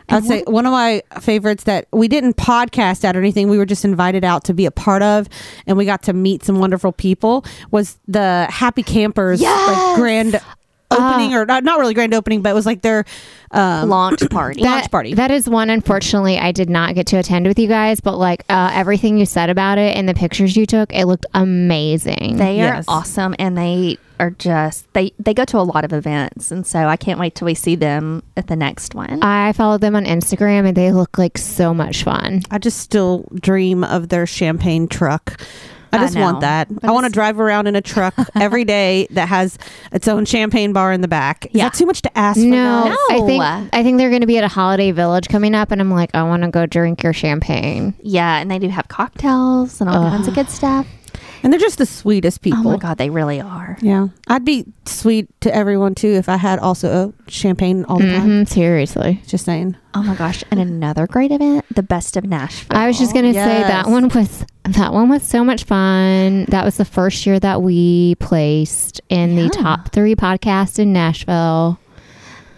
I'd 0.09 0.25
say 0.25 0.43
one 0.45 0.65
of 0.65 0.71
my 0.71 1.01
favorites 1.21 1.63
that 1.65 1.87
we 1.91 2.07
didn't 2.07 2.37
podcast 2.37 3.03
at 3.03 3.15
or 3.15 3.19
anything. 3.19 3.49
We 3.49 3.57
were 3.57 3.65
just 3.65 3.85
invited 3.85 4.23
out 4.23 4.43
to 4.45 4.53
be 4.53 4.65
a 4.65 4.71
part 4.71 5.01
of, 5.01 5.27
and 5.65 5.77
we 5.77 5.85
got 5.85 6.03
to 6.03 6.13
meet 6.13 6.43
some 6.43 6.59
wonderful 6.59 6.91
people. 6.91 7.45
Was 7.71 7.97
the 8.07 8.47
Happy 8.49 8.83
Campers 8.83 9.41
like 9.41 9.95
grand 9.95 10.41
opening, 10.93 11.33
or 11.33 11.45
not, 11.45 11.63
not 11.63 11.79
really 11.79 11.93
grand 11.93 12.13
opening, 12.13 12.41
but 12.41 12.49
it 12.49 12.53
was 12.53 12.65
like 12.65 12.81
their 12.81 13.05
um, 13.51 13.89
Launch 13.89 14.21
party. 14.31 14.61
launch 14.61 14.89
party. 14.89 15.13
That 15.13 15.31
is 15.31 15.47
one. 15.49 15.69
Unfortunately, 15.69 16.37
I 16.39 16.51
did 16.51 16.69
not 16.69 16.95
get 16.95 17.07
to 17.07 17.17
attend 17.17 17.45
with 17.47 17.59
you 17.59 17.67
guys, 17.67 17.99
but 18.01 18.17
like 18.17 18.43
uh, 18.49 18.71
everything 18.73 19.17
you 19.17 19.25
said 19.25 19.49
about 19.49 19.77
it 19.77 19.95
and 19.95 20.07
the 20.09 20.13
pictures 20.13 20.55
you 20.57 20.65
took, 20.65 20.93
it 20.93 21.05
looked 21.05 21.25
amazing. 21.33 22.37
They 22.37 22.57
Yes. 22.57 22.85
are 22.87 22.91
awesome 22.99 23.35
and 23.39 23.57
they 23.57 23.97
are 24.19 24.29
just 24.29 24.91
they 24.93 25.11
they 25.19 25.33
go 25.33 25.43
to 25.43 25.57
a 25.57 25.61
lot 25.65 25.83
of 25.83 25.91
events 25.91 26.51
and 26.51 26.65
so 26.67 26.79
I 26.87 26.95
can't 26.97 27.19
wait 27.19 27.33
till 27.33 27.47
we 27.47 27.55
see 27.55 27.75
them 27.75 28.21
at 28.37 28.45
the 28.47 28.55
next 28.55 28.93
one. 28.95 29.21
I 29.23 29.53
followed 29.53 29.81
them 29.81 29.95
on 29.95 30.05
Instagram 30.05 30.67
and 30.67 30.77
they 30.77 30.91
look 30.91 31.17
like 31.17 31.37
so 31.37 31.73
much 31.73 32.03
fun. 32.03 32.41
I 32.51 32.59
just 32.59 32.77
still 32.79 33.25
dream 33.33 33.83
of 33.83 34.09
their 34.09 34.25
champagne 34.27 34.87
truck. 34.87 35.41
I 35.93 35.97
I 35.97 35.99
just 36.05 36.17
want 36.17 36.41
that. 36.41 36.67
But 36.73 36.83
I 36.83 36.91
want 36.91 37.05
to 37.05 37.11
drive 37.11 37.39
around 37.39 37.67
in 37.67 37.75
a 37.75 37.81
truck 37.81 38.13
every 38.35 38.65
day 38.65 39.07
that 39.11 39.27
has 39.29 39.57
its 39.91 40.07
own 40.07 40.25
champagne 40.25 40.73
bar 40.73 40.91
in 40.91 41.01
the 41.01 41.07
back. 41.07 41.45
Is 41.45 41.51
Yeah. 41.53 41.65
that 41.69 41.75
too 41.75 41.85
much 41.85 42.01
to 42.01 42.17
ask 42.17 42.39
for? 42.39 42.45
No. 42.45 42.95
I 43.11 43.21
think 43.25 43.39
No. 43.41 43.67
I 43.73 43.83
think 43.83 43.97
they're 43.97 44.09
going 44.09 44.21
to 44.21 44.27
be 44.27 44.37
at 44.37 44.43
a 44.43 44.47
holiday 44.49 44.91
village 44.91 45.27
coming 45.29 45.55
up, 45.55 45.71
and 45.71 45.79
I'm 45.79 45.91
like, 45.91 46.09
I 46.13 46.23
want 46.23 46.43
to 46.43 46.49
go 46.49 46.65
drink 46.65 47.03
your 47.03 47.13
champagne. 47.13 47.93
yeah, 48.01 48.37
and 48.39 48.49
they 48.51 48.59
do 48.59 48.67
have 48.69 48.87
cocktails 48.87 49.79
and 49.81 49.89
all 49.89 50.09
kinds 50.09 50.27
of 50.27 50.35
good 50.35 50.49
stuff. 50.49 50.85
And 51.43 51.51
they're 51.51 51.59
just 51.59 51.77
the 51.77 51.85
sweetest 51.85 52.41
people. 52.41 52.59
Oh 52.67 52.71
my 52.71 52.77
god, 52.77 52.97
they 52.97 53.09
really 53.09 53.41
are. 53.41 53.77
Yeah. 53.81 54.07
I'd 54.27 54.45
be 54.45 54.65
sweet 54.85 55.27
to 55.41 55.53
everyone 55.53 55.93
too 55.93 56.07
if 56.13 56.29
I 56.29 56.37
had 56.37 56.57
also 56.59 57.13
a 57.27 57.29
champagne 57.31 57.83
all 57.85 57.99
the 57.99 58.05
time. 58.05 58.45
Mhm, 58.45 58.47
seriously, 58.49 59.21
Just 59.27 59.45
saying. 59.45 59.75
Oh 59.93 60.01
my 60.01 60.15
gosh, 60.15 60.43
and 60.49 60.59
another 60.59 61.05
great 61.05 61.31
event, 61.31 61.65
the 61.69 61.83
best 61.83 62.17
of 62.17 62.23
Nashville. 62.23 62.75
I 62.75 62.87
was 62.87 62.97
just 62.97 63.13
going 63.13 63.25
to 63.25 63.33
say 63.33 63.61
that 63.61 63.87
one 63.87 64.07
was 64.09 64.45
that 64.63 64.93
one 64.93 65.09
was 65.09 65.21
so 65.23 65.43
much 65.43 65.65
fun. 65.65 66.45
That 66.45 66.63
was 66.65 66.77
the 66.77 66.85
first 66.85 67.25
year 67.25 67.39
that 67.39 67.61
we 67.61 68.15
placed 68.15 69.01
in 69.09 69.35
the 69.35 69.49
top 69.49 69.91
three 69.91 70.15
podcast 70.15 70.79
in 70.79 70.93
Nashville. 70.93 71.77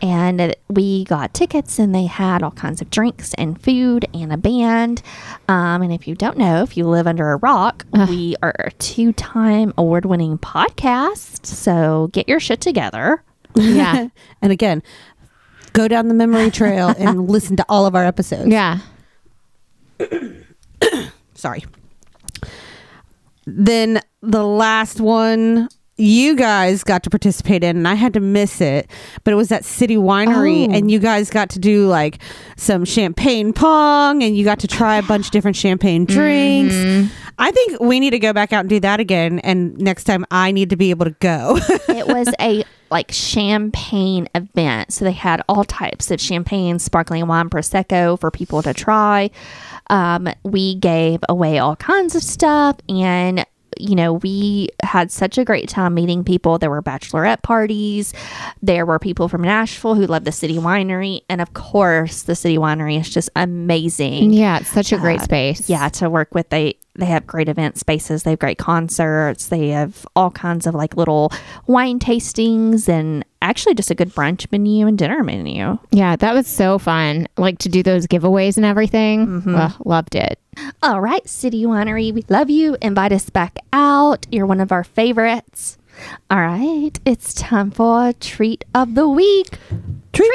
And 0.01 0.55
we 0.69 1.05
got 1.05 1.33
tickets 1.33 1.79
and 1.79 1.95
they 1.95 2.05
had 2.05 2.43
all 2.43 2.51
kinds 2.51 2.81
of 2.81 2.89
drinks 2.89 3.33
and 3.35 3.59
food 3.61 4.05
and 4.13 4.31
a 4.33 4.37
band 4.37 5.01
um, 5.47 5.81
and 5.81 5.93
if 5.93 6.07
you 6.07 6.15
don't 6.15 6.37
know 6.37 6.61
if 6.63 6.75
you 6.77 6.85
live 6.87 7.07
under 7.07 7.31
a 7.31 7.37
rock 7.37 7.85
we 8.09 8.35
are 8.43 8.53
a 8.59 8.71
two-time 8.71 9.73
award-winning 9.77 10.37
podcast 10.37 11.45
so 11.45 12.09
get 12.13 12.27
your 12.27 12.39
shit 12.39 12.59
together 12.61 13.23
Yeah, 13.55 14.07
And 14.41 14.51
again, 14.51 14.83
go 15.73 15.87
down 15.87 16.07
the 16.09 16.13
memory 16.13 16.51
trail 16.51 16.93
and 16.97 17.29
listen 17.29 17.55
to 17.57 17.65
all 17.69 17.85
of 17.85 17.95
our 17.95 18.05
episodes. 18.05 18.47
yeah. 18.49 18.79
Sorry. 21.35 21.63
Then 23.45 24.01
the 24.21 24.43
last 24.45 24.99
one 24.99 25.69
you 25.97 26.35
guys 26.35 26.83
got 26.83 27.03
to 27.03 27.09
participate 27.09 27.63
in 27.63 27.77
and 27.77 27.87
I 27.87 27.93
had 27.93 28.13
to 28.13 28.19
miss 28.19 28.59
it, 28.59 28.89
but 29.23 29.31
it 29.31 29.35
was 29.37 29.51
at 29.51 29.63
City 29.63 29.95
Winery 29.95 30.67
Oh. 30.67 30.71
and 30.73 30.91
you 30.91 30.99
guys 30.99 31.29
got 31.29 31.49
to 31.51 31.59
do 31.59 31.87
like 31.87 32.19
some 32.57 32.83
champagne 32.85 33.53
pong 33.53 34.21
and 34.21 34.35
you 34.35 34.43
got 34.43 34.59
to 34.59 34.67
try 34.67 34.97
a 34.97 35.03
bunch 35.03 35.27
of 35.27 35.31
different 35.31 35.55
champagne 35.55 36.03
drinks. 36.05 36.75
I 37.37 37.51
think 37.51 37.79
we 37.79 37.99
need 37.99 38.11
to 38.11 38.19
go 38.19 38.33
back 38.33 38.51
out 38.53 38.61
and 38.61 38.69
do 38.69 38.79
that 38.81 38.99
again 38.99 39.39
and 39.39 39.77
next 39.77 40.03
time 40.05 40.25
I 40.31 40.51
need 40.51 40.69
to 40.71 40.75
be 40.75 40.89
able 40.89 41.05
to 41.05 41.15
go. 41.19 41.57
it 41.89 42.07
was 42.07 42.27
a 42.41 42.63
like 42.91 43.11
champagne 43.11 44.27
event 44.35 44.93
so 44.93 45.05
they 45.05 45.11
had 45.11 45.41
all 45.49 45.63
types 45.63 46.11
of 46.11 46.19
champagne 46.21 46.77
sparkling 46.79 47.25
wine 47.27 47.49
prosecco 47.49 48.19
for 48.19 48.29
people 48.31 48.61
to 48.61 48.73
try 48.73 49.29
um, 49.89 50.27
we 50.43 50.75
gave 50.75 51.19
away 51.29 51.57
all 51.57 51.75
kinds 51.75 52.15
of 52.15 52.21
stuff 52.23 52.77
and 52.89 53.45
you 53.79 53.95
know 53.95 54.13
we 54.13 54.69
had 54.83 55.11
such 55.11 55.37
a 55.37 55.45
great 55.45 55.69
time 55.69 55.93
meeting 55.93 56.23
people. 56.23 56.57
There 56.57 56.69
were 56.69 56.81
bachelorette 56.81 57.41
parties. 57.43 58.13
There 58.61 58.85
were 58.85 58.99
people 58.99 59.27
from 59.29 59.41
nashville 59.41 59.95
who 59.95 60.05
love 60.05 60.23
the 60.23 60.31
city 60.31 60.57
winery. 60.57 61.21
And 61.29 61.41
of 61.41 61.53
course 61.53 62.23
the 62.23 62.35
city 62.35 62.57
winery 62.57 62.99
is 62.99 63.09
just 63.09 63.29
amazing. 63.35 64.31
Yeah, 64.33 64.59
it's 64.59 64.69
such 64.69 64.91
a 64.93 64.97
great 64.97 65.19
Uh, 65.21 65.23
space. 65.23 65.69
yeah 65.69 65.89
to 65.89 66.09
work 66.09 66.33
with. 66.33 66.49
They 66.49 66.77
they 66.97 67.05
have 67.07 67.27
great 67.27 67.49
event 67.49 67.77
spaces. 67.77 68.23
They 68.23 68.29
have 68.31 68.39
great 68.39 68.57
concerts. 68.57 69.47
They 69.47 69.69
have 69.69 70.05
all 70.15 70.31
kinds 70.31 70.65
of 70.65 70.73
like 70.75 70.95
little 70.95 71.29
wine 71.67 71.99
tastings 71.99 72.87
and 72.87 73.25
actually 73.45 73.75
just 73.75 73.91
a 73.91 73.95
good 73.95 74.09
brunch 74.13 74.51
menu 74.51 74.87
and 74.87 74.97
dinner 74.97 75.23
menu 75.23 75.77
Yeah, 75.91 76.15
that 76.17 76.33
was 76.33 76.47
so 76.47 76.77
fun. 76.79 77.27
Like 77.37 77.59
to 77.59 77.69
do 77.69 77.83
those 77.83 78.07
giveaways 78.07 78.57
and 78.57 78.65
everything. 78.65 79.27
Mm-hmm. 79.27 79.55
Ugh, 79.55 79.73
loved 79.85 80.15
it. 80.15 80.39
all 80.81 81.01
right 81.01 81.27
city 81.27 81.65
winery 81.65 82.13
we 82.13 82.23
love 82.29 82.49
you 82.49 82.77
invite 82.81 83.11
us 83.11 83.29
back 83.29 83.57
out 83.73 84.25
you're 84.31 84.45
one 84.45 84.61
of 84.61 84.71
our 84.71 84.85
favorites 84.85 85.77
all 86.31 86.39
right 86.39 86.97
it's 87.05 87.33
time 87.33 87.69
for 87.71 88.13
treat 88.21 88.63
of 88.73 88.95
the 88.95 89.07
week 89.07 89.59
treat, 90.13 90.31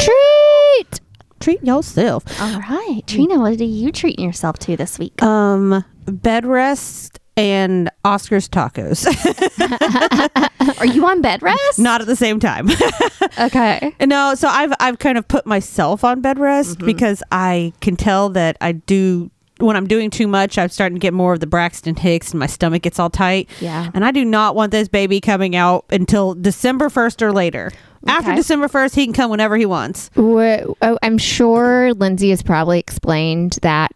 Treat. 0.00 1.00
treat 1.38 1.62
yourself. 1.62 2.24
all 2.42 2.58
right 2.60 3.02
trina 3.06 3.38
what 3.38 3.60
are 3.60 3.64
you 3.64 3.92
treating 3.92 4.24
yourself 4.24 4.58
to 4.58 4.76
this 4.76 4.98
week 4.98 5.22
Um, 5.22 5.84
bed 6.06 6.44
rest 6.44 7.19
and 7.36 7.90
Oscar's 8.04 8.48
tacos. 8.48 9.06
are 10.80 10.86
you 10.86 11.06
on 11.06 11.20
bed 11.22 11.42
rest 11.42 11.78
Not 11.78 12.00
at 12.00 12.06
the 12.06 12.16
same 12.16 12.40
time. 12.40 12.68
okay 13.40 13.94
no, 14.06 14.34
so 14.34 14.48
I've 14.48 14.72
I've 14.80 14.98
kind 14.98 15.16
of 15.18 15.26
put 15.28 15.46
myself 15.46 16.04
on 16.04 16.20
bed 16.20 16.38
rest 16.38 16.78
Mm-hmm. 16.78 16.86
because 16.86 17.22
I 17.32 17.72
can 17.80 17.96
tell 17.96 18.28
that 18.30 18.56
I 18.60 18.72
do 18.72 19.30
when 19.58 19.76
I'm 19.76 19.86
doing 19.86 20.08
too 20.08 20.26
much, 20.26 20.56
I'm 20.56 20.70
starting 20.70 20.96
to 20.96 21.00
get 21.00 21.12
more 21.12 21.34
of 21.34 21.40
the 21.40 21.46
Braxton 21.46 21.94
Hicks 21.94 22.30
and 22.30 22.40
my 22.40 22.46
stomach 22.46 22.80
gets 22.82 22.98
all 22.98 23.10
tight. 23.10 23.50
Yeah. 23.60 23.90
And 23.92 24.06
I 24.06 24.10
do 24.10 24.24
not 24.24 24.54
want 24.54 24.70
this 24.72 24.88
baby 24.88 25.20
coming 25.20 25.54
out 25.54 25.84
until 25.90 26.34
December 26.34 26.88
1st 26.88 27.20
or 27.20 27.30
later. 27.32 27.70
After 28.06 28.34
December 28.34 28.68
1st, 28.68 28.94
he 28.94 29.04
can 29.04 29.12
come 29.12 29.30
whenever 29.30 29.58
he 29.58 29.66
wants. 29.66 30.10
Oh, 30.16 30.74
I'm 31.02 31.18
sure 31.18 31.92
Lindsay 31.92 32.30
has 32.30 32.42
probably 32.42 32.78
explained 32.78 33.58
that 33.60 33.90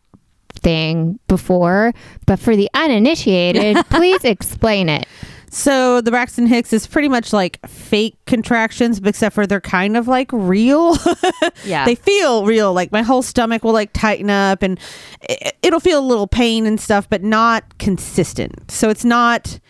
thing 0.64 1.20
before, 1.28 1.92
but 2.26 2.40
for 2.40 2.56
the 2.56 2.68
uninitiated, 2.74 3.76
please 3.90 4.24
explain 4.24 4.88
it. 4.88 5.06
So 5.50 6.00
the 6.00 6.10
Braxton 6.10 6.46
Hicks 6.46 6.72
is 6.72 6.84
pretty 6.84 7.08
much 7.08 7.32
like 7.32 7.64
fake 7.68 8.16
contractions, 8.26 9.00
except 9.04 9.36
for 9.36 9.46
they're 9.46 9.60
kind 9.60 9.96
of 9.96 10.08
like 10.08 10.28
real. 10.32 10.96
yeah 11.64 11.84
they 11.84 11.94
feel 11.94 12.44
real. 12.44 12.72
Like 12.72 12.90
my 12.90 13.02
whole 13.02 13.22
stomach 13.22 13.62
will 13.62 13.72
like 13.72 13.92
tighten 13.92 14.30
up 14.30 14.62
and 14.62 14.80
it, 15.22 15.56
it'll 15.62 15.78
feel 15.78 16.00
a 16.00 16.02
little 16.02 16.26
pain 16.26 16.66
and 16.66 16.80
stuff, 16.80 17.08
but 17.08 17.22
not 17.22 17.78
consistent. 17.78 18.68
So 18.68 18.90
it's 18.90 19.04
not 19.04 19.60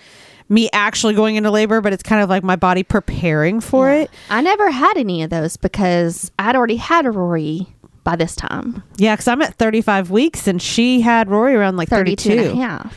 me 0.48 0.70
actually 0.72 1.14
going 1.14 1.36
into 1.36 1.50
labor, 1.50 1.82
but 1.82 1.92
it's 1.92 2.02
kind 2.02 2.22
of 2.22 2.30
like 2.30 2.42
my 2.42 2.56
body 2.56 2.82
preparing 2.82 3.60
for 3.60 3.90
it. 3.90 4.10
I 4.30 4.40
never 4.40 4.70
had 4.70 4.96
any 4.96 5.22
of 5.22 5.28
those 5.28 5.58
because 5.58 6.32
I'd 6.38 6.56
already 6.56 6.76
had 6.76 7.04
a 7.04 7.10
Rory 7.10 7.73
by 8.04 8.16
this 8.16 8.36
time. 8.36 8.82
Yeah, 8.96 9.14
because 9.14 9.28
I'm 9.28 9.42
at 9.42 9.54
35 9.54 10.10
weeks 10.10 10.46
and 10.46 10.60
she 10.60 11.00
had 11.00 11.28
Rory 11.28 11.54
around 11.54 11.76
like 11.76 11.88
32 11.88 12.28
32. 12.28 12.50
and 12.50 12.58
a 12.58 12.62
half. 12.62 12.96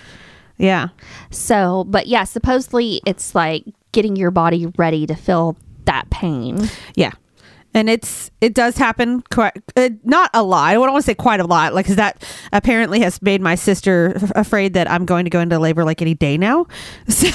Yeah. 0.57 0.89
So, 1.31 1.85
but 1.87 2.07
yeah, 2.07 2.25
supposedly 2.25 3.01
it's 3.05 3.33
like 3.33 3.63
getting 3.91 4.15
your 4.15 4.31
body 4.31 4.65
ready 4.77 5.07
to 5.07 5.15
feel 5.15 5.57
that 5.85 6.09
pain. 6.09 6.69
Yeah. 6.95 7.11
And 7.73 7.89
it's 7.91 8.31
it 8.41 8.55
does 8.55 8.75
happen 8.77 9.21
quite 9.29 9.53
uh, 9.75 9.89
not 10.03 10.31
a 10.33 10.41
lot. 10.41 10.63
I 10.69 10.73
don't 10.73 10.81
want 10.91 10.95
to 11.03 11.05
say 11.05 11.13
quite 11.13 11.39
a 11.39 11.45
lot, 11.45 11.75
like 11.75 11.85
'cause 11.85 11.95
that 11.97 12.23
apparently 12.51 13.01
has 13.01 13.21
made 13.21 13.39
my 13.39 13.53
sister 13.53 14.13
f- 14.15 14.31
afraid 14.35 14.73
that 14.73 14.89
I'm 14.89 15.05
going 15.05 15.25
to 15.25 15.29
go 15.29 15.39
into 15.39 15.59
labor 15.59 15.83
like 15.85 16.01
any 16.01 16.15
day 16.15 16.37
now. 16.37 16.65
So, 17.07 17.27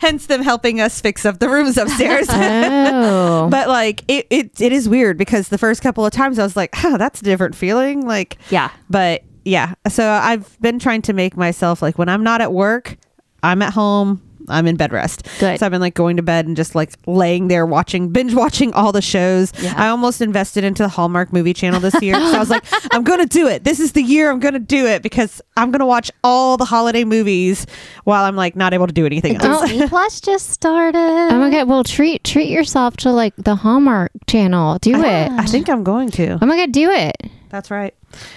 hence 0.00 0.26
them 0.26 0.42
helping 0.42 0.80
us 0.80 1.00
fix 1.00 1.26
up 1.26 1.38
the 1.38 1.48
rooms 1.48 1.76
upstairs. 1.76 2.28
Oh. 2.30 3.48
but 3.50 3.68
like 3.68 4.04
it, 4.08 4.26
it 4.30 4.58
it 4.60 4.72
is 4.72 4.88
weird 4.88 5.18
because 5.18 5.48
the 5.48 5.58
first 5.58 5.82
couple 5.82 6.06
of 6.06 6.12
times 6.12 6.38
I 6.38 6.42
was 6.42 6.56
like, 6.56 6.70
oh, 6.84 6.96
that's 6.96 7.20
a 7.20 7.24
different 7.24 7.54
feeling. 7.54 8.06
Like, 8.06 8.38
Yeah. 8.50 8.70
but 8.88 9.22
yeah. 9.44 9.74
So 9.88 10.08
I've 10.08 10.58
been 10.60 10.78
trying 10.78 11.02
to 11.02 11.12
make 11.12 11.36
myself 11.36 11.82
like 11.82 11.98
when 11.98 12.08
I'm 12.08 12.22
not 12.22 12.40
at 12.40 12.52
work, 12.52 12.96
I'm 13.42 13.60
at 13.62 13.72
home 13.74 14.22
I'm 14.48 14.66
in 14.66 14.76
bed 14.76 14.92
rest. 14.92 15.26
Good. 15.40 15.58
So 15.58 15.66
I've 15.66 15.72
been 15.72 15.80
like 15.80 15.94
going 15.94 16.16
to 16.16 16.22
bed 16.22 16.46
and 16.46 16.56
just 16.56 16.74
like 16.74 16.92
laying 17.06 17.48
there 17.48 17.66
watching 17.66 18.08
binge 18.10 18.34
watching 18.34 18.72
all 18.74 18.92
the 18.92 19.02
shows. 19.02 19.52
Yeah. 19.60 19.74
I 19.76 19.88
almost 19.88 20.20
invested 20.20 20.64
into 20.64 20.82
the 20.82 20.88
Hallmark 20.88 21.32
movie 21.32 21.54
channel 21.54 21.80
this 21.80 22.00
year. 22.02 22.14
so 22.14 22.36
I 22.36 22.38
was 22.38 22.50
like, 22.50 22.64
I'm 22.92 23.02
gonna 23.04 23.26
do 23.26 23.46
it. 23.48 23.64
This 23.64 23.80
is 23.80 23.92
the 23.92 24.02
year 24.02 24.30
I'm 24.30 24.40
gonna 24.40 24.58
do 24.58 24.86
it 24.86 25.02
because 25.02 25.40
I'm 25.56 25.70
gonna 25.70 25.86
watch 25.86 26.10
all 26.24 26.56
the 26.56 26.64
holiday 26.64 27.04
movies 27.04 27.66
while 28.04 28.24
I'm 28.24 28.36
like 28.36 28.56
not 28.56 28.74
able 28.74 28.86
to 28.86 28.92
do 28.92 29.06
anything 29.06 29.36
else. 29.36 29.68
Disney 29.68 29.88
Plus 29.88 30.20
just 30.20 30.50
started. 30.50 30.98
Oh 30.98 31.38
my 31.38 31.50
god! 31.50 31.68
Well, 31.68 31.84
treat 31.84 32.24
treat 32.24 32.48
yourself 32.48 32.96
to 32.98 33.10
like 33.12 33.34
the 33.36 33.54
Hallmark 33.56 34.10
Channel. 34.26 34.78
Do 34.80 34.94
it. 34.94 35.30
I 35.30 35.44
think 35.46 35.68
I'm 35.68 35.84
going 35.84 36.10
to. 36.12 36.38
Oh 36.40 36.46
my 36.46 36.56
god, 36.56 36.72
do 36.72 36.90
it. 36.90 37.16
That's 37.48 37.70
right. 37.70 37.94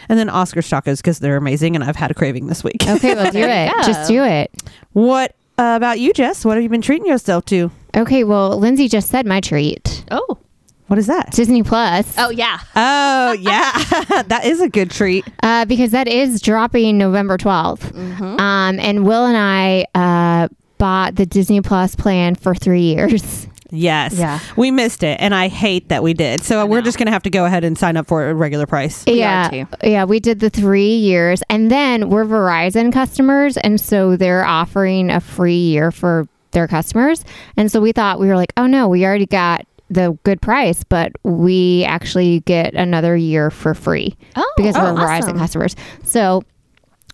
And 0.07 0.19
then 0.19 0.29
Oscar 0.29 0.61
tacos 0.61 0.97
because 0.97 1.19
they're 1.19 1.37
amazing 1.37 1.75
and 1.75 1.83
I've 1.83 1.95
had 1.95 2.11
a 2.11 2.13
craving 2.13 2.47
this 2.47 2.63
week. 2.63 2.77
Okay, 2.87 3.15
well, 3.15 3.31
do 3.31 3.39
it. 3.43 3.71
you. 3.75 3.83
Just 3.83 4.07
do 4.07 4.23
it. 4.23 4.51
what 4.93 5.35
uh, 5.59 5.75
about 5.75 5.99
you, 5.99 6.13
Jess? 6.13 6.45
What 6.45 6.55
have 6.55 6.63
you 6.63 6.69
been 6.69 6.81
treating 6.81 7.05
yourself 7.05 7.45
to? 7.45 7.69
Okay, 7.95 8.23
well, 8.23 8.57
Lindsay 8.57 8.87
just 8.87 9.09
said 9.09 9.25
my 9.25 9.41
treat. 9.41 10.05
Oh. 10.09 10.37
What 10.87 10.97
is 10.97 11.05
that? 11.05 11.31
Disney 11.33 11.61
Plus. 11.61 12.15
Oh 12.17 12.31
yeah. 12.31 12.59
Oh, 12.75 13.33
yeah. 13.39 14.23
that 14.23 14.41
is 14.45 14.59
a 14.59 14.67
good 14.69 14.89
treat. 14.89 15.23
Uh, 15.43 15.65
because 15.65 15.91
that 15.91 16.07
is 16.07 16.41
dropping 16.41 16.97
November 16.97 17.37
12th. 17.37 17.95
Um, 18.39 18.79
and 18.79 19.05
Will 19.05 19.25
and 19.27 19.37
I 19.37 19.85
uh, 19.93 20.47
bought 20.79 21.13
the 21.15 21.27
Disney 21.27 21.61
Plus 21.61 21.95
plan 21.95 22.33
for 22.33 22.55
three 22.55 22.81
years. 22.81 23.45
Yes. 23.71 24.13
Yeah. 24.13 24.39
We 24.55 24.71
missed 24.71 25.03
it 25.03 25.19
and 25.19 25.33
I 25.35 25.47
hate 25.47 25.89
that 25.89 26.01
we 26.03 26.13
did. 26.13 26.43
So 26.43 26.65
we're 26.65 26.81
just 26.81 26.97
going 26.97 27.05
to 27.05 27.11
have 27.11 27.23
to 27.23 27.29
go 27.29 27.45
ahead 27.45 27.63
and 27.63 27.77
sign 27.77 27.97
up 27.97 28.07
for 28.07 28.29
a 28.29 28.33
regular 28.33 28.65
price. 28.65 29.05
Yeah, 29.07 29.49
too. 29.49 29.67
yeah, 29.83 30.05
we 30.05 30.19
did 30.19 30.39
the 30.39 30.49
three 30.49 30.95
years, 30.95 31.43
and 31.49 31.69
then 31.69 32.09
we're 32.09 32.25
Verizon 32.25 32.91
customers, 32.91 33.57
and 33.57 33.79
so 33.79 34.15
they're 34.15 34.45
offering 34.45 35.09
a 35.11 35.19
free 35.19 35.53
year 35.53 35.91
for 35.91 36.27
their 36.51 36.67
customers. 36.67 37.23
And 37.57 37.71
so 37.71 37.79
we 37.79 37.91
thought 37.91 38.19
we 38.19 38.27
were 38.27 38.35
like, 38.35 38.53
oh 38.57 38.65
no, 38.65 38.87
we 38.87 39.05
already 39.05 39.25
got 39.27 39.65
the 39.89 40.17
good 40.23 40.41
price, 40.41 40.83
but 40.83 41.11
we 41.23 41.83
actually 41.85 42.39
get 42.41 42.73
another 42.73 43.15
year 43.15 43.49
for 43.51 43.73
free 43.73 44.15
Oh, 44.35 44.53
because 44.57 44.75
oh, 44.75 44.93
we're 44.93 45.01
Verizon 45.01 45.37
customers. 45.37 45.75
So. 46.03 46.43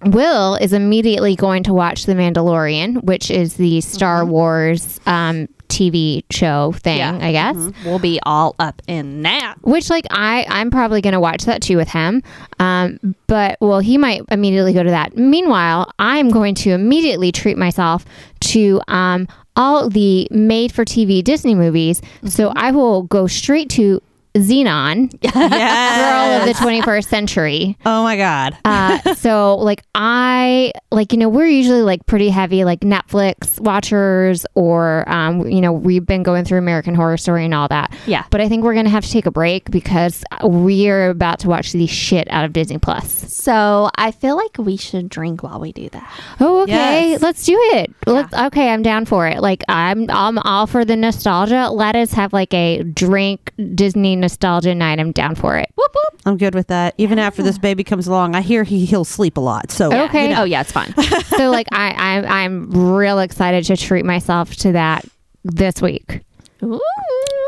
Will 0.03 0.55
is 0.55 0.73
immediately 0.73 1.37
going 1.37 1.63
to 1.63 1.73
watch 1.73 2.05
The 2.05 2.13
Mandalorian, 2.13 3.05
which 3.05 3.31
is 3.31 3.55
the 3.55 3.79
Star 3.79 4.23
Mm-hmm. 4.23 4.31
Wars 4.31 4.99
um, 5.05 5.47
TV 5.75 6.23
show 6.31 6.71
thing, 6.85 6.97
Yeah. 6.99 7.19
I 7.21 7.31
guess. 7.31 7.55
We'll 7.85 7.99
be 7.99 8.19
all 8.23 8.55
up 8.59 8.81
in 8.87 9.21
that. 9.23 9.55
which 9.61 9.89
like 9.89 10.05
i 10.09 10.45
i'm 10.49 10.69
probably 10.71 11.01
going 11.01 11.13
to 11.13 11.19
watch 11.19 11.43
that 11.45 11.61
too 11.61 11.77
with 11.77 11.89
him. 11.89 12.23
Um 12.59 13.15
but 13.27 13.57
well 13.59 13.79
he 13.79 13.97
might 13.97 14.21
immediately 14.31 14.73
go 14.73 14.83
to 14.83 14.89
that. 14.89 15.17
Meanwhile 15.17 15.91
i'm 15.99 16.29
going 16.29 16.55
to 16.55 16.71
immediately 16.71 17.31
treat 17.31 17.57
myself 17.57 18.05
to 18.51 18.81
um 18.87 19.27
all 19.57 19.89
the 19.89 20.27
made 20.31 20.71
for 20.71 20.83
tv 20.85 21.23
disney 21.23 21.55
movies. 21.55 22.01
So 22.25 22.51
i 22.55 22.71
will 22.71 23.03
go 23.03 23.27
straight 23.27 23.69
to 23.71 24.01
Zenon 24.35 25.09
girl 25.33 25.49
Yeah. 25.49 26.39
of 26.39 26.45
the 26.45 26.53
21st 26.53 27.05
century 27.07 27.77
oh, 27.85 28.03
my 28.03 28.17
God. 28.17 28.57
uh, 28.65 29.13
so 29.15 29.55
like 29.55 29.83
I 29.95 30.71
like 30.91 31.11
you 31.13 31.17
know 31.17 31.29
we're 31.29 31.47
usually 31.47 31.81
like 31.81 32.05
pretty 32.05 32.29
heavy 32.29 32.63
like 32.65 32.81
Netflix 32.81 33.59
watchers 33.59 34.45
or 34.55 35.07
um, 35.09 35.47
you 35.47 35.61
know 35.61 35.71
we've 35.73 36.05
been 36.05 36.23
going 36.23 36.45
through 36.45 36.57
American 36.59 36.95
Horror 36.95 37.17
Story 37.17 37.45
and 37.45 37.53
all 37.53 37.67
that. 37.69 37.93
Yeah. 38.05 38.25
But 38.29 38.41
I 38.41 38.49
think 38.49 38.63
we're 38.63 38.73
gonna 38.75 38.89
have 38.89 39.03
to 39.05 39.11
take 39.11 39.25
a 39.25 39.31
break 39.31 39.71
because 39.71 40.23
we're 40.43 41.09
about 41.09 41.39
to 41.39 41.47
watch 41.49 41.71
the 41.71 41.87
shit 41.87 42.27
out 42.29 42.45
of 42.45 42.53
Disney 42.53 42.77
Plus. 42.77 43.33
So 43.33 43.89
I 43.95 44.11
feel 44.11 44.35
like 44.35 44.57
we 44.57 44.77
should 44.77 45.09
drink 45.09 45.43
while 45.43 45.59
we 45.59 45.71
do 45.71 45.89
that. 45.89 46.11
Oh, 46.39 46.63
okay. 46.63 47.11
Yes. 47.11 47.21
Let's 47.21 47.45
do 47.45 47.57
it. 47.73 47.93
Let's. 48.05 48.33
Okay, 48.33 48.69
I'm 48.69 48.81
down 48.83 49.05
for 49.05 49.27
it. 49.27 49.41
Like 49.41 49.63
I'm, 49.67 50.09
I'm 50.09 50.37
all 50.39 50.67
for 50.67 50.83
the 50.85 50.95
nostalgia. 50.95 51.69
Let 51.69 51.95
us 51.95 52.11
have 52.13 52.33
like 52.33 52.53
a 52.53 52.83
drink 52.83 53.51
Disney 53.75 54.15
nostalgia 54.25 54.73
night. 54.73 54.99
I'm 54.99 55.11
down 55.11 55.35
for 55.35 55.55
it. 55.55 55.69
Whoop 55.75 55.91
whoop. 55.93 56.21
I'm 56.25 56.37
good 56.37 56.55
with 56.55 56.67
that. 56.67 56.95
Even 56.97 57.19
after 57.19 57.43
this 57.43 57.59
baby 57.59 57.83
comes 57.83 58.07
along, 58.07 58.35
I 58.35 58.41
hear 58.41 58.63
he, 58.63 58.85
he'll 58.85 59.05
sleep 59.05 59.37
a 59.37 59.39
lot. 59.39 59.69
So, 59.71 59.91
Okay. 60.05 60.35
Oh 60.35 60.43
yeah, 60.43 60.61
it's 60.61 60.71
fun. 60.71 60.93
so 61.37 61.51
like 61.51 61.67
I, 61.71 61.91
I'm, 61.91 62.25
I'm 62.25 62.95
real 62.95 63.19
excited 63.19 63.63
to 63.65 63.77
treat 63.77 64.05
myself 64.05 64.55
to 64.57 64.71
that 64.71 65.05
this 65.43 65.81
week. 65.81 66.21
Ooh. 66.63 66.79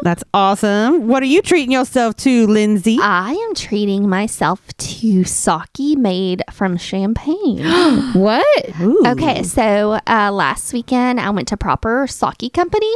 that's 0.04 0.24
awesome. 0.34 1.08
What 1.08 1.24
are 1.24 1.28
you 1.28 1.42
treating 1.42 1.72
yourself 1.72 2.16
to, 2.18 2.46
Lindsay? 2.46 3.00
I 3.02 3.32
am 3.32 3.56
treating 3.56 4.08
myself 4.08 4.62
to 4.78 5.24
sake 5.24 5.98
made 5.98 6.44
from 6.52 6.78
champagne. 6.78 7.64
What? 8.14 8.80
Ooh. 8.82 9.04
okay, 9.08 9.42
so 9.44 10.00
uh, 10.08 10.32
last 10.32 10.72
weekend 10.74 11.20
I 11.20 11.30
went 11.32 11.48
to 11.48 11.58
Proper 11.58 12.06
Sake 12.08 12.54
Company. 12.54 12.94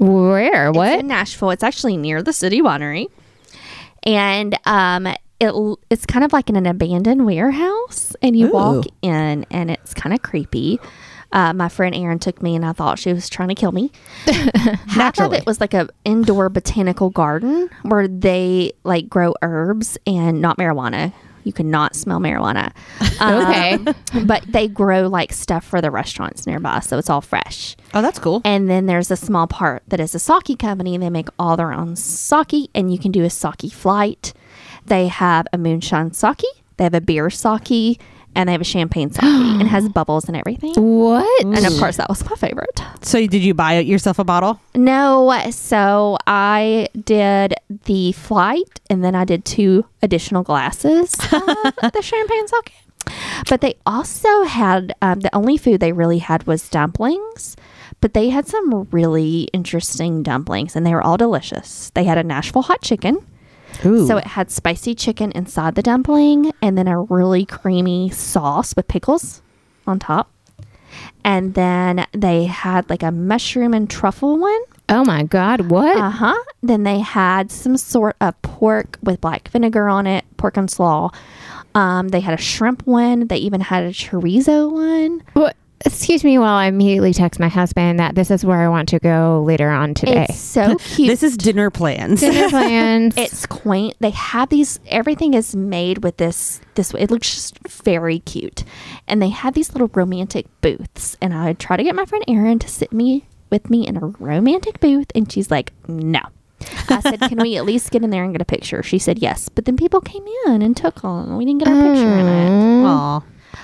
Where? 0.00 0.68
It's 0.70 0.76
What? 0.76 0.98
in 1.00 1.06
Nashville. 1.08 1.50
It's 1.50 1.62
actually 1.62 1.96
near 1.96 2.22
the 2.22 2.32
city 2.32 2.60
winery, 2.60 3.06
and 4.02 4.58
um, 4.64 5.06
it 5.06 5.78
it's 5.90 6.06
kind 6.06 6.24
of 6.24 6.32
like 6.32 6.48
in 6.48 6.56
an 6.56 6.66
abandoned 6.66 7.26
warehouse, 7.26 8.16
and 8.22 8.36
you 8.36 8.50
walk 8.50 8.86
in, 9.02 9.44
and 9.50 9.70
it's 9.70 9.94
kind 9.94 10.14
of 10.14 10.22
creepy. 10.22 10.80
Uh, 11.32 11.52
my 11.52 11.68
friend 11.68 11.94
Erin 11.94 12.18
took 12.18 12.42
me, 12.42 12.56
and 12.56 12.64
I 12.66 12.72
thought 12.72 12.98
she 12.98 13.12
was 13.12 13.28
trying 13.28 13.50
to 13.50 13.54
kill 13.54 13.70
me. 13.72 13.92
Half 14.88 15.20
of 15.20 15.32
it 15.32 15.46
was 15.46 15.60
like 15.60 15.74
a 15.74 15.88
indoor 16.04 16.48
botanical 16.48 17.10
garden 17.10 17.70
where 17.82 18.08
they 18.08 18.72
like 18.82 19.08
grow 19.08 19.34
herbs 19.42 19.96
and 20.06 20.40
not 20.40 20.58
marijuana. 20.58 21.12
You 21.44 21.52
cannot 21.52 21.94
smell 21.96 22.20
marijuana. 22.20 22.72
Okay. 23.20 23.74
Um, 23.74 23.94
but 24.26 24.42
they 24.48 24.66
grow 24.66 25.06
like 25.06 25.32
stuff 25.34 25.62
for 25.62 25.82
the 25.82 25.90
restaurants 25.90 26.46
nearby, 26.46 26.80
so 26.80 26.96
it's 26.96 27.10
all 27.10 27.20
fresh. 27.20 27.76
Oh, 27.92 28.00
that's 28.00 28.18
cool. 28.18 28.40
And 28.46 28.70
then 28.70 28.86
there's 28.86 29.10
a 29.10 29.16
small 29.16 29.46
part 29.46 29.82
that 29.88 30.00
is 30.00 30.14
a 30.14 30.18
sake 30.18 30.58
company. 30.58 30.96
They 30.96 31.10
make 31.10 31.28
all 31.38 31.54
their 31.58 31.70
own 31.72 31.96
sake, 31.96 32.70
and 32.74 32.90
you 32.90 32.98
can 32.98 33.12
do 33.12 33.22
a 33.22 33.28
sake 33.30 33.72
flight. 33.72 34.32
They 34.86 35.08
have 35.08 35.46
a 35.52 35.58
moonshine 35.58 36.12
sake, 36.12 36.42
they 36.78 36.84
have 36.84 36.94
a 36.94 37.00
beer 37.02 37.28
sake, 37.28 38.00
and 38.34 38.48
they 38.48 38.52
have 38.52 38.60
a 38.60 38.64
champagne 38.64 39.10
sake, 39.10 39.24
and 39.24 39.68
has 39.68 39.88
bubbles 40.00 40.26
and 40.26 40.36
everything. 40.36 40.74
What? 40.74 41.44
And 41.44 41.66
of 41.66 41.76
course, 41.78 41.96
that 41.96 42.08
was 42.08 42.24
my 42.28 42.36
favorite. 42.36 42.82
So, 43.02 43.26
did 43.26 43.42
you 43.42 43.54
buy 43.54 43.78
yourself 43.80 44.18
a 44.18 44.24
bottle? 44.24 44.60
No, 44.74 45.34
so 45.50 46.16
I 46.26 46.88
did 47.04 47.54
the 47.84 48.12
flight, 48.12 48.80
and 48.88 49.04
then 49.04 49.14
I 49.14 49.24
did 49.24 49.44
two 49.44 49.84
additional 50.02 50.42
glasses 50.42 51.14
of 51.14 51.22
the 51.92 52.00
champagne 52.02 52.48
sake. 52.48 52.72
But 53.48 53.60
they 53.60 53.74
also 53.86 54.44
had 54.44 54.94
um, 55.02 55.20
the 55.20 55.34
only 55.34 55.56
food 55.56 55.80
they 55.80 55.92
really 55.92 56.18
had 56.18 56.46
was 56.46 56.68
dumplings. 56.68 57.56
But 58.00 58.14
they 58.14 58.30
had 58.30 58.46
some 58.46 58.88
really 58.90 59.42
interesting 59.52 60.22
dumplings, 60.22 60.74
and 60.74 60.86
they 60.86 60.94
were 60.94 61.02
all 61.02 61.16
delicious. 61.18 61.90
They 61.94 62.04
had 62.04 62.16
a 62.16 62.24
Nashville 62.24 62.62
hot 62.62 62.80
chicken, 62.80 63.18
Ooh. 63.84 64.06
so 64.06 64.16
it 64.16 64.26
had 64.26 64.50
spicy 64.50 64.94
chicken 64.94 65.32
inside 65.32 65.74
the 65.74 65.82
dumpling, 65.82 66.52
and 66.62 66.76
then 66.76 66.88
a 66.88 67.00
really 67.00 67.44
creamy 67.46 68.10
sauce 68.10 68.74
with 68.76 68.88
pickles 68.88 69.42
on 69.86 69.98
top. 69.98 70.30
And 71.24 71.54
then 71.54 72.06
they 72.12 72.44
had 72.46 72.88
like 72.90 73.02
a 73.02 73.10
mushroom 73.12 73.74
and 73.74 73.88
truffle 73.88 74.38
one. 74.38 74.60
Oh 74.88 75.04
my 75.04 75.22
God! 75.22 75.70
What? 75.70 75.96
Uh 75.96 76.10
huh. 76.10 76.44
Then 76.62 76.82
they 76.82 76.98
had 76.98 77.50
some 77.52 77.76
sort 77.76 78.16
of 78.20 78.40
pork 78.42 78.98
with 79.02 79.20
black 79.20 79.48
vinegar 79.48 79.88
on 79.88 80.06
it, 80.06 80.24
pork 80.36 80.56
and 80.56 80.70
slaw. 80.70 81.10
Um, 81.74 82.08
they 82.08 82.20
had 82.20 82.34
a 82.34 82.42
shrimp 82.42 82.84
one. 82.86 83.28
They 83.28 83.36
even 83.36 83.60
had 83.60 83.84
a 83.84 83.90
chorizo 83.90 84.70
one. 84.72 85.22
what? 85.34 85.56
Excuse 85.86 86.24
me 86.24 86.36
while 86.36 86.54
I 86.54 86.66
immediately 86.66 87.14
text 87.14 87.40
my 87.40 87.48
husband 87.48 87.98
that 88.00 88.14
this 88.14 88.30
is 88.30 88.44
where 88.44 88.60
I 88.60 88.68
want 88.68 88.90
to 88.90 88.98
go 88.98 89.42
later 89.46 89.70
on 89.70 89.94
today. 89.94 90.26
It's 90.28 90.38
so 90.38 90.76
cute. 90.78 91.08
this 91.08 91.22
is 91.22 91.38
dinner 91.38 91.70
plans. 91.70 92.20
Dinner 92.20 92.48
plans. 92.50 93.14
it's 93.16 93.46
quaint. 93.46 93.94
They 93.98 94.10
have 94.10 94.50
these. 94.50 94.78
Everything 94.88 95.32
is 95.32 95.56
made 95.56 96.04
with 96.04 96.18
this. 96.18 96.60
This. 96.74 96.92
It 96.92 97.10
looks 97.10 97.32
just 97.32 97.58
very 97.68 98.18
cute, 98.20 98.64
and 99.08 99.22
they 99.22 99.30
have 99.30 99.54
these 99.54 99.72
little 99.72 99.90
romantic 99.94 100.46
booths. 100.60 101.16
And 101.22 101.32
I 101.32 101.54
try 101.54 101.78
to 101.78 101.82
get 101.82 101.94
my 101.94 102.04
friend 102.04 102.24
Erin 102.28 102.58
to 102.58 102.68
sit 102.68 102.92
me 102.92 103.24
with 103.50 103.70
me 103.70 103.86
in 103.86 103.96
a 103.96 104.00
romantic 104.00 104.80
booth, 104.80 105.06
and 105.14 105.32
she's 105.32 105.50
like, 105.50 105.72
"No." 105.88 106.20
I 106.90 107.00
said, 107.00 107.20
"Can 107.20 107.38
we 107.38 107.56
at 107.56 107.64
least 107.64 107.90
get 107.90 108.02
in 108.04 108.10
there 108.10 108.22
and 108.22 108.32
get 108.34 108.42
a 108.42 108.44
picture?" 108.44 108.82
She 108.82 108.98
said, 108.98 109.18
"Yes." 109.18 109.48
But 109.48 109.64
then 109.64 109.78
people 109.78 110.02
came 110.02 110.24
in 110.46 110.60
and 110.60 110.76
took 110.76 111.00
them. 111.00 111.38
We 111.38 111.46
didn't 111.46 111.60
get 111.64 111.68
our 111.68 111.82
picture 111.82 112.06
in 112.18 112.26
it. 112.26 112.50
Mm. 112.50 112.84
Aw. 112.84 113.22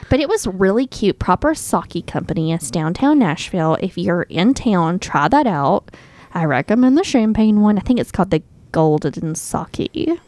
But 0.09 0.21
it 0.21 0.29
was 0.29 0.47
really 0.47 0.87
cute. 0.87 1.19
Proper 1.19 1.55
Sake 1.55 2.07
Company. 2.07 2.53
It's 2.53 2.71
downtown 2.71 3.19
Nashville. 3.19 3.77
If 3.81 3.99
you're 3.99 4.23
in 4.23 4.55
town, 4.55 4.99
try 4.99 5.29
that 5.29 5.47
out. 5.47 5.91
I 6.33 6.45
recommend 6.45 6.97
the 6.97 7.05
champagne 7.05 7.61
one. 7.63 7.79
I 7.79 7.81
think 7.81 7.99
it's 7.99 8.13
called 8.13 8.31
the 8.31 8.43
Golden 8.73 9.35
Sake. 9.35 10.21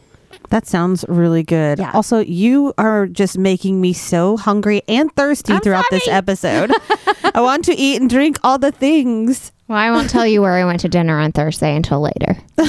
That 0.50 0.66
sounds 0.66 1.04
really 1.08 1.42
good. 1.42 1.78
Yeah. 1.78 1.90
Also, 1.92 2.20
you 2.20 2.72
are 2.78 3.06
just 3.06 3.36
making 3.36 3.80
me 3.80 3.92
so 3.92 4.36
hungry 4.36 4.82
and 4.88 5.14
thirsty 5.14 5.52
I'm 5.52 5.60
throughout 5.60 5.84
this 5.90 6.08
episode. 6.08 6.72
I 7.34 7.40
want 7.40 7.64
to 7.66 7.74
eat 7.74 8.00
and 8.00 8.08
drink 8.08 8.38
all 8.42 8.58
the 8.58 8.72
things. 8.72 9.52
Well, 9.68 9.78
I 9.78 9.90
won't 9.90 10.10
tell 10.10 10.26
you 10.26 10.40
where 10.42 10.54
I 10.54 10.64
went 10.64 10.80
to 10.80 10.88
dinner 10.88 11.18
on 11.18 11.32
Thursday 11.32 11.74
until 11.76 12.00
later. 12.00 12.36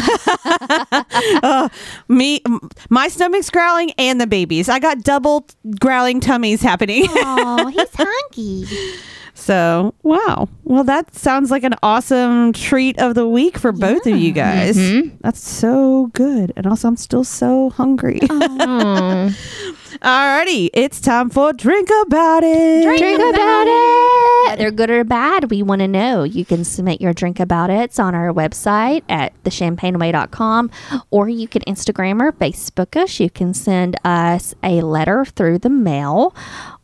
Uh, 1.42 1.70
me, 2.08 2.42
my 2.90 3.08
stomach's 3.08 3.50
growling 3.50 3.92
and 3.98 4.20
the 4.20 4.28
babies. 4.28 4.68
I 4.70 4.80
got 4.80 5.04
double 5.04 5.46
growling 5.80 6.20
tummies 6.20 6.62
happening. 6.62 7.06
Oh, 7.10 7.68
he's 7.68 7.90
hungry. 7.96 8.66
So, 9.40 9.96
wow. 10.04 10.50
Well, 10.66 10.84
that 10.84 11.16
sounds 11.16 11.50
like 11.50 11.64
an 11.64 11.74
awesome 11.82 12.52
treat 12.52 13.00
of 13.00 13.16
the 13.16 13.28
week 13.28 13.58
for 13.58 13.72
both 13.72 14.06
of 14.06 14.18
you 14.18 14.34
mm-hmm. 14.34 15.08
guys. 15.08 15.18
That's 15.22 15.40
so 15.40 16.08
good. 16.14 16.52
And 16.58 16.68
also, 16.68 16.90
I'm 16.90 16.98
still 16.98 17.24
so 17.24 17.70
hungry. 17.70 18.20
Alrighty, 20.02 20.70
it's 20.74 21.02
time 21.02 21.30
for 21.30 21.52
Drink 21.54 21.90
About 22.06 22.44
It. 22.44 22.84
Drink 22.84 23.20
about 23.20 23.66
it. 23.68 24.50
Whether 24.50 24.72
good 24.72 24.90
or 24.90 25.04
bad, 25.04 25.50
we 25.50 25.64
want 25.64 25.80
to 25.80 25.88
know. 25.88 26.24
You 26.24 26.46
can 26.46 26.64
submit 26.64 27.02
your 27.02 27.14
drink 27.14 27.40
about 27.40 27.70
it 27.70 28.00
on 28.00 28.14
our 28.14 28.32
website 28.32 29.04
at 29.10 29.34
thechampagneway.com 29.44 30.70
or 31.12 31.28
you 31.28 31.48
can 31.48 31.62
Instagram 31.64 32.22
or 32.22 32.32
Facebook 32.34 33.02
us. 33.02 33.20
You 33.20 33.30
can 33.30 33.54
send 33.54 33.96
us 34.06 34.54
a 34.64 34.82
letter 34.82 35.26
through 35.26 35.60
the 35.60 35.70
mail 35.70 36.36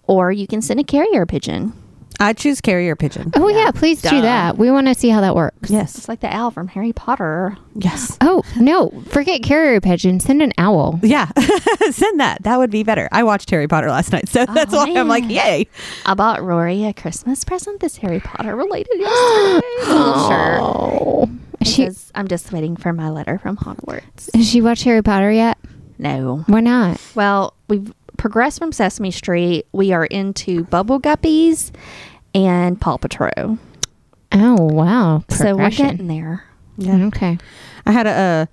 or 0.04 0.32
you 0.32 0.48
can 0.48 0.62
send 0.62 0.80
a 0.80 0.84
carrier 0.84 1.26
pigeon. 1.26 1.74
I 2.20 2.34
choose 2.34 2.62
carrier 2.62 2.96
pigeon. 2.96 3.32
Oh 3.36 3.48
yeah, 3.48 3.72
please 3.72 4.02
do 4.02 4.22
that. 4.22 4.58
We 4.58 4.72
want 4.72 4.88
to 4.88 4.96
see 4.96 5.10
how 5.10 5.22
that 5.22 5.36
works. 5.36 5.70
Yes. 5.70 5.96
It's 5.98 6.08
like 6.08 6.22
the 6.22 6.34
owl 6.34 6.52
from 6.52 6.68
Harry 6.70 6.94
Potter. 6.94 7.58
Yes. 7.76 8.18
Oh 8.22 8.44
no, 8.58 8.90
forget 9.10 9.44
carrier 9.44 9.82
pigeon. 9.82 10.20
Send 10.20 10.42
an 10.42 10.54
owl. 10.58 11.00
Yeah. 11.04 11.30
Send 11.92 12.20
that. 12.20 12.44
That 12.44 12.58
would 12.58 12.72
be 12.72 12.84
better. 12.84 13.10
I 13.12 13.24
watched 13.24 13.50
Harry 13.50 13.68
Potter 13.68 13.90
last 13.90 14.12
night. 14.12 14.30
So 14.30 14.46
that's 14.46 14.74
oh, 14.74 14.78
why 14.78 15.00
I'm 15.00 15.08
like, 15.08 15.30
yay. 15.30 15.68
I 16.06 16.14
bought 16.14 16.42
Rory 16.42 16.86
a 16.86 16.94
Christmas 16.94 17.44
present 17.44 17.80
this 17.80 17.98
Harry 17.98 18.20
Potter 18.20 18.56
related 18.56 18.98
yesterday. 19.00 19.68
Little 19.88 20.30
shirt. 20.30 20.60
Oh, 20.62 21.30
she 21.64 21.84
Because 21.84 22.12
I'm 22.16 22.28
just 22.28 22.52
waiting 22.52 22.76
for 22.76 22.94
my 22.94 23.10
letter 23.10 23.38
from 23.40 23.58
Hogwarts. 23.58 24.34
has 24.36 24.50
she 24.50 24.62
watched 24.62 24.84
Harry 24.84 25.02
Potter 25.02 25.32
yet? 25.32 25.58
No. 25.98 26.44
Why 26.48 26.60
not? 26.60 27.02
Well, 27.16 27.54
we've 27.68 27.94
progressed 28.16 28.60
from 28.60 28.72
Sesame 28.72 29.12
Street. 29.12 29.66
We 29.72 29.92
are 29.94 30.06
into 30.06 30.64
Bubble 30.66 31.00
Guppies 31.00 31.72
and 32.34 32.80
Paw 32.80 32.98
Patrol. 32.98 33.58
Oh 34.32 34.56
wow, 34.62 35.24
So 35.30 35.56
we're 35.56 35.70
getting 35.70 36.08
there. 36.08 36.44
Yeah. 36.78 37.06
okay. 37.08 37.38
I 37.86 37.92
had 37.92 38.08
a. 38.08 38.12
Uh, 38.12 38.46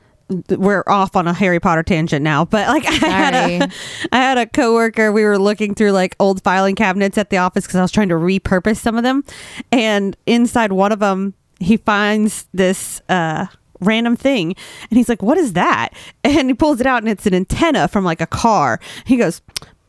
we're 0.57 0.85
off 0.87 1.15
on 1.15 1.27
a 1.29 1.35
Harry 1.35 1.61
Potter 1.61 1.83
tangent 1.83 2.23
now, 2.23 2.47
but 2.47 2.67
like 2.69 2.87
I 3.03 3.07
had 3.07 3.35
a, 3.35 3.69
I 4.13 4.17
had 4.17 4.39
a 4.39 4.47
coworker. 4.47 5.13
We 5.13 5.25
were 5.25 5.39
looking 5.39 5.75
through 5.75 5.91
like 5.93 6.17
old 6.19 6.43
filing 6.43 6.75
cabinets 6.75 7.19
at 7.19 7.29
the 7.29 7.37
office 7.37 7.65
because 7.65 7.77
I 7.77 7.83
was 7.83 7.91
trying 7.93 8.09
to 8.09 8.15
repurpose 8.15 8.79
some 8.79 8.97
of 8.97 9.03
them, 9.03 9.25
and 9.71 10.17
inside 10.25 10.73
one 10.73 10.91
of 10.93 11.01
them, 11.01 11.35
he 11.61 11.77
finds 11.77 12.47
this 12.55 13.03
uh, 13.11 13.47
random 13.83 14.17
thing, 14.17 14.55
and 14.91 14.97
he's 14.99 15.09
like, 15.09 15.23
"What 15.23 15.39
is 15.39 15.53
that?" 15.55 15.91
And 16.25 16.49
he 16.49 16.55
pulls 16.55 16.81
it 16.81 16.87
out, 16.87 17.03
and 17.03 17.09
it's 17.11 17.27
an 17.27 17.35
antenna 17.35 17.89
from 17.89 18.05
like 18.05 18.21
a 18.21 18.27
car. 18.27 18.81
He 19.05 19.17
goes, 19.17 19.43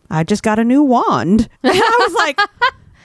"I 0.09 0.23
just 0.23 0.43
got 0.43 0.59
a 0.59 0.63
new 0.63 0.83
wand," 0.83 1.47
and 1.63 1.73
I 1.73 1.97
was 1.99 2.13
like, 2.15 2.39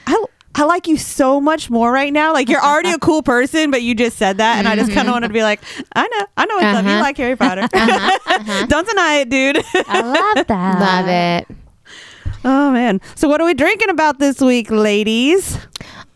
"I." 0.07 0.24
I 0.55 0.64
like 0.64 0.89
you 0.89 0.97
so 0.97 1.41
much 1.41 1.70
more 1.70 1.93
right 1.93 2.12
now. 2.12 2.32
Like 2.32 2.49
you're 2.49 2.61
already 2.61 2.91
a 2.91 2.99
cool 3.09 3.22
person, 3.22 3.70
but 3.70 3.82
you 3.82 3.95
just 3.95 4.16
said 4.18 4.39
that, 4.39 4.59
and 4.59 4.66
I 4.66 4.74
just 4.74 4.91
kind 4.91 5.07
of 5.07 5.12
wanted 5.12 5.28
to 5.28 5.32
be 5.34 5.43
like, 5.45 5.61
I 5.95 6.03
know, 6.09 6.26
I 6.36 6.47
know 6.47 6.55
what's 6.57 6.64
up. 6.78 6.84
You 6.84 6.91
Uh-huh. 6.91 7.01
like 7.01 7.16
Harry 7.18 7.36
Potter. 7.36 7.68
Don't 8.66 8.89
deny 8.89 9.18
it, 9.20 9.28
dude. 9.28 9.62
I 9.86 10.01
love 10.01 10.47
that. 10.49 10.80
Love 10.80 11.07
it. 11.07 11.57
oh 12.45 12.72
man. 12.72 13.01
So 13.14 13.28
what 13.28 13.41
are 13.41 13.45
we 13.47 13.55
drinking 13.55 13.91
about 13.91 14.18
this 14.18 14.41
week, 14.41 14.68
ladies? 14.68 15.59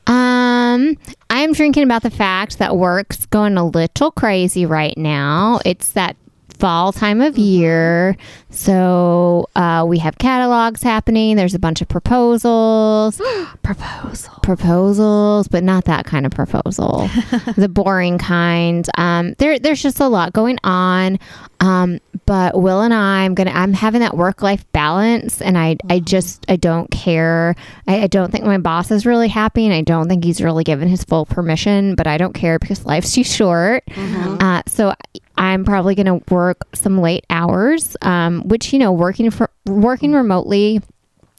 Um, 0.08 0.96
I'm 1.34 1.54
drinking 1.54 1.84
about 1.84 2.02
the 2.02 2.10
fact 2.10 2.58
that 2.58 2.76
work's 2.76 3.24
going 3.24 3.56
a 3.56 3.64
little 3.64 4.10
crazy 4.10 4.66
right 4.66 4.96
now. 4.98 5.60
It's 5.64 5.92
that 5.92 6.14
fall 6.62 6.92
time 6.92 7.20
of 7.20 7.36
year. 7.36 8.16
So 8.50 9.48
uh, 9.56 9.84
we 9.84 9.98
have 9.98 10.16
catalogs 10.18 10.80
happening. 10.80 11.34
There's 11.34 11.54
a 11.56 11.58
bunch 11.58 11.80
of 11.82 11.88
proposals, 11.88 13.20
Proposal. 13.64 14.32
proposals, 14.44 15.48
but 15.48 15.64
not 15.64 15.86
that 15.86 16.04
kind 16.06 16.24
of 16.24 16.30
proposal, 16.30 17.08
the 17.56 17.68
boring 17.68 18.16
kind. 18.16 18.88
Um, 18.96 19.34
there, 19.38 19.58
there's 19.58 19.82
just 19.82 19.98
a 19.98 20.06
lot 20.06 20.32
going 20.32 20.58
on. 20.62 21.18
Um, 21.58 21.98
but 22.26 22.60
Will 22.60 22.82
and 22.82 22.94
I, 22.94 23.24
I'm 23.24 23.34
gonna, 23.34 23.50
I'm 23.50 23.72
having 23.72 24.00
that 24.00 24.16
work 24.16 24.40
life 24.42 24.64
balance, 24.72 25.40
and 25.42 25.58
I, 25.58 25.76
I 25.90 25.98
just, 25.98 26.44
I 26.48 26.54
don't 26.56 26.90
care. 26.92 27.56
I, 27.88 28.02
I 28.02 28.06
don't 28.06 28.30
think 28.30 28.44
my 28.44 28.58
boss 28.58 28.90
is 28.92 29.04
really 29.04 29.28
happy, 29.28 29.64
and 29.64 29.74
I 29.74 29.80
don't 29.80 30.08
think 30.08 30.22
he's 30.24 30.40
really 30.40 30.62
given 30.62 30.86
his 30.88 31.02
full 31.02 31.26
permission. 31.26 31.96
But 31.96 32.06
I 32.06 32.18
don't 32.18 32.34
care 32.34 32.58
because 32.60 32.84
life's 32.84 33.12
too 33.14 33.24
short. 33.24 33.82
Uh, 33.96 34.62
so 34.66 34.94
I'm 35.36 35.64
probably 35.64 35.94
gonna 35.94 36.20
work 36.30 36.51
some 36.74 37.00
late 37.00 37.24
hours, 37.30 37.96
um, 38.02 38.42
which 38.48 38.72
you 38.72 38.78
know, 38.78 38.92
working 38.92 39.30
for 39.30 39.50
working 39.66 40.12
remotely 40.12 40.80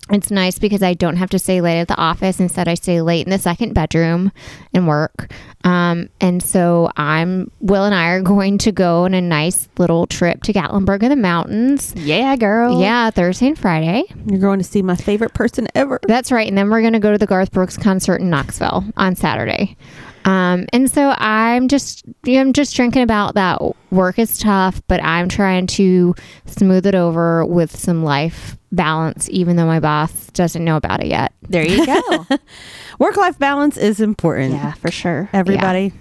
it's 0.09 0.30
nice 0.30 0.59
because 0.59 0.84
I 0.84 0.95
don't 0.95 1.16
have 1.16 1.30
to 1.30 1.39
stay 1.39 1.61
late 1.61 1.80
at 1.80 1.88
the 1.88 1.95
office. 1.95 2.39
Instead, 2.39 2.68
I 2.68 2.74
stay 2.74 3.01
late 3.01 3.26
in 3.26 3.32
the 3.32 3.39
second 3.39 3.74
bedroom 3.74 4.34
and 4.74 4.86
work. 4.86 5.32
Um, 5.64 6.09
and 6.20 6.43
so 6.43 6.91
I'm 6.97 7.49
Will 7.61 7.86
and 7.86 7.95
I 7.95 8.09
are 8.09 8.22
going 8.22 8.57
to 8.59 8.74
go 8.74 9.05
on 9.05 9.14
a 9.14 9.22
nice 9.22 9.70
little 9.78 10.05
trip 10.05 10.43
to 10.43 10.53
Gatlinburg 10.53 11.03
in 11.03 11.09
the 11.09 11.16
mountains. 11.16 11.93
Yeah, 11.95 12.36
girl. 12.36 12.82
Yeah, 12.82 13.11
Thursday 13.11 13.47
and 13.47 13.57
Friday. 13.57 14.03
You're 14.26 14.39
going 14.39 14.59
to 14.59 14.66
see 14.66 14.82
my 14.82 14.97
favorite 14.97 15.34
person 15.34 15.70
ever. 15.74 16.01
That's 16.05 16.34
right. 16.34 16.49
And 16.49 16.57
then 16.57 16.70
we're 16.70 16.82
going 16.82 16.93
to 16.93 16.99
go 16.99 17.14
to 17.14 17.18
the 17.18 17.28
Garth 17.28 17.53
Brooks 17.53 17.78
concert 17.78 18.20
in 18.20 18.30
Knoxville 18.30 18.84
on 18.97 19.16
Saturday. 19.16 19.78
Um, 20.26 20.65
and 20.71 20.89
so 20.89 21.13
I'm 21.17 21.67
just 21.67 22.03
I'm 22.26 22.53
just 22.53 22.76
drinking 22.76 23.01
about 23.03 23.36
that. 23.36 23.61
Work 23.91 24.19
is 24.19 24.38
tough, 24.38 24.82
but 24.88 25.03
I'm 25.03 25.28
trying 25.30 25.67
to 25.67 26.15
smooth 26.45 26.86
it 26.86 26.95
over 26.95 27.45
with 27.45 27.76
some 27.76 28.03
life 28.03 28.57
balance, 28.71 29.30
even 29.30 29.55
though 29.55 29.65
my 29.65 29.80
boss 29.80 30.28
doesn't 30.28 30.63
know 30.63 30.78
about 30.78 31.03
it 31.03 31.07
yet. 31.07 31.34
There 31.43 31.65
you 31.67 31.86
go. 31.86 32.26
Work 32.99 33.17
life 33.17 33.38
balance 33.38 33.78
is 33.78 33.99
important. 33.99 34.53
yeah, 34.53 34.74
for 34.74 34.91
sure. 34.91 35.30
Everybody 35.34 35.91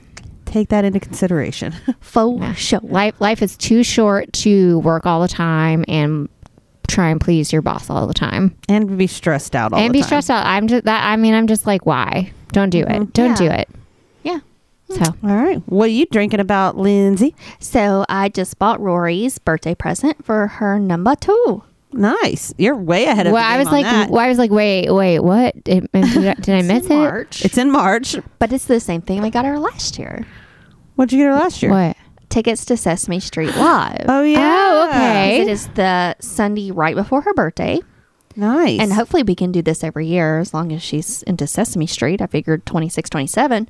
take 0.44 0.68
that 0.68 0.84
into 0.84 1.00
consideration. 1.00 1.74
Faux 2.00 2.40
Yeah. 2.40 2.52
show. 2.54 2.80
Life 2.82 3.20
life 3.20 3.42
is 3.42 3.56
too 3.56 3.82
short 3.82 4.32
to 4.34 4.78
work 4.80 5.04
all 5.06 5.20
the 5.20 5.28
time 5.28 5.84
and 5.88 6.28
try 6.88 7.08
and 7.08 7.20
please 7.20 7.52
your 7.52 7.62
boss 7.62 7.88
all 7.88 8.06
the 8.06 8.12
time 8.14 8.54
and 8.68 8.98
be 8.98 9.06
stressed 9.06 9.56
out 9.56 9.72
all 9.72 9.78
and 9.78 9.92
be 9.94 10.00
time. 10.00 10.06
stressed 10.06 10.30
out. 10.30 10.44
I'm 10.46 10.68
just 10.68 10.84
that. 10.84 11.04
I 11.04 11.16
mean, 11.16 11.34
I'm 11.34 11.46
just 11.46 11.66
like, 11.66 11.86
why? 11.86 12.30
Don't 12.52 12.70
do 12.70 12.84
it. 12.86 13.12
Don't 13.14 13.36
do 13.36 13.46
it. 13.46 13.68
Yeah. 14.96 15.04
So 15.04 15.14
All 15.24 15.34
right. 15.36 15.62
What 15.66 15.86
are 15.86 15.92
you 15.92 16.06
drinking 16.06 16.40
about, 16.40 16.76
Lindsay? 16.76 17.34
So 17.60 18.04
I 18.08 18.28
just 18.28 18.58
bought 18.58 18.80
Rory's 18.80 19.38
birthday 19.38 19.74
present 19.74 20.24
for 20.24 20.46
her 20.46 20.78
number 20.78 21.14
two. 21.16 21.62
Nice. 21.92 22.54
You're 22.56 22.76
way 22.76 23.04
ahead 23.04 23.26
of 23.26 23.34
well, 23.34 23.44
I 23.44 23.58
was 23.58 23.66
like, 23.66 23.84
well, 24.10 24.18
I 24.20 24.28
was 24.28 24.38
like, 24.38 24.50
wait, 24.50 24.90
wait, 24.90 25.18
what? 25.20 25.62
Did, 25.62 25.90
did 25.92 26.04
I, 26.26 26.34
did 26.34 26.48
I 26.54 26.62
miss 26.62 26.86
it? 26.86 26.90
March. 26.90 27.44
It's 27.44 27.58
in 27.58 27.70
March. 27.70 28.16
but 28.38 28.52
it's 28.52 28.64
the 28.64 28.80
same 28.80 29.02
thing 29.02 29.20
we 29.20 29.28
got 29.30 29.44
her 29.44 29.58
last 29.58 29.98
year. 29.98 30.26
What'd 30.96 31.12
you 31.12 31.18
get 31.18 31.26
her 31.26 31.34
last 31.34 31.62
year? 31.62 31.70
What? 31.70 31.96
Tickets 32.30 32.64
to 32.66 32.78
Sesame 32.78 33.20
Street 33.20 33.54
Live. 33.56 34.06
Oh 34.08 34.22
yeah. 34.22 34.38
Oh, 34.72 34.88
okay. 34.88 35.42
It 35.42 35.48
is 35.48 35.66
the 35.74 36.16
Sunday 36.18 36.70
right 36.70 36.94
before 36.94 37.20
her 37.20 37.34
birthday. 37.34 37.78
Nice. 38.36 38.80
And 38.80 38.92
hopefully 38.92 39.22
we 39.22 39.34
can 39.34 39.52
do 39.52 39.62
this 39.62 39.82
every 39.84 40.06
year 40.06 40.38
as 40.38 40.52
long 40.54 40.72
as 40.72 40.82
she's 40.82 41.22
into 41.24 41.46
Sesame 41.46 41.86
Street. 41.86 42.20
I 42.22 42.26
figured 42.26 42.64
26, 42.66 43.10
27. 43.10 43.68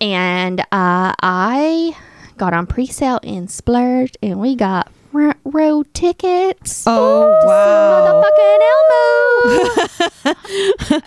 And 0.00 0.60
uh, 0.60 0.64
I 0.72 1.96
got 2.38 2.54
on 2.54 2.66
pre-sale 2.66 3.20
in 3.22 3.48
Splurge 3.48 4.12
and 4.22 4.40
we 4.40 4.56
got 4.56 4.90
front 5.12 5.36
row 5.44 5.82
tickets. 5.92 6.84
oh 6.86 7.28
wow. 7.44 8.22
Motherfucking 8.22 8.60
Elmo. 8.72 9.86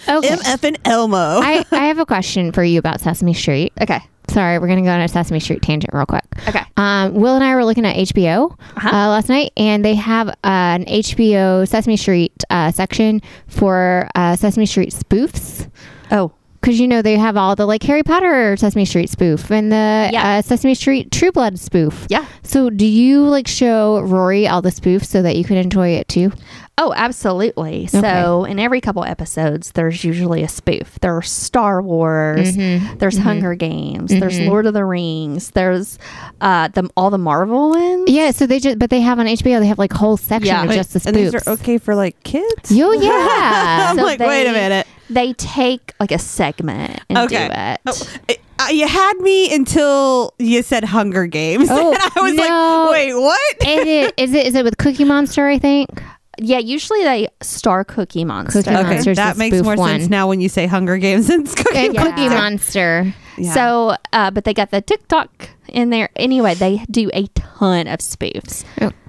Okay. 0.08 0.30
MF 0.36 0.64
and 0.64 0.78
Elmo. 0.86 1.18
I, 1.42 1.66
I 1.72 1.86
have 1.88 2.00
a 2.00 2.06
question 2.06 2.52
for 2.52 2.64
you 2.64 2.80
about 2.80 3.00
Sesame 3.02 3.34
Street. 3.34 3.72
okay. 3.82 4.02
Sorry, 4.30 4.58
we're 4.60 4.68
gonna 4.68 4.82
go 4.82 4.90
on 4.90 5.02
a 5.02 5.08
Sesame 5.08 5.40
Street 5.40 5.62
tangent 5.62 5.94
real 5.94 6.06
quick. 6.06 6.24
Okay. 6.48 6.62
Um, 6.78 7.14
Will 7.14 7.36
and 7.36 7.44
I 7.44 7.56
were 7.56 7.66
looking 7.66 7.86
at 7.86 7.96
HBO 7.96 8.52
Uh-huh. 8.78 8.90
uh, 8.90 9.08
last 9.10 9.30
night, 9.30 9.52
and 9.58 9.84
they 9.84 9.96
have 9.96 10.30
uh, 10.30 10.34
an 10.44 10.86
HBO 10.86 11.68
Sesame 11.68 11.98
Street 11.98 12.32
uh, 12.50 12.72
section 12.72 13.22
for 13.48 14.08
uh, 14.16 14.36
Sesame 14.36 14.66
Street 14.66 14.90
spoofs. 14.92 15.70
Oh, 16.12 16.32
Because 16.62 16.80
you 16.80 16.88
know 16.88 17.02
they 17.02 17.18
have 17.18 17.36
all 17.38 17.56
the 17.56 17.66
like 17.66 17.84
Harry 17.84 18.04
Potter 18.04 18.56
Sesame 18.58 18.86
Street 18.86 19.10
spoof 19.10 19.52
and 19.52 19.72
the 19.72 20.10
Yeah. 20.14 20.38
uh, 20.38 20.42
Sesame 20.42 20.74
Street 20.76 21.12
True 21.12 21.32
Blood 21.32 21.60
spoof. 21.60 22.08
yeah. 22.10 22.26
So 22.44 22.70
do 22.70 22.86
you 22.86 23.22
like 23.28 23.48
show 23.48 24.00
Rory 24.02 24.48
all 24.48 24.62
the 24.62 24.70
spoofs 24.70 25.06
so 25.06 25.22
that 25.22 25.36
you 25.36 25.44
can 25.44 25.58
enjoy 25.58 25.90
it 25.90 26.08
too? 26.08 26.32
Oh, 26.80 26.92
absolutely. 26.96 27.86
So, 27.86 28.46
in 28.46 28.58
every 28.58 28.82
couple 28.82 29.04
episodes, 29.04 29.74
there's 29.74 30.04
usually 30.04 30.42
a 30.42 30.48
spoof. 30.48 30.98
There's 31.02 31.30
Star 31.30 31.82
Wars. 31.84 32.58
Mm-hmm. 32.58 32.98
There's 32.98 33.18
Hunger 33.18 33.54
Games. 33.54 34.10
There's 34.10 34.40
Lord 34.40 34.66
of 34.66 34.74
the 34.74 34.84
Rings. 34.84 35.52
There's 35.52 36.00
uh, 36.42 36.70
the 36.70 36.90
all 36.98 37.12
the 37.12 37.20
Marvel 37.20 37.70
ones. 37.70 38.10
Yeah. 38.10 38.32
So 38.32 38.48
they 38.48 38.60
just 38.60 38.80
but 38.80 38.90
they 38.90 39.02
have 39.02 39.20
on 39.20 39.28
HBO 39.28 39.60
they 39.60 39.68
have 39.68 39.78
like 39.78 39.94
whole 39.94 40.18
section 40.18 40.48
Yeah. 40.48 40.64
of 40.64 40.70
Wait, 40.70 40.76
just 40.76 40.94
the 40.94 41.00
spoofs. 41.00 41.06
and 41.06 41.16
these 41.16 41.36
are 41.36 41.50
okay 41.54 41.78
for 41.78 41.94
like 41.94 42.22
kids. 42.24 42.72
Yo, 42.72 42.92
yeah. 42.94 43.88
I'm 43.92 43.98
So 43.98 44.04
like, 44.04 44.20
wait 44.20 44.48
a 44.48 44.52
minute. 44.52 44.88
They 45.12 45.34
take 45.34 45.94
like 46.00 46.12
a 46.12 46.18
segment 46.20 47.02
and 47.08 47.20
Okay. 47.20 47.48
do 47.48 47.54
it. 47.54 47.80
Oh, 47.86 48.66
uh, 48.66 48.70
you 48.70 48.88
had 48.88 49.14
me 49.20 49.54
until 49.54 50.34
you 50.40 50.64
said 50.64 50.84
Hunger 50.86 51.28
Games. 51.28 51.70
Oh, 51.72 51.92
and 51.92 52.00
I 52.16 52.22
was 52.22 52.34
no. 52.34 52.88
like, 52.90 52.94
wait, 52.94 53.14
what? 53.14 53.56
is 53.68 53.86
it 53.88 54.14
is 54.18 54.34
it 54.34 54.48
is 54.48 54.56
it 54.56 54.64
with 54.64 54.78
Cookie 54.78 55.04
Monster? 55.06 55.48
I 55.48 55.60
think. 55.60 56.02
Yeah, 56.46 56.60
usually 56.60 57.04
they 57.04 57.28
star 57.42 57.84
Cookie 57.84 58.26
Monster. 58.26 58.64
Cookie 58.64 58.76
Okay, 58.76 58.84
Monster's 58.96 59.18
that 59.18 59.38
makes 59.38 59.56
spoof 59.56 59.66
more 59.66 59.76
one. 59.76 60.00
sense 60.02 60.10
now 60.10 60.28
when 60.28 60.42
you 60.42 60.50
say 60.50 60.68
Hunger 60.68 60.98
Games 60.98 61.30
and 61.30 61.48
Cookie 61.48 61.78
And 61.78 61.94
Yeah. 61.94 62.04
Cookie 62.04 62.30
Monster. 62.30 63.14
Yeah. 63.38 63.54
So, 63.54 63.96
uh, 64.12 64.30
but 64.32 64.44
they 64.44 64.54
got 64.54 64.72
the 64.72 64.82
TikTok 64.82 65.50
in 65.70 65.90
there. 65.90 66.10
Anyway, 66.16 66.54
they 66.56 66.84
do 66.92 67.10
a 67.14 67.28
ton 67.34 67.88
of 67.88 68.00
spoofs. 68.00 68.64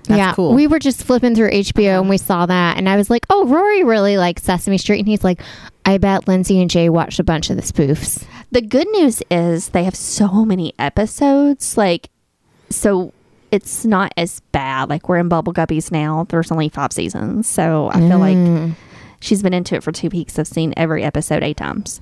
yeah, 0.08 0.32
cool. 0.34 0.54
we 0.54 0.66
were 0.66 0.78
just 0.78 1.02
flipping 1.02 1.34
through 1.34 1.50
HBO 1.50 2.00
and 2.00 2.08
we 2.08 2.18
saw 2.18 2.44
that, 2.46 2.76
and 2.76 2.88
I 2.88 2.96
was 2.96 3.08
like, 3.10 3.24
"Oh, 3.30 3.46
Rory 3.46 3.82
really 3.84 4.16
likes 4.18 4.42
Sesame 4.42 4.78
Street," 4.78 4.98
and 5.00 5.08
he's 5.08 5.24
like, 5.24 5.40
"I 5.86 5.96
bet 5.98 6.28
Lindsay 6.28 6.60
and 6.60 6.70
Jay 6.70 6.88
watched 6.88 7.18
a 7.18 7.24
bunch 7.24 7.48
of 7.50 7.56
the 7.56 7.62
spoofs." 7.62 8.22
The 8.52 8.60
good 8.62 8.86
news 8.92 9.22
is 9.30 9.70
they 9.70 9.82
have 9.84 9.96
so 9.96 10.44
many 10.44 10.74
episodes. 10.78 11.76
Like, 11.78 12.10
so 12.70 13.12
it's 13.54 13.84
not 13.84 14.12
as 14.16 14.40
bad. 14.52 14.88
Like, 14.90 15.08
we're 15.08 15.18
in 15.18 15.28
Bubble 15.28 15.52
Guppies 15.54 15.90
now. 15.92 16.26
There's 16.28 16.50
only 16.52 16.68
five 16.68 16.92
seasons. 16.92 17.46
So 17.48 17.88
I 17.92 18.00
feel 18.00 18.18
Mm. 18.18 18.68
like 18.68 18.76
she's 19.20 19.42
been 19.42 19.54
into 19.54 19.74
it 19.76 19.82
for 19.82 19.92
two 19.92 20.08
weeks. 20.08 20.38
I've 20.38 20.48
seen 20.48 20.74
every 20.76 21.02
episode 21.04 21.42
eight 21.42 21.56
times. 21.56 22.00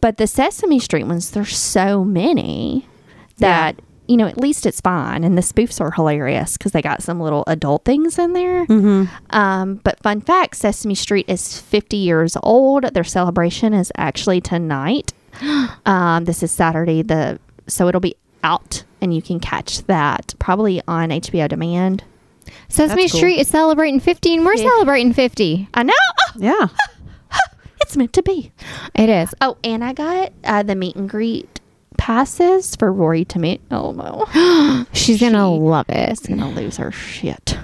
But 0.00 0.18
the 0.18 0.26
Sesame 0.26 0.78
Street 0.78 1.06
ones, 1.06 1.30
there's 1.30 1.56
so 1.56 2.04
many 2.04 2.86
that. 3.38 3.76
You 4.06 4.16
know, 4.16 4.26
at 4.26 4.38
least 4.38 4.66
it's 4.66 4.80
fine, 4.80 5.22
and 5.22 5.38
the 5.38 5.40
spoofs 5.40 5.80
are 5.80 5.92
hilarious 5.92 6.56
because 6.58 6.72
they 6.72 6.82
got 6.82 7.00
some 7.00 7.20
little 7.20 7.44
adult 7.46 7.84
things 7.84 8.18
in 8.18 8.32
there. 8.32 8.66
Um, 9.30 9.80
but 9.84 10.02
fun 10.02 10.20
fact 10.20 10.56
Sesame 10.56 10.96
Street 10.96 11.26
is 11.28 11.60
50 11.60 11.96
years 11.96 12.36
old. 12.42 12.92
Their 12.92 13.04
celebration 13.04 13.72
is 13.72 13.92
actually 13.96 14.40
tonight. 14.40 15.12
Um, 15.86 16.24
this 16.24 16.42
is 16.42 16.50
Saturday, 16.50 17.02
the 17.02 17.38
so 17.68 17.86
it'll 17.86 18.00
be 18.00 18.16
out 18.42 18.82
and 19.00 19.14
you 19.14 19.22
can 19.22 19.40
catch 19.40 19.82
that 19.86 20.34
probably 20.38 20.82
on 20.88 21.10
HBO 21.10 21.48
Demand. 21.48 22.04
Sesame 22.68 23.02
That's 23.02 23.12
cool. 23.12 23.18
Street 23.18 23.38
is 23.38 23.48
celebrating 23.48 24.00
50, 24.00 24.34
and 24.36 24.44
we're 24.46 24.54
Yeah. 24.54 24.68
celebrating 24.68 25.12
50. 25.12 25.68
I 25.74 25.82
know 25.82 25.92
yeah. 26.36 26.68
it's 27.80 27.96
meant 27.96 28.12
to 28.14 28.22
be. 28.22 28.52
It 28.94 29.08
is. 29.08 29.34
Oh, 29.40 29.56
and 29.64 29.84
I 29.84 29.92
got 29.92 30.32
uh, 30.44 30.62
the 30.62 30.74
meet 30.74 30.96
and 30.96 31.08
greet 31.08 31.60
passes 31.96 32.76
for 32.76 32.92
Rory 32.92 33.24
to 33.26 33.38
meet. 33.38 33.60
Oh 33.70 33.92
no, 33.92 34.86
She's 34.92 35.20
gonna 35.20 35.38
She 35.38 35.58
love 35.60 35.86
She's 35.88 36.20
gonna 36.26 36.50
lose 36.50 36.76
her 36.78 36.90
shit. 36.92 37.58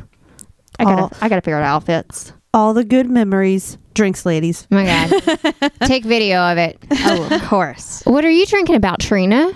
I 0.79 0.85
gotta, 0.85 1.03
Oh. 1.05 1.11
I 1.23 1.29
gotta 1.29 1.41
figure 1.41 1.57
out 1.59 1.65
outfits. 1.65 2.33
All 2.53 2.75
the 2.75 2.85
good 2.85 3.09
memories. 3.09 3.79
Drinks, 3.95 4.27
ladies. 4.27 4.67
Oh 4.71 4.75
my 4.77 4.85
god. 4.85 5.73
Take 5.87 6.05
video 6.05 6.39
of 6.41 6.59
it. 6.59 6.79
Oh, 6.91 7.29
of 7.31 7.43
course. 7.45 8.03
What 8.05 8.25
are 8.27 8.31
you 8.31 8.45
drinking 8.45 8.75
about, 8.75 9.01
Trina? 9.01 9.53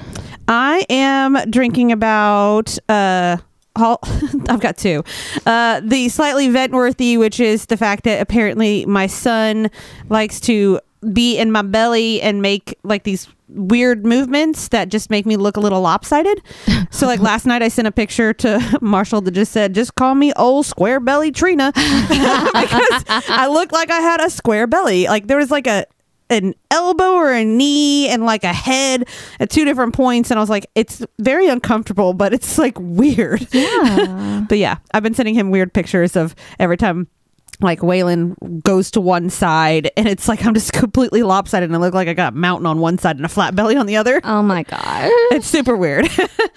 I 0.51 0.85
am 0.91 1.39
drinking 1.49 1.93
about 1.93 2.77
uh 2.89 3.37
I've 3.77 4.61
got 4.61 4.77
two. 4.77 5.05
Uh 5.47 5.81
the 5.83 6.09
slightly 6.09 6.49
ventworthy, 6.49 7.17
which 7.17 7.39
is 7.39 7.67
the 7.67 7.77
fact 7.77 8.03
that 8.05 8.21
apparently 8.21 8.85
my 8.85 9.07
son 9.07 9.71
likes 10.09 10.41
to 10.41 10.81
be 11.13 11.39
in 11.39 11.53
my 11.53 11.63
belly 11.63 12.21
and 12.21 12.43
make 12.43 12.77
like 12.83 13.05
these 13.05 13.29
weird 13.49 14.05
movements 14.05 14.69
that 14.69 14.89
just 14.89 15.09
make 15.09 15.25
me 15.25 15.37
look 15.37 15.57
a 15.57 15.61
little 15.61 15.81
lopsided. 15.81 16.43
So 16.93 17.07
like 17.07 17.21
last 17.21 17.47
night 17.47 17.63
I 17.63 17.69
sent 17.69 17.87
a 17.87 17.93
picture 17.93 18.33
to 18.35 18.79
Marshall 18.83 19.21
that 19.21 19.31
just 19.31 19.53
said, 19.53 19.75
just 19.75 19.95
call 19.95 20.17
me 20.17 20.33
old 20.35 20.67
square 20.67 20.99
belly 20.99 21.31
Trina. 21.31 21.71
because 21.73 23.05
I 23.09 23.49
looked 23.49 23.73
like 23.73 23.91
I 23.93 24.01
had 24.01 24.21
a 24.21 24.29
square 24.29 24.67
belly. 24.67 25.07
Like 25.07 25.29
there 25.29 25.37
was 25.37 25.53
like 25.53 25.69
a 25.69 25.87
an 26.31 26.55
elbow 26.71 27.13
or 27.13 27.33
a 27.33 27.45
knee 27.45 28.09
and 28.09 28.25
like 28.25 28.45
a 28.45 28.53
head 28.53 29.09
at 29.41 29.51
two 29.51 29.65
different 29.65 29.95
points 29.95 30.31
and 30.31 30.39
I 30.39 30.43
was 30.43 30.49
like 30.51 30.67
it's 30.75 31.05
very 31.19 31.49
uncomfortable 31.49 32.15
but 32.15 32.33
it's 32.33 32.57
like 32.59 32.77
weird. 32.79 33.47
Yeah. 33.53 34.45
But 34.49 34.59
yeah, 34.59 34.79
I've 34.95 35.03
been 35.03 35.15
sending 35.15 35.35
him 35.35 35.51
weird 35.51 35.73
pictures 35.73 36.17
of 36.17 36.35
every 36.59 36.77
time 36.77 37.07
like 37.61 37.81
Waylon 37.81 38.63
goes 38.63 38.91
to 38.93 39.01
one 39.01 39.29
side 39.29 39.91
and 39.97 40.09
it's 40.09 40.29
like 40.29 40.45
I'm 40.47 40.55
just 40.55 40.73
completely 40.73 41.23
lopsided 41.23 41.69
and 41.69 41.77
I 41.77 41.79
look 41.79 41.95
like 41.95 42.09
I 42.09 42.15
got 42.15 42.33
a 42.33 42.37
mountain 42.37 42.67
on 42.67 42.79
one 42.79 42.97
side 42.99 43.17
and 43.17 43.25
a 43.25 43.29
flat 43.29 43.55
belly 43.55 43.77
on 43.77 43.87
the 43.87 43.97
other. 43.97 44.21
oh 44.25 44.43
my 44.43 44.63
god. 44.63 45.11
It's 45.33 45.47
super 45.47 45.77
weird. 45.77 46.09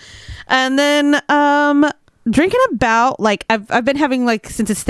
and 0.48 0.80
then 0.80 1.22
um 1.30 1.86
drinking 2.30 2.60
about 2.72 3.20
like 3.20 3.46
I've 3.50 3.70
I've 3.72 3.86
been 3.86 3.98
having 3.98 4.26
like 4.26 4.50
since 4.50 4.70
it's 4.70 4.84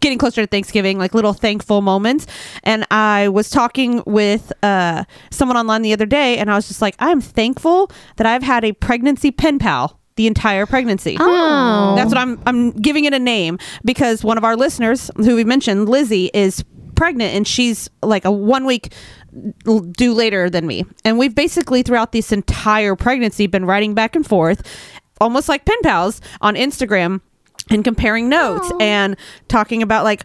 getting 0.00 0.18
closer 0.18 0.42
to 0.42 0.46
Thanksgiving 0.46 0.98
like 0.98 1.14
little 1.14 1.32
thankful 1.32 1.82
moments 1.82 2.26
and 2.62 2.86
I 2.90 3.28
was 3.28 3.50
talking 3.50 4.02
with 4.06 4.52
uh 4.62 5.04
someone 5.30 5.56
online 5.56 5.82
the 5.82 5.92
other 5.92 6.06
day 6.06 6.38
and 6.38 6.50
I 6.50 6.54
was 6.54 6.68
just 6.68 6.80
like 6.80 6.94
I'm 6.98 7.20
thankful 7.20 7.90
that 8.16 8.26
I've 8.26 8.42
had 8.42 8.64
a 8.64 8.72
pregnancy 8.72 9.30
pen 9.30 9.58
pal 9.58 9.98
the 10.16 10.26
entire 10.26 10.66
pregnancy. 10.66 11.16
Oh. 11.18 11.94
That's 11.96 12.08
what 12.08 12.18
I'm 12.18 12.42
I'm 12.44 12.72
giving 12.72 13.04
it 13.04 13.14
a 13.14 13.18
name 13.18 13.58
because 13.84 14.24
one 14.24 14.36
of 14.36 14.44
our 14.44 14.56
listeners 14.56 15.10
who 15.16 15.36
we 15.36 15.44
mentioned, 15.44 15.88
Lizzie, 15.88 16.30
is 16.34 16.64
pregnant 16.96 17.32
and 17.32 17.46
she's 17.46 17.88
like 18.02 18.24
a 18.24 18.32
one 18.32 18.66
week 18.66 18.92
due 19.92 20.12
later 20.12 20.50
than 20.50 20.66
me. 20.66 20.84
And 21.04 21.18
we've 21.18 21.34
basically 21.34 21.82
throughout 21.82 22.10
this 22.12 22.32
entire 22.32 22.96
pregnancy 22.96 23.46
been 23.46 23.64
writing 23.64 23.94
back 23.94 24.16
and 24.16 24.26
forth, 24.26 24.66
almost 25.20 25.48
like 25.48 25.64
pen 25.64 25.76
pals 25.82 26.20
on 26.40 26.54
Instagram 26.54 27.20
and 27.70 27.84
comparing 27.84 28.28
notes 28.28 28.70
and 28.80 29.16
talking 29.48 29.82
about 29.82 30.04
like 30.04 30.24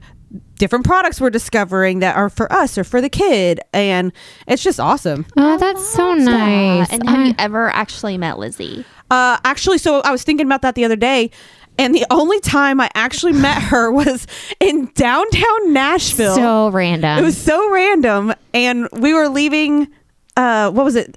different 0.55 0.85
products 0.85 1.19
we're 1.19 1.29
discovering 1.29 1.99
that 1.99 2.15
are 2.15 2.29
for 2.29 2.51
us 2.51 2.77
or 2.77 2.83
for 2.83 3.01
the 3.01 3.09
kid 3.09 3.59
and 3.73 4.11
it's 4.47 4.63
just 4.63 4.79
awesome. 4.79 5.25
Oh, 5.37 5.57
that's 5.57 5.85
so 5.89 6.09
Love 6.09 6.19
that. 6.19 6.23
nice. 6.25 6.91
And 6.91 7.07
have 7.09 7.27
you 7.27 7.33
ever 7.37 7.69
actually 7.69 8.17
met 8.17 8.39
Lizzie? 8.39 8.85
Uh, 9.11 9.37
actually, 9.43 9.77
so 9.77 10.01
I 10.01 10.11
was 10.11 10.23
thinking 10.23 10.45
about 10.45 10.61
that 10.63 10.73
the 10.75 10.85
other 10.85 10.95
day, 10.95 11.29
and 11.77 11.93
the 11.93 12.05
only 12.09 12.39
time 12.39 12.79
I 12.79 12.89
actually 12.95 13.33
met 13.33 13.61
her 13.63 13.91
was 13.91 14.25
in 14.59 14.89
downtown 14.95 15.73
Nashville. 15.73 16.35
so 16.35 16.69
random. 16.69 17.19
it 17.19 17.21
was 17.21 17.37
so 17.37 17.71
random, 17.71 18.33
and 18.53 18.87
we 18.93 19.13
were 19.13 19.27
leaving. 19.27 19.87
Uh, 20.35 20.71
what 20.71 20.83
was 20.85 20.95
it? 20.95 21.15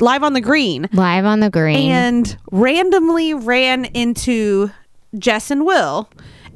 Live 0.00 0.22
on 0.22 0.32
the 0.32 0.40
green, 0.40 0.88
live 0.92 1.24
on 1.24 1.40
the 1.40 1.50
green. 1.50 1.90
and 1.90 2.36
randomly 2.50 3.34
ran 3.34 3.84
into 3.86 4.70
Jess 5.18 5.50
and 5.50 5.64
Will. 5.66 6.08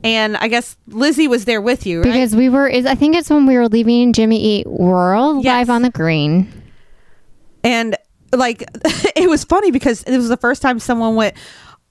And 0.05 0.37
I 0.37 0.47
guess 0.47 0.77
Lizzie 0.87 1.27
was 1.27 1.45
there 1.45 1.61
with 1.61 1.85
you, 1.85 1.99
right? 2.03 2.05
because 2.13 2.37
we 2.37 2.49
were 2.49 2.69
is 2.69 2.87
I 2.87 2.95
think 2.95 3.17
it's 3.17 3.29
when 3.31 3.47
we 3.47 3.57
were 3.57 3.69
leaving 3.69 4.13
Jimmy 4.13 4.41
Eat 4.41 4.67
World 4.69 5.43
Yes. 5.45 5.67
live 5.69 5.71
on 5.75 5.83
the 5.83 5.91
green. 5.91 6.47
and 7.65 7.97
like 8.33 8.63
it 9.17 9.29
was 9.29 9.45
funny 9.45 9.71
because 9.71 10.03
it 10.05 10.17
was 10.17 10.29
the 10.29 10.37
first 10.37 10.63
time 10.63 10.79
someone 10.79 11.15
went, 11.17 11.35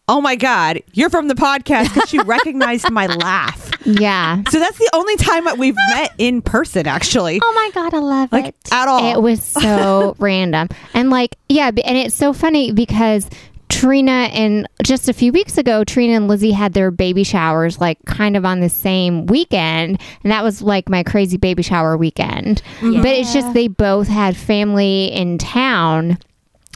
"Oh 0.08 0.22
my 0.22 0.36
god, 0.36 0.82
you're 0.94 1.10
from 1.10 1.28
the 1.28 1.36
podcast," 1.36 1.94
because 1.94 2.10
she 2.10 2.20
recognized 2.26 2.90
my 2.92 3.08
laugh. 3.08 3.72
Yeah. 3.86 4.42
So 4.50 4.60
that's 4.60 4.78
the 4.78 4.90
only 4.94 5.16
time 5.18 5.46
that 5.46 5.58
we've 5.58 5.76
met 5.90 6.14
in 6.18 6.42
person, 6.42 6.88
actually. 6.88 7.40
Oh 7.44 7.54
my 7.54 7.72
god, 7.82 7.94
I 7.94 8.00
love 8.00 8.32
Like 8.32 8.46
it. 8.46 8.56
at 8.72 8.88
all. 8.88 9.14
It 9.18 9.22
was 9.22 9.44
so 9.44 10.16
random. 10.20 10.68
And 10.94 11.10
like, 11.10 11.36
yeah, 11.50 11.68
and 11.68 11.98
it's 11.98 12.16
so 12.16 12.34
funny 12.34 12.72
because 12.74 13.30
Trina 13.70 14.30
and 14.34 14.68
just 14.84 15.10
a 15.10 15.14
few 15.14 15.32
weeks 15.34 15.58
ago, 15.58 15.84
Trina 15.84 16.14
and 16.14 16.28
Lizzie 16.28 16.52
had 16.52 16.74
their 16.74 16.90
baby 16.90 17.24
showers 17.24 17.80
like 17.80 18.04
kind 18.06 18.36
of 18.38 18.46
on 18.46 18.60
the 18.62 18.70
same 18.70 19.26
weekend. 19.26 20.00
And 20.24 20.32
that 20.32 20.44
was 20.44 20.62
like 20.62 20.90
my 20.90 21.04
crazy 21.04 21.38
baby 21.38 21.64
shower 21.64 21.98
weekend. 21.98 22.62
But 22.82 23.06
it's 23.08 23.34
just 23.34 23.54
they 23.54 23.68
both 23.68 24.08
had 24.08 24.36
family 24.38 25.08
in 25.12 25.38
town 25.38 26.18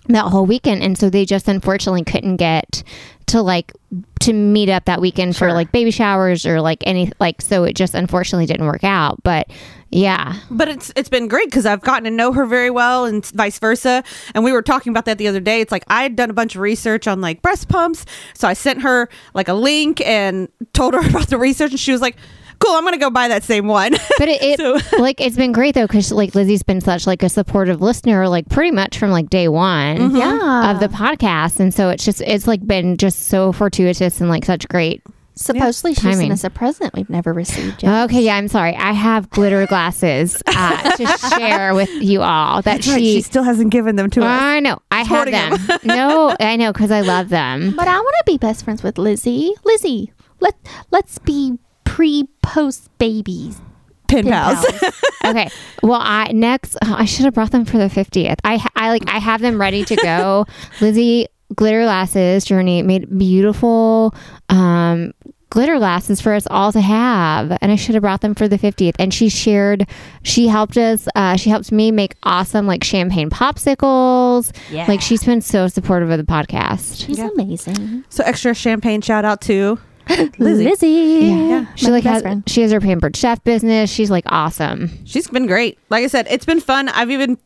that 0.08 0.26
whole 0.26 0.46
weekend. 0.46 0.84
And 0.84 0.98
so 0.98 1.10
they 1.10 1.26
just 1.26 1.48
unfortunately 1.48 2.04
couldn't 2.04 2.38
get 2.38 2.84
to 3.28 3.42
like 3.42 3.72
to 4.20 4.34
meet 4.34 4.70
up 4.70 4.86
that 4.86 5.00
weekend 5.00 5.38
for 5.38 5.54
like 5.54 5.72
baby 5.72 5.92
showers 5.92 6.46
or 6.46 6.60
like 6.60 6.84
any 6.86 7.12
like 7.20 7.42
so 7.42 7.64
it 7.64 7.76
just 7.76 7.94
unfortunately 7.94 8.46
didn't 8.46 8.66
work 8.66 8.84
out 8.84 9.22
but 9.24 9.50
yeah 9.90 10.38
but 10.50 10.68
it's 10.68 10.92
it's 10.96 11.10
been 11.10 11.28
great 11.28 11.46
because 11.46 11.66
I've 11.66 11.82
gotten 11.82 12.04
to 12.06 12.12
know 12.12 12.34
her 12.34 12.46
very 12.46 12.70
well 12.70 13.06
and 13.06 13.26
vice 13.28 13.60
versa. 13.60 14.04
And 14.34 14.44
we 14.44 14.52
were 14.52 14.62
talking 14.62 14.92
about 14.92 15.06
that 15.06 15.18
the 15.18 15.28
other 15.28 15.40
day. 15.40 15.62
It's 15.62 15.72
like 15.72 15.84
I 15.88 16.04
had 16.04 16.16
done 16.16 16.30
a 16.30 16.34
bunch 16.34 16.56
of 16.56 16.62
research 16.62 17.08
on 17.08 17.22
like 17.22 17.42
breast 17.42 17.70
pumps, 17.70 18.06
so 18.34 18.48
I 18.48 18.54
sent 18.54 18.82
her 18.82 19.10
like 19.34 19.48
a 19.48 19.54
link 19.54 20.02
and 20.02 20.50
told 20.74 20.94
her 20.94 21.00
about 21.10 21.30
the 21.30 21.38
research, 21.38 21.72
and 21.72 21.80
she 21.80 21.92
was 21.92 22.02
like, 22.02 22.18
"Cool, 22.62 22.76
I'm 22.76 22.84
gonna 22.84 22.98
go 22.98 23.10
buy 23.10 23.28
that 23.28 23.44
same 23.44 23.68
one." 23.68 23.92
But 24.18 24.30
it, 24.30 24.42
it 24.42 24.60
So- 24.60 24.98
like 25.02 25.20
it's 25.20 25.36
been 25.36 25.52
great 25.52 25.74
though 25.76 25.88
because 25.88 26.12
like 26.12 26.36
Lizzie's 26.36 26.64
been 26.64 26.80
such 26.82 27.08
like 27.08 27.24
a 27.24 27.30
supportive 27.30 27.82
listener 27.82 28.28
like 28.30 28.48
pretty 28.50 28.72
much 28.72 28.98
from 28.98 29.10
like 29.12 29.30
day 29.30 29.48
one 29.48 29.98
Mm-hmm. 29.98 30.16
Yeah. 30.18 30.72
of 30.72 30.80
the 30.80 30.88
podcast, 30.88 31.60
and 31.60 31.74
so 31.74 31.90
it's 31.90 32.06
just 32.06 32.22
it's 32.22 32.48
like 32.48 32.66
been 32.66 32.98
just 32.98 33.28
so 33.28 33.52
fortuitous 33.52 34.22
and 34.22 34.30
like 34.30 34.46
such 34.46 34.68
great. 34.68 35.02
Supposedly 35.34 35.94
she 35.96 36.02
Timing. 36.02 36.18
sent 36.20 36.32
us 36.34 36.44
a 36.44 36.50
present 36.50 36.94
we've 36.94 37.10
never 37.10 37.32
received 37.34 37.82
yet. 37.82 38.04
Okay, 38.04 38.22
yeah, 38.22 38.36
I'm 38.36 38.50
sorry. 38.50 38.76
I 38.76 38.92
have 38.92 39.30
glitter 39.30 39.66
glasses 39.66 40.44
uh, 40.46 40.92
to 40.98 41.08
share 41.38 41.74
with 41.74 41.90
you 41.90 42.22
all 42.22 42.58
that 42.62 42.76
That's 42.76 42.88
right, 42.90 43.00
she. 43.00 43.16
she 43.16 43.22
still 43.22 43.42
hasn't 43.42 43.72
given 43.72 43.96
them 43.96 44.10
to 44.12 44.20
us. 44.22 44.28
I 44.42 44.60
know. 44.60 44.80
I 44.92 45.00
have 45.04 45.08
hoarding 45.08 45.34
them. 45.34 45.58
no, 45.86 46.36
I 46.40 46.58
know 46.58 46.74
because 46.74 46.92
I 46.92 47.02
love 47.02 47.30
them. 47.30 47.74
But 47.76 47.88
I 47.88 47.96
want 47.98 48.16
to 48.20 48.24
be 48.32 48.38
best 48.38 48.66
friends 48.66 48.84
with 48.84 48.98
Lizzie. 49.00 49.54
Lizzie, 49.64 50.12
let 50.42 50.54
let's 50.92 51.18
be 51.18 51.58
pre 52.02 52.28
post 52.42 52.90
babies. 52.98 53.62
Pin 54.08 54.26
Pen 54.26 54.34
pals. 54.34 54.66
pals. 54.66 54.94
okay. 55.26 55.50
Well, 55.84 56.02
I 56.02 56.32
next 56.34 56.76
oh, 56.84 56.96
I 56.98 57.06
should 57.06 57.26
have 57.26 57.36
brought 57.36 57.52
them 57.52 57.64
for 57.64 57.78
the 57.78 57.90
50th. 57.90 58.38
I 58.44 58.68
I 58.76 58.90
like 58.90 59.08
I 59.08 59.20
have 59.20 59.40
them 59.40 59.62
ready 59.62 59.86
to 59.86 59.96
go. 59.96 60.48
Lizzie 60.82 61.28
glitter 61.54 61.84
glasses 61.84 62.44
journey 62.44 62.82
made 62.82 63.20
beautiful 63.20 64.16
um 64.50 65.14
glitter 65.52 65.78
glasses 65.78 66.20
for 66.20 66.34
us 66.34 66.48
all 66.50 66.72
to 66.72 66.82
have, 66.82 67.56
and 67.62 67.72
I 67.72 67.76
should 67.76 67.94
have 67.94 68.02
brought 68.02 68.22
them 68.22 68.34
for 68.34 68.48
the 68.48 68.58
50th. 68.58 68.96
And 68.98 69.14
she 69.14 69.30
shared, 69.30 69.86
she 70.24 70.48
helped 70.48 70.78
us, 70.78 71.10
uh, 71.14 71.36
she 71.36 71.50
helped 71.50 71.74
me 71.74 71.92
make 71.92 72.16
awesome 72.24 72.66
like 72.66 72.84
champagne 72.84 73.30
popsicles. 73.30 74.56
Yeah. 74.72 74.86
Like 74.88 75.02
she's 75.02 75.24
been 75.24 75.42
so 75.42 75.68
supportive 75.68 76.10
of 76.10 76.18
the 76.18 76.24
podcast. 76.24 77.06
She's 77.06 77.20
amazing. 77.20 78.06
So 78.10 78.24
extra 78.24 78.56
champagne 78.56 79.02
shout 79.02 79.26
out 79.26 79.42
to 79.42 79.78
Lizzie. 80.38 80.64
Lizzie. 80.64 80.88
Yeah. 80.90 81.66
She 81.76 81.86
My 81.88 81.92
like 81.92 82.04
has, 82.04 82.22
friend. 82.22 82.44
she 82.48 82.62
has 82.62 82.72
her 82.72 82.80
pampered 82.82 83.16
chef 83.16 83.44
business. 83.44 83.90
She's 83.90 84.12
like 84.12 84.24
awesome. 84.28 84.90
She's 85.06 85.28
been 85.28 85.48
great. 85.48 85.78
Like 85.90 86.04
I 86.04 86.08
said, 86.08 86.28
it's 86.30 86.46
been 86.46 86.60
fun. 86.60 86.90
I've 86.90 87.12
even 87.12 87.38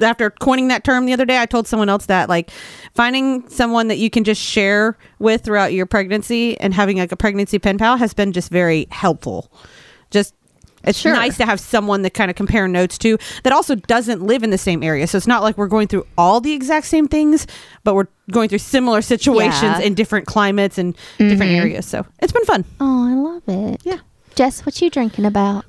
after 0.00 0.30
coining 0.30 0.68
that 0.68 0.84
term 0.84 1.06
the 1.06 1.12
other 1.12 1.24
day, 1.24 1.40
I 1.40 1.46
told 1.46 1.66
someone 1.66 1.88
else 1.88 2.06
that 2.06 2.28
like 2.28 2.50
finding 2.94 3.48
someone 3.48 3.88
that 3.88 3.98
you 3.98 4.10
can 4.10 4.24
just 4.24 4.40
share 4.40 4.96
with 5.18 5.42
throughout 5.44 5.72
your 5.72 5.86
pregnancy 5.86 6.58
and 6.60 6.74
having 6.74 6.98
like 6.98 7.12
a 7.12 7.16
pregnancy 7.16 7.58
pen 7.58 7.78
pal 7.78 7.96
has 7.96 8.14
been 8.14 8.32
just 8.32 8.50
very 8.50 8.86
helpful. 8.90 9.50
Just 10.10 10.34
it's 10.86 10.98
Sure. 10.98 11.12
nice 11.12 11.36
to 11.38 11.46
have 11.46 11.60
someone 11.60 12.02
to 12.02 12.10
kind 12.10 12.30
of 12.30 12.36
compare 12.36 12.68
notes 12.68 12.98
to 12.98 13.18
that 13.42 13.52
also 13.52 13.74
doesn't 13.74 14.22
live 14.22 14.42
in 14.42 14.50
the 14.50 14.58
same 14.58 14.82
area. 14.82 15.06
So 15.06 15.18
it's 15.18 15.26
not 15.26 15.42
like 15.42 15.58
we're 15.58 15.66
going 15.66 15.88
through 15.88 16.06
all 16.16 16.40
the 16.40 16.52
exact 16.52 16.86
same 16.86 17.08
things, 17.08 17.46
but 17.84 17.94
we're 17.94 18.08
going 18.30 18.48
through 18.48 18.58
similar 18.58 19.02
situations 19.02 19.62
Yeah. 19.62 19.80
in 19.80 19.94
different 19.94 20.26
climates 20.26 20.78
and 20.78 20.96
different 21.18 21.42
mm-hmm. 21.42 21.60
areas. 21.60 21.86
So 21.86 22.06
it's 22.20 22.32
been 22.32 22.44
fun. 22.44 22.64
Oh, 22.80 23.08
I 23.08 23.14
love 23.14 23.42
it. 23.48 23.80
Yeah. 23.84 23.98
Jess, 24.34 24.64
what 24.66 24.80
you 24.80 24.90
drinking 24.90 25.24
about? 25.24 25.64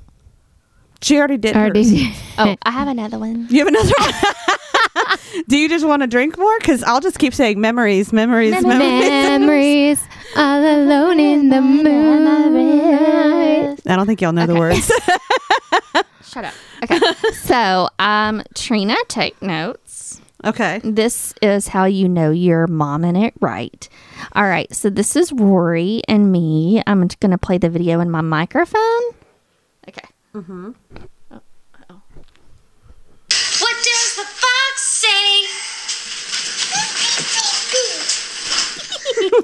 She 1.00 1.16
already 1.16 1.38
did. 1.38 1.56
Already 1.56 1.84
did. 1.84 2.16
Oh, 2.38 2.56
I 2.62 2.70
have 2.70 2.88
another 2.88 3.18
one. 3.18 3.46
You 3.50 3.58
have 3.58 3.68
another 3.68 3.92
one? 3.98 4.12
Do 5.48 5.56
you 5.56 5.68
just 5.68 5.86
want 5.86 6.02
to 6.02 6.08
drink 6.08 6.36
more? 6.36 6.58
Because 6.58 6.82
I'll 6.82 7.00
just 7.00 7.18
keep 7.18 7.32
saying 7.32 7.60
memories, 7.60 8.12
memories, 8.12 8.50
memories. 8.62 9.08
Memories 9.08 10.00
all 10.36 10.60
alone 10.60 11.20
in 11.20 11.48
the 11.48 11.60
moonlight. 11.60 13.08
I 13.86 13.96
don't 13.96 14.06
think 14.06 14.20
y'all 14.20 14.32
know 14.32 14.46
the 14.46 14.54
words. 14.54 14.90
Shut 16.22 16.44
up. 16.44 16.54
Okay. 16.84 16.98
so, 17.32 17.88
um, 17.98 18.42
Trina, 18.54 18.96
take 19.08 19.40
notes. 19.40 20.20
okay. 20.44 20.80
This 20.84 21.34
is 21.42 21.68
how 21.68 21.84
you 21.86 22.08
know 22.08 22.30
you're 22.30 22.68
momming 22.68 23.26
it 23.26 23.34
right. 23.40 23.88
All 24.34 24.44
right. 24.44 24.72
So, 24.74 24.90
this 24.90 25.16
is 25.16 25.32
Rory 25.32 26.02
and 26.06 26.30
me. 26.30 26.82
I'm 26.86 27.06
going 27.06 27.30
to 27.30 27.38
play 27.38 27.58
the 27.58 27.70
video 27.70 28.00
in 28.00 28.10
my 28.10 28.20
microphone. 28.20 29.02
Okay. 29.88 30.06
What 30.32 30.46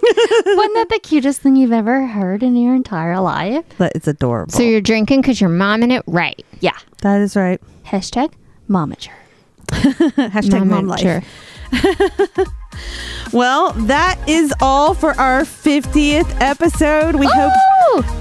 Wasn't 0.47 0.74
that 0.74 0.86
the 0.90 1.01
cutest 1.03 1.40
thing 1.40 1.57
you've 1.57 1.72
ever 1.72 2.07
heard 2.07 2.42
in 2.42 2.57
your 2.57 2.74
entire 2.74 3.20
life? 3.20 3.64
That 3.78 3.92
is 3.95 4.09
adorable. 4.09 4.53
So 4.53 4.62
you're 4.62 4.80
drinking 4.80 5.22
because 5.22 5.40
you're 5.40 5.51
momming 5.51 5.97
it 5.97 6.03
right. 6.07 6.45
Yeah. 6.61 6.76
that 7.03 7.20
is 7.20 7.36
right. 7.36 7.61
Hashtag 7.84 8.32
momager. 8.68 9.12
Hashtag 9.68 10.66
mom 10.66 10.86
life. 10.86 11.24
Well, 13.32 13.72
that 13.72 14.20
is 14.28 14.55
all 14.61 14.95
for 14.95 15.11
our 15.18 15.42
50th 15.42 16.40
episode. 16.40 17.16
We 17.16 17.26
hope 17.34 17.53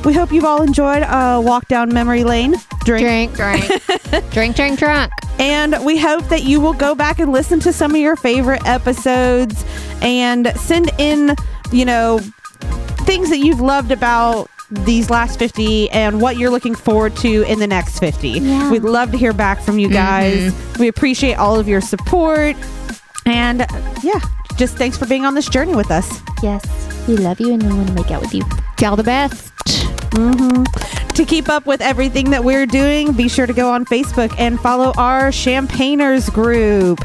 we 0.06 0.14
hope 0.14 0.32
you've 0.32 0.44
all 0.44 0.64
enjoyed 0.64 1.04
a 1.04 1.40
walk 1.40 1.68
down 1.68 1.94
memory 1.94 2.24
lane. 2.24 2.56
Drink. 2.84 3.34
Drink, 3.36 3.36
drink, 3.36 4.32
drink, 4.32 4.56
drink, 4.56 4.80
drunk. 4.80 5.12
And 5.40 5.78
we 5.86 6.00
hope 6.00 6.28
that 6.30 6.44
you 6.44 6.60
will 6.60 6.74
go 6.74 6.96
back 6.96 7.20
and 7.20 7.32
listen 7.32 7.60
to 7.62 7.72
some 7.74 7.92
of 7.92 7.98
your 7.98 8.16
favorite 8.16 8.66
episodes 8.66 9.64
and 10.02 10.52
send 10.56 10.92
in, 10.98 11.36
you 11.74 11.86
know, 11.86 12.20
things 13.06 13.30
that 13.30 13.40
you've 13.40 13.60
loved 13.60 13.92
about 13.92 14.50
these 14.70 15.10
last 15.10 15.38
50 15.40 15.90
and 15.92 16.22
what 16.22 16.38
you're 16.38 16.50
looking 16.50 16.76
forward 16.76 17.16
to 17.18 17.44
in 17.44 17.60
the 17.60 17.68
next 17.68 18.00
50. 18.00 18.30
Yeah. 18.30 18.72
We'd 18.72 18.84
love 18.84 19.12
to 19.12 19.18
hear 19.18 19.34
back 19.34 19.62
from 19.62 19.78
you 19.78 19.88
mm-hmm. 19.88 19.94
guys. 19.94 20.80
We 20.80 20.88
appreciate 20.88 21.36
all 21.36 21.60
of 21.60 21.68
your 21.68 21.82
support. 21.82 22.56
And 23.26 23.66
yeah, 24.02 24.20
just 24.56 24.78
thanks 24.78 24.98
for 24.98 25.06
being 25.06 25.26
on 25.26 25.36
this 25.36 25.50
journey 25.50 25.76
with 25.76 25.92
us. 25.92 26.22
Yes. 26.42 26.64
We 27.08 27.18
love 27.18 27.40
you 27.40 27.54
and 27.54 27.64
we 27.64 27.74
want 27.74 27.88
to 27.90 27.94
make 27.94 28.12
out 28.12 28.22
with 28.22 28.34
you. 28.34 28.44
Y'all 28.80 28.96
the 28.96 29.04
best. 29.04 29.54
Mm-hmm. 30.14 31.03
To 31.16 31.26
keep 31.26 31.48
up 31.48 31.68
with 31.68 31.80
everything 31.80 32.32
that 32.32 32.44
we're 32.44 32.66
doing, 32.66 33.14
be 33.14 33.30
sure 33.30 33.46
to 33.46 33.54
go 33.54 33.72
on 33.72 33.86
Facebook 33.86 34.34
and 34.40 34.60
follow 34.60 34.94
our 34.98 35.30
Champagners 35.30 36.32
group. 36.34 37.00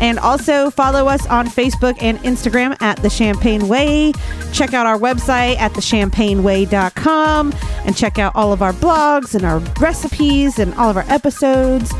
And 0.00 0.18
also 0.18 0.68
follow 0.68 1.08
us 1.08 1.26
on 1.28 1.46
Facebook 1.46 1.96
and 2.02 2.18
Instagram 2.18 2.76
at 2.82 2.98
The 2.98 3.08
Champagne 3.08 3.66
Way. 3.66 4.12
Check 4.52 4.74
out 4.74 4.86
our 4.86 4.98
website 4.98 5.56
at 5.56 5.72
thechampagneway.com 5.72 7.54
and 7.86 7.96
check 7.96 8.18
out 8.18 8.36
all 8.36 8.52
of 8.52 8.60
our 8.60 8.74
blogs 8.74 9.34
and 9.34 9.44
our 9.44 9.60
recipes 9.80 10.58
and 10.58 10.74
all 10.74 10.90
of 10.90 10.98
our 10.98 11.06
episodes. 11.08 11.90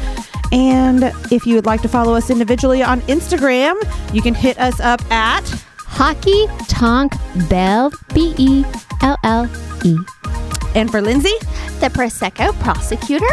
And 0.53 1.05
if 1.33 1.47
you 1.47 1.55
would 1.55 1.67
like 1.67 1.81
to 1.83 1.89
follow 1.89 2.15
us 2.15 2.29
individually 2.29 2.83
on 2.83 3.01
Instagram, 3.03 3.75
you 4.13 4.21
can 4.21 4.35
hit 4.35 4.59
us 4.59 4.81
up 4.81 5.01
at 5.11 5.45
Honky 5.79 6.47
Tonk 6.69 7.15
Belle 7.49 7.91
B 8.13 8.35
E 8.37 8.65
L 9.01 9.17
L 9.23 9.49
E. 9.85 9.97
and 10.75 10.91
for 10.91 11.01
Lindsay 11.01 11.35
The 11.81 11.89
Prosecco 11.89 12.53
Prosecutor. 12.61 13.27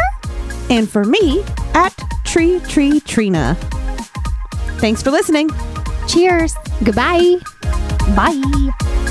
and 0.70 0.88
for 0.88 1.04
me 1.04 1.42
at 1.74 1.92
Tree 2.24 2.60
Tree 2.60 3.00
Trina. 3.00 3.56
Thanks 4.78 5.02
for 5.02 5.10
listening. 5.10 5.48
Cheers. 6.08 6.54
Goodbye. 6.84 7.36
Bye. 8.16 9.01